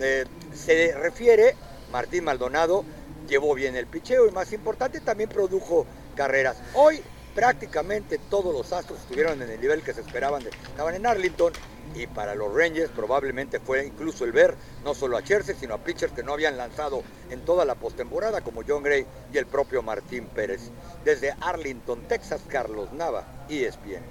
eh, 0.00 0.24
se 0.54 0.94
refiere, 0.94 1.54
Martín 1.90 2.24
Maldonado 2.24 2.84
llevó 3.26 3.54
bien 3.54 3.76
el 3.76 3.86
picheo 3.86 4.26
y 4.26 4.30
más 4.30 4.52
importante 4.52 5.00
también 5.00 5.28
produjo 5.28 5.86
carreras. 6.14 6.56
Hoy 6.74 7.02
prácticamente 7.34 8.18
todos 8.30 8.52
los 8.52 8.72
astros 8.72 8.98
estuvieron 9.00 9.40
en 9.42 9.50
el 9.50 9.60
nivel 9.60 9.82
que 9.82 9.92
se 9.92 10.00
esperaban. 10.00 10.42
De, 10.42 10.48
estaban 10.48 10.94
en 10.94 11.06
Arlington 11.06 11.52
y 11.94 12.06
para 12.06 12.34
los 12.34 12.52
Rangers 12.52 12.90
probablemente 12.90 13.60
fue 13.60 13.84
incluso 13.86 14.24
el 14.24 14.32
ver 14.32 14.56
no 14.84 14.94
solo 14.94 15.16
a 15.16 15.22
Chelsea 15.22 15.54
sino 15.58 15.74
a 15.74 15.78
pitchers 15.78 16.12
que 16.12 16.22
no 16.22 16.32
habían 16.32 16.56
lanzado 16.56 17.02
en 17.30 17.44
toda 17.44 17.64
la 17.64 17.74
postemporada 17.74 18.40
como 18.40 18.62
John 18.66 18.82
Gray 18.82 19.06
y 19.32 19.38
el 19.38 19.46
propio 19.46 19.82
Martín 19.82 20.26
Pérez. 20.26 20.70
Desde 21.04 21.34
Arlington, 21.40 22.00
Texas, 22.08 22.40
Carlos 22.48 22.92
Nava, 22.92 23.46
ESPN. 23.48 24.10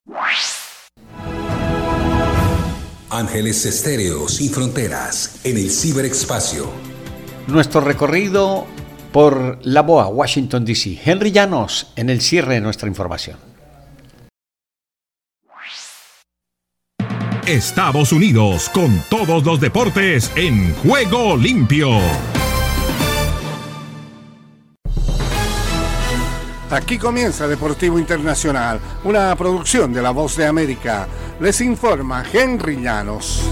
Ángeles 3.10 3.66
Estéreo 3.66 4.28
sin 4.28 4.52
fronteras 4.52 5.40
en 5.46 5.58
el 5.58 5.72
ciberespacio. 5.72 6.70
Nuestro 7.48 7.80
recorrido 7.82 8.66
por 9.16 9.60
la 9.64 9.82
BOA, 9.82 10.10
Washington, 10.10 10.66
D.C. 10.66 11.00
Henry 11.06 11.32
Llanos 11.32 11.94
en 11.96 12.10
el 12.10 12.20
cierre 12.20 12.56
de 12.56 12.60
nuestra 12.60 12.90
información. 12.90 13.38
Estados 17.48 18.12
Unidos 18.12 18.70
con 18.74 19.02
todos 19.10 19.46
los 19.46 19.62
deportes 19.62 20.30
en 20.36 20.76
juego 20.76 21.38
limpio. 21.38 21.92
Aquí 26.70 26.98
comienza 26.98 27.48
Deportivo 27.48 27.98
Internacional, 27.98 28.82
una 29.06 29.34
producción 29.38 29.94
de 29.94 30.02
La 30.02 30.12
Voz 30.12 30.36
de 30.36 30.46
América. 30.46 31.08
Les 31.40 31.62
informa 31.62 32.26
Henry 32.34 32.82
Llanos. 32.82 33.44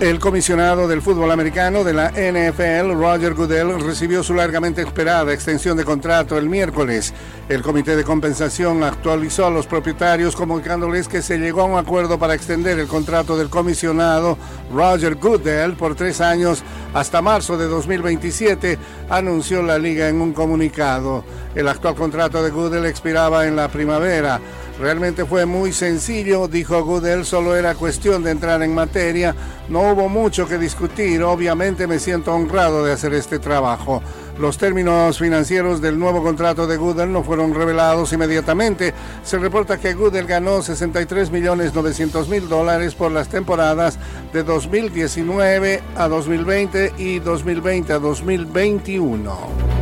El 0.00 0.20
comisionado 0.20 0.86
del 0.86 1.02
fútbol 1.02 1.32
americano 1.32 1.82
de 1.82 1.92
la 1.92 2.10
NFL, 2.10 2.92
Roger 2.92 3.34
Goodell, 3.34 3.80
recibió 3.80 4.22
su 4.22 4.32
largamente 4.32 4.80
esperada 4.80 5.32
extensión 5.32 5.76
de 5.76 5.84
contrato 5.84 6.38
el 6.38 6.48
miércoles. 6.48 7.12
El 7.48 7.62
comité 7.62 7.96
de 7.96 8.04
compensación 8.04 8.84
actualizó 8.84 9.46
a 9.46 9.50
los 9.50 9.66
propietarios 9.66 10.36
comunicándoles 10.36 11.08
que 11.08 11.20
se 11.20 11.38
llegó 11.38 11.62
a 11.62 11.64
un 11.64 11.78
acuerdo 11.78 12.16
para 12.16 12.34
extender 12.34 12.78
el 12.78 12.86
contrato 12.86 13.36
del 13.36 13.50
comisionado 13.50 14.38
Roger 14.72 15.16
Goodell 15.16 15.74
por 15.74 15.96
tres 15.96 16.20
años 16.20 16.62
hasta 16.94 17.20
marzo 17.20 17.58
de 17.58 17.66
2027, 17.66 18.78
anunció 19.10 19.62
la 19.62 19.78
liga 19.78 20.08
en 20.08 20.20
un 20.20 20.32
comunicado. 20.32 21.24
El 21.56 21.66
actual 21.66 21.96
contrato 21.96 22.40
de 22.40 22.50
Goodell 22.50 22.86
expiraba 22.86 23.48
en 23.48 23.56
la 23.56 23.66
primavera. 23.66 24.40
Realmente 24.80 25.24
fue 25.24 25.44
muy 25.44 25.72
sencillo, 25.72 26.46
dijo 26.46 26.84
Goodell, 26.84 27.24
solo 27.24 27.56
era 27.56 27.74
cuestión 27.74 28.22
de 28.22 28.30
entrar 28.30 28.62
en 28.62 28.72
materia, 28.72 29.34
no 29.68 29.92
hubo 29.92 30.08
mucho 30.08 30.46
que 30.46 30.56
discutir, 30.56 31.20
obviamente 31.24 31.88
me 31.88 31.98
siento 31.98 32.32
honrado 32.32 32.84
de 32.84 32.92
hacer 32.92 33.12
este 33.12 33.40
trabajo. 33.40 34.00
Los 34.38 34.56
términos 34.56 35.18
financieros 35.18 35.80
del 35.80 35.98
nuevo 35.98 36.22
contrato 36.22 36.68
de 36.68 36.76
Goodell 36.76 37.10
no 37.10 37.24
fueron 37.24 37.54
revelados 37.54 38.12
inmediatamente. 38.12 38.94
Se 39.24 39.36
reporta 39.36 39.78
que 39.78 39.94
Goodell 39.94 40.26
ganó 40.26 40.62
63 40.62 41.32
millones 41.32 41.74
900 41.74 42.28
mil 42.28 42.48
dólares 42.48 42.94
por 42.94 43.10
las 43.10 43.28
temporadas 43.28 43.98
de 44.32 44.44
2019 44.44 45.82
a 45.96 46.06
2020 46.06 46.92
y 46.98 47.18
2020 47.18 47.92
a 47.94 47.98
2021. 47.98 49.77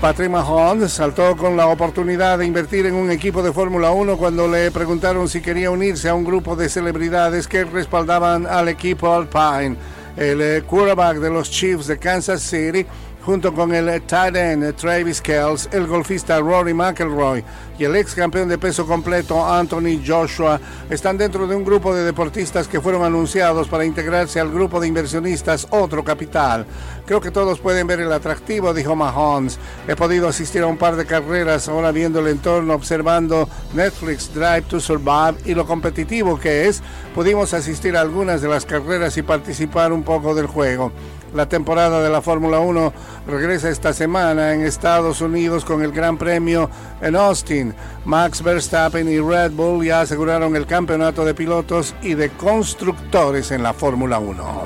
Patrick 0.00 0.30
Mahomes 0.30 0.92
saltó 0.92 1.36
con 1.36 1.56
la 1.56 1.66
oportunidad 1.66 2.38
de 2.38 2.46
invertir 2.46 2.86
en 2.86 2.94
un 2.94 3.10
equipo 3.10 3.42
de 3.42 3.52
Fórmula 3.52 3.90
1 3.90 4.16
cuando 4.16 4.46
le 4.46 4.70
preguntaron 4.70 5.28
si 5.28 5.40
quería 5.40 5.72
unirse 5.72 6.08
a 6.08 6.14
un 6.14 6.22
grupo 6.22 6.54
de 6.54 6.68
celebridades 6.68 7.48
que 7.48 7.64
respaldaban 7.64 8.46
al 8.46 8.68
equipo 8.68 9.12
Alpine. 9.12 9.76
El 10.16 10.40
eh, 10.40 10.62
quarterback 10.64 11.18
de 11.18 11.30
los 11.30 11.50
Chiefs 11.50 11.88
de 11.88 11.98
Kansas 11.98 12.42
City 12.42 12.86
junto 13.22 13.52
con 13.52 13.74
el 13.74 14.00
tight 14.02 14.36
end 14.36 14.72
Travis 14.76 15.20
Kells, 15.20 15.68
el 15.72 15.88
golfista 15.88 16.38
Rory 16.38 16.72
McElroy 16.72 17.42
y 17.78 17.84
el 17.84 17.94
ex 17.96 18.14
campeón 18.14 18.48
de 18.48 18.58
peso 18.58 18.86
completo 18.86 19.46
Anthony 19.46 20.02
Joshua, 20.04 20.60
están 20.90 21.16
dentro 21.16 21.46
de 21.46 21.54
un 21.54 21.64
grupo 21.64 21.94
de 21.94 22.04
deportistas 22.04 22.66
que 22.66 22.80
fueron 22.80 23.04
anunciados 23.04 23.68
para 23.68 23.84
integrarse 23.84 24.40
al 24.40 24.50
grupo 24.50 24.80
de 24.80 24.88
inversionistas 24.88 25.66
Otro 25.70 26.02
Capital. 26.02 26.66
Creo 27.06 27.20
que 27.20 27.30
todos 27.30 27.60
pueden 27.60 27.86
ver 27.86 28.00
el 28.00 28.12
atractivo, 28.12 28.74
dijo 28.74 28.96
Mahomes. 28.96 29.58
He 29.86 29.96
podido 29.96 30.28
asistir 30.28 30.62
a 30.62 30.66
un 30.66 30.76
par 30.76 30.96
de 30.96 31.06
carreras 31.06 31.68
ahora 31.68 31.92
viendo 31.92 32.20
el 32.20 32.28
entorno, 32.28 32.74
observando 32.74 33.48
Netflix 33.74 34.34
Drive 34.34 34.62
to 34.62 34.80
Survive 34.80 35.36
y 35.44 35.54
lo 35.54 35.66
competitivo 35.66 36.38
que 36.38 36.66
es. 36.66 36.82
Pudimos 37.14 37.54
asistir 37.54 37.96
a 37.96 38.00
algunas 38.00 38.42
de 38.42 38.48
las 38.48 38.66
carreras 38.66 39.16
y 39.16 39.22
participar 39.22 39.92
un 39.92 40.02
poco 40.02 40.34
del 40.34 40.46
juego. 40.46 40.92
La 41.34 41.46
temporada 41.46 42.02
de 42.02 42.08
la 42.08 42.22
Fórmula 42.22 42.60
1 42.60 42.92
regresa 43.26 43.68
esta 43.68 43.92
semana 43.92 44.54
en 44.54 44.62
Estados 44.62 45.20
Unidos 45.20 45.64
con 45.64 45.82
el 45.82 45.92
Gran 45.92 46.16
Premio 46.16 46.70
en 47.02 47.16
Austin. 47.16 47.67
Max 48.04 48.42
Verstappen 48.42 49.08
y 49.08 49.18
Red 49.18 49.52
Bull 49.52 49.84
ya 49.84 50.02
aseguraron 50.02 50.56
el 50.56 50.66
campeonato 50.66 51.24
de 51.24 51.34
pilotos 51.34 51.94
y 52.02 52.14
de 52.14 52.30
constructores 52.30 53.50
en 53.50 53.62
la 53.62 53.72
Fórmula 53.72 54.18
1. 54.18 54.62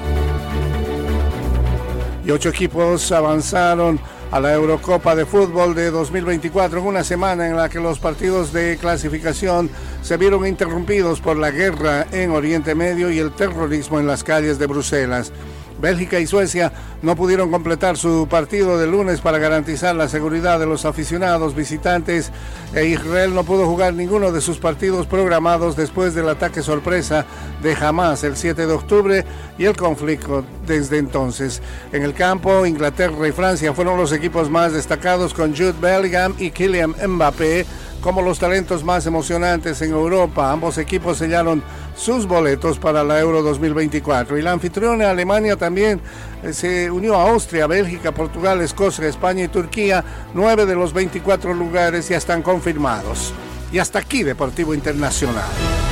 Y 2.25 2.31
ocho 2.31 2.51
equipos 2.51 3.11
avanzaron 3.11 3.99
a 4.33 4.41
la 4.41 4.55
Eurocopa 4.55 5.15
de 5.15 5.27
Fútbol 5.27 5.75
de 5.75 5.91
2024 5.91 6.79
en 6.79 6.87
una 6.87 7.05
semana 7.05 7.47
en 7.47 7.57
la 7.57 7.69
que 7.69 7.81
los 7.81 7.99
partidos 7.99 8.51
de 8.53 8.79
clasificación 8.81 9.69
se 10.01 10.17
vieron 10.17 10.47
interrumpidos 10.47 11.21
por 11.21 11.37
la 11.37 11.51
guerra 11.51 12.07
en 12.13 12.31
Oriente 12.31 12.75
Medio 12.75 13.11
y 13.11 13.19
el 13.19 13.33
terrorismo 13.33 14.01
en 14.01 14.07
las 14.07 14.25
calles 14.25 14.59
de 14.59 14.67
Bruselas. 14.67 15.33
Bélgica 15.83 16.21
y 16.21 16.29
Suecia 16.29 16.73
no 17.03 17.17
pudieron 17.17 17.51
completar 17.51 17.99
su 17.99 18.29
partido 18.31 18.79
de 18.79 18.87
lunes 18.87 19.21
para 19.21 19.39
garantizar 19.39 19.97
la 19.97 20.09
seguridad 20.09 20.61
de 20.61 20.67
los 20.67 20.85
aficionados 20.85 21.57
visitantes 21.57 22.31
e 22.73 22.87
Israel 22.87 23.35
no 23.35 23.43
pudo 23.43 23.67
jugar 23.67 23.93
ninguno 23.93 24.31
de 24.31 24.41
sus 24.41 24.59
partidos 24.59 25.09
programados 25.09 25.75
después 25.75 26.15
del 26.15 26.29
ataque 26.29 26.63
sorpresa 26.63 27.27
de 27.63 27.75
Hamas 27.75 28.23
el 28.23 28.37
7 28.37 28.65
de 28.67 28.73
octubre 28.73 29.25
y 29.59 29.65
el 29.65 29.77
conflicto 29.77 30.45
desde 30.67 30.99
entonces. 30.99 31.61
En 31.93 32.03
el 32.03 32.15
campo, 32.15 32.65
Inglaterra 32.65 33.27
y 33.27 33.33
Francia 33.33 33.75
fueron 33.75 33.97
los 33.97 34.13
equipos 34.13 34.49
más 34.49 34.73
destacados 34.73 35.35
con 35.35 35.51
Jude 35.51 35.75
Bellingham 35.81 36.35
y 36.39 36.53
Kylian 36.53 36.95
Mbappé 37.09 37.67
como 38.03 38.21
los 38.21 38.39
talentos 38.39 38.85
más 38.85 39.07
emocionantes 39.07 39.81
en 39.81 39.93
Europa. 39.93 40.51
Ambos 40.51 40.77
equipos 40.77 41.17
sellaron 41.17 41.63
sus 41.97 42.27
boletos 42.27 42.79
para 42.79 43.03
la 43.05 43.19
Euro 43.21 43.43
2024. 43.43 44.37
Y 44.37 44.43
la 44.43 44.53
anfitriona 44.53 45.09
Alemania 45.09 45.57
también 45.57 46.01
eh, 46.43 46.53
se 46.53 46.91
unió 46.91 47.15
a 47.15 47.31
Austria, 47.31 47.67
Bélgica, 47.67 48.13
Portugal, 48.13 48.61
Escocia, 48.61 49.09
España 49.09 49.45
y 49.45 49.49
Turquía. 49.49 50.05
Nueve 50.35 50.67
de 50.67 50.75
los 50.75 50.93
24 50.93 51.55
lugares 51.55 52.09
ya 52.09 52.19
están 52.19 52.43
confirmados. 52.43 53.33
Y 53.73 53.79
hasta 53.79 54.01
aquí 54.01 54.23
Deportivo 54.23 54.75
Internacional. 54.75 55.92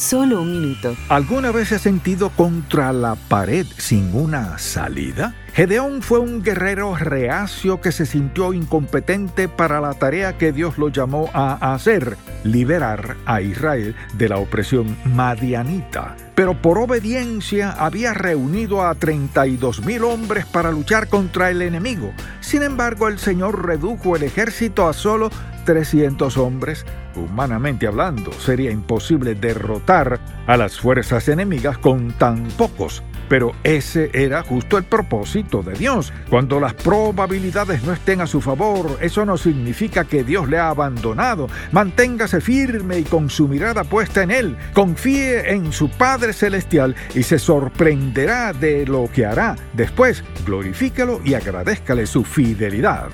Solo 0.00 0.40
un 0.40 0.50
minuto. 0.54 0.96
¿Alguna 1.10 1.52
vez 1.52 1.72
has 1.72 1.82
sentido 1.82 2.30
contra 2.30 2.90
la 2.90 3.16
pared 3.16 3.66
sin 3.76 4.14
una 4.14 4.56
salida? 4.56 5.34
Gedeón 5.52 6.00
fue 6.00 6.20
un 6.20 6.42
guerrero 6.42 6.96
reacio 6.96 7.82
que 7.82 7.92
se 7.92 8.06
sintió 8.06 8.54
incompetente 8.54 9.46
para 9.46 9.78
la 9.78 9.92
tarea 9.92 10.38
que 10.38 10.52
Dios 10.52 10.78
lo 10.78 10.88
llamó 10.88 11.28
a 11.34 11.74
hacer, 11.74 12.16
liberar 12.44 13.18
a 13.26 13.42
Israel 13.42 13.94
de 14.14 14.30
la 14.30 14.38
opresión 14.38 14.96
madianita. 15.04 16.16
Pero 16.40 16.54
por 16.54 16.78
obediencia 16.78 17.70
había 17.72 18.14
reunido 18.14 18.82
a 18.82 18.94
32 18.94 19.84
mil 19.84 20.04
hombres 20.04 20.46
para 20.46 20.70
luchar 20.70 21.08
contra 21.08 21.50
el 21.50 21.60
enemigo. 21.60 22.14
Sin 22.40 22.62
embargo, 22.62 23.08
el 23.08 23.18
Señor 23.18 23.66
redujo 23.66 24.16
el 24.16 24.22
ejército 24.22 24.88
a 24.88 24.94
solo 24.94 25.28
300 25.66 26.38
hombres. 26.38 26.86
Humanamente 27.14 27.86
hablando, 27.86 28.32
sería 28.32 28.70
imposible 28.70 29.34
derrotar 29.34 30.18
a 30.46 30.56
las 30.56 30.80
fuerzas 30.80 31.28
enemigas 31.28 31.76
con 31.76 32.12
tan 32.12 32.44
pocos. 32.56 33.02
Pero 33.30 33.52
ese 33.62 34.10
era 34.12 34.42
justo 34.42 34.76
el 34.76 34.82
propósito 34.82 35.62
de 35.62 35.74
Dios. 35.74 36.12
Cuando 36.28 36.58
las 36.58 36.74
probabilidades 36.74 37.84
no 37.84 37.92
estén 37.92 38.20
a 38.20 38.26
su 38.26 38.40
favor, 38.40 38.98
eso 39.00 39.24
no 39.24 39.38
significa 39.38 40.04
que 40.04 40.24
Dios 40.24 40.48
le 40.48 40.58
ha 40.58 40.68
abandonado. 40.68 41.46
Manténgase 41.70 42.40
firme 42.40 42.98
y 42.98 43.04
con 43.04 43.30
su 43.30 43.46
mirada 43.46 43.84
puesta 43.84 44.24
en 44.24 44.32
Él. 44.32 44.56
Confíe 44.74 45.52
en 45.52 45.72
su 45.72 45.88
Padre 45.90 46.32
Celestial 46.32 46.96
y 47.14 47.22
se 47.22 47.38
sorprenderá 47.38 48.52
de 48.52 48.84
lo 48.84 49.08
que 49.12 49.24
hará. 49.24 49.54
Después, 49.74 50.24
glorifíquelo 50.44 51.20
y 51.24 51.34
agradezcale 51.34 52.06
su 52.06 52.24
fidelidad. 52.24 53.10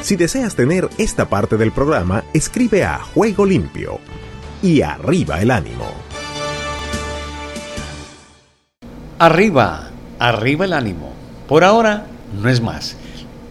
Si 0.00 0.16
deseas 0.16 0.56
tener 0.56 0.88
esta 0.98 1.26
parte 1.28 1.56
del 1.56 1.70
programa, 1.70 2.24
escribe 2.34 2.82
a 2.82 2.98
Juego 2.98 3.46
Limpio 3.46 4.00
y 4.60 4.82
arriba 4.82 5.40
el 5.40 5.52
ánimo. 5.52 6.11
Arriba, 9.22 9.84
arriba 10.18 10.64
el 10.64 10.72
ánimo. 10.72 11.12
Por 11.46 11.62
ahora 11.62 12.06
no 12.42 12.48
es 12.48 12.60
más. 12.60 12.96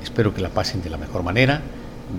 Espero 0.03 0.33
que 0.33 0.41
la 0.41 0.49
pasen 0.49 0.81
de 0.81 0.89
la 0.89 0.97
mejor 0.97 1.23
manera. 1.23 1.61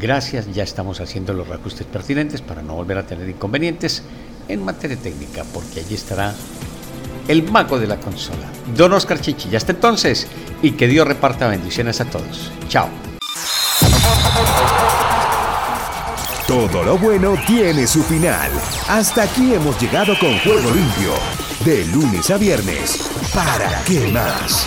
Gracias, 0.01 0.51
ya 0.55 0.63
estamos 0.63 1.03
haciendo 1.03 1.35
los 1.35 1.47
reajustes 1.47 1.87
pertinentes 1.87 2.41
para 2.41 2.63
no 2.63 2.77
volver 2.77 2.97
a 2.97 3.03
tener 3.03 3.29
inconvenientes 3.29 4.05
en 4.49 4.65
materia 4.65 4.97
técnica, 4.97 5.45
porque 5.53 5.81
allí 5.81 5.95
estará 5.95 6.33
el 7.29 7.43
mago 7.43 7.79
de 7.79 7.89
la 7.89 8.01
consola, 8.01 8.47
don 8.75 8.95
Oscar 8.95 9.21
Chichi. 9.21 9.55
Hasta 9.55 9.73
entonces, 9.73 10.27
y 10.63 10.71
que 10.71 10.89
Dios 10.89 11.07
reparta 11.07 11.47
bendiciones 11.47 12.01
a 12.01 12.07
todos. 12.07 12.51
Chao. 12.69 12.89
Todo 16.49 16.83
lo 16.85 16.97
bueno 16.97 17.35
tiene 17.47 17.87
su 17.87 18.03
final. 18.03 18.51
Hasta 18.89 19.25
aquí 19.25 19.53
hemos 19.53 19.79
llegado 19.79 20.19
con 20.19 20.39
Juego 20.39 20.71
Limpio. 20.71 21.41
De 21.65 21.85
lunes 21.85 22.29
a 22.31 22.39
viernes. 22.39 23.09
¿Para 23.33 23.85
qué 23.85 24.09
más? 24.09 24.67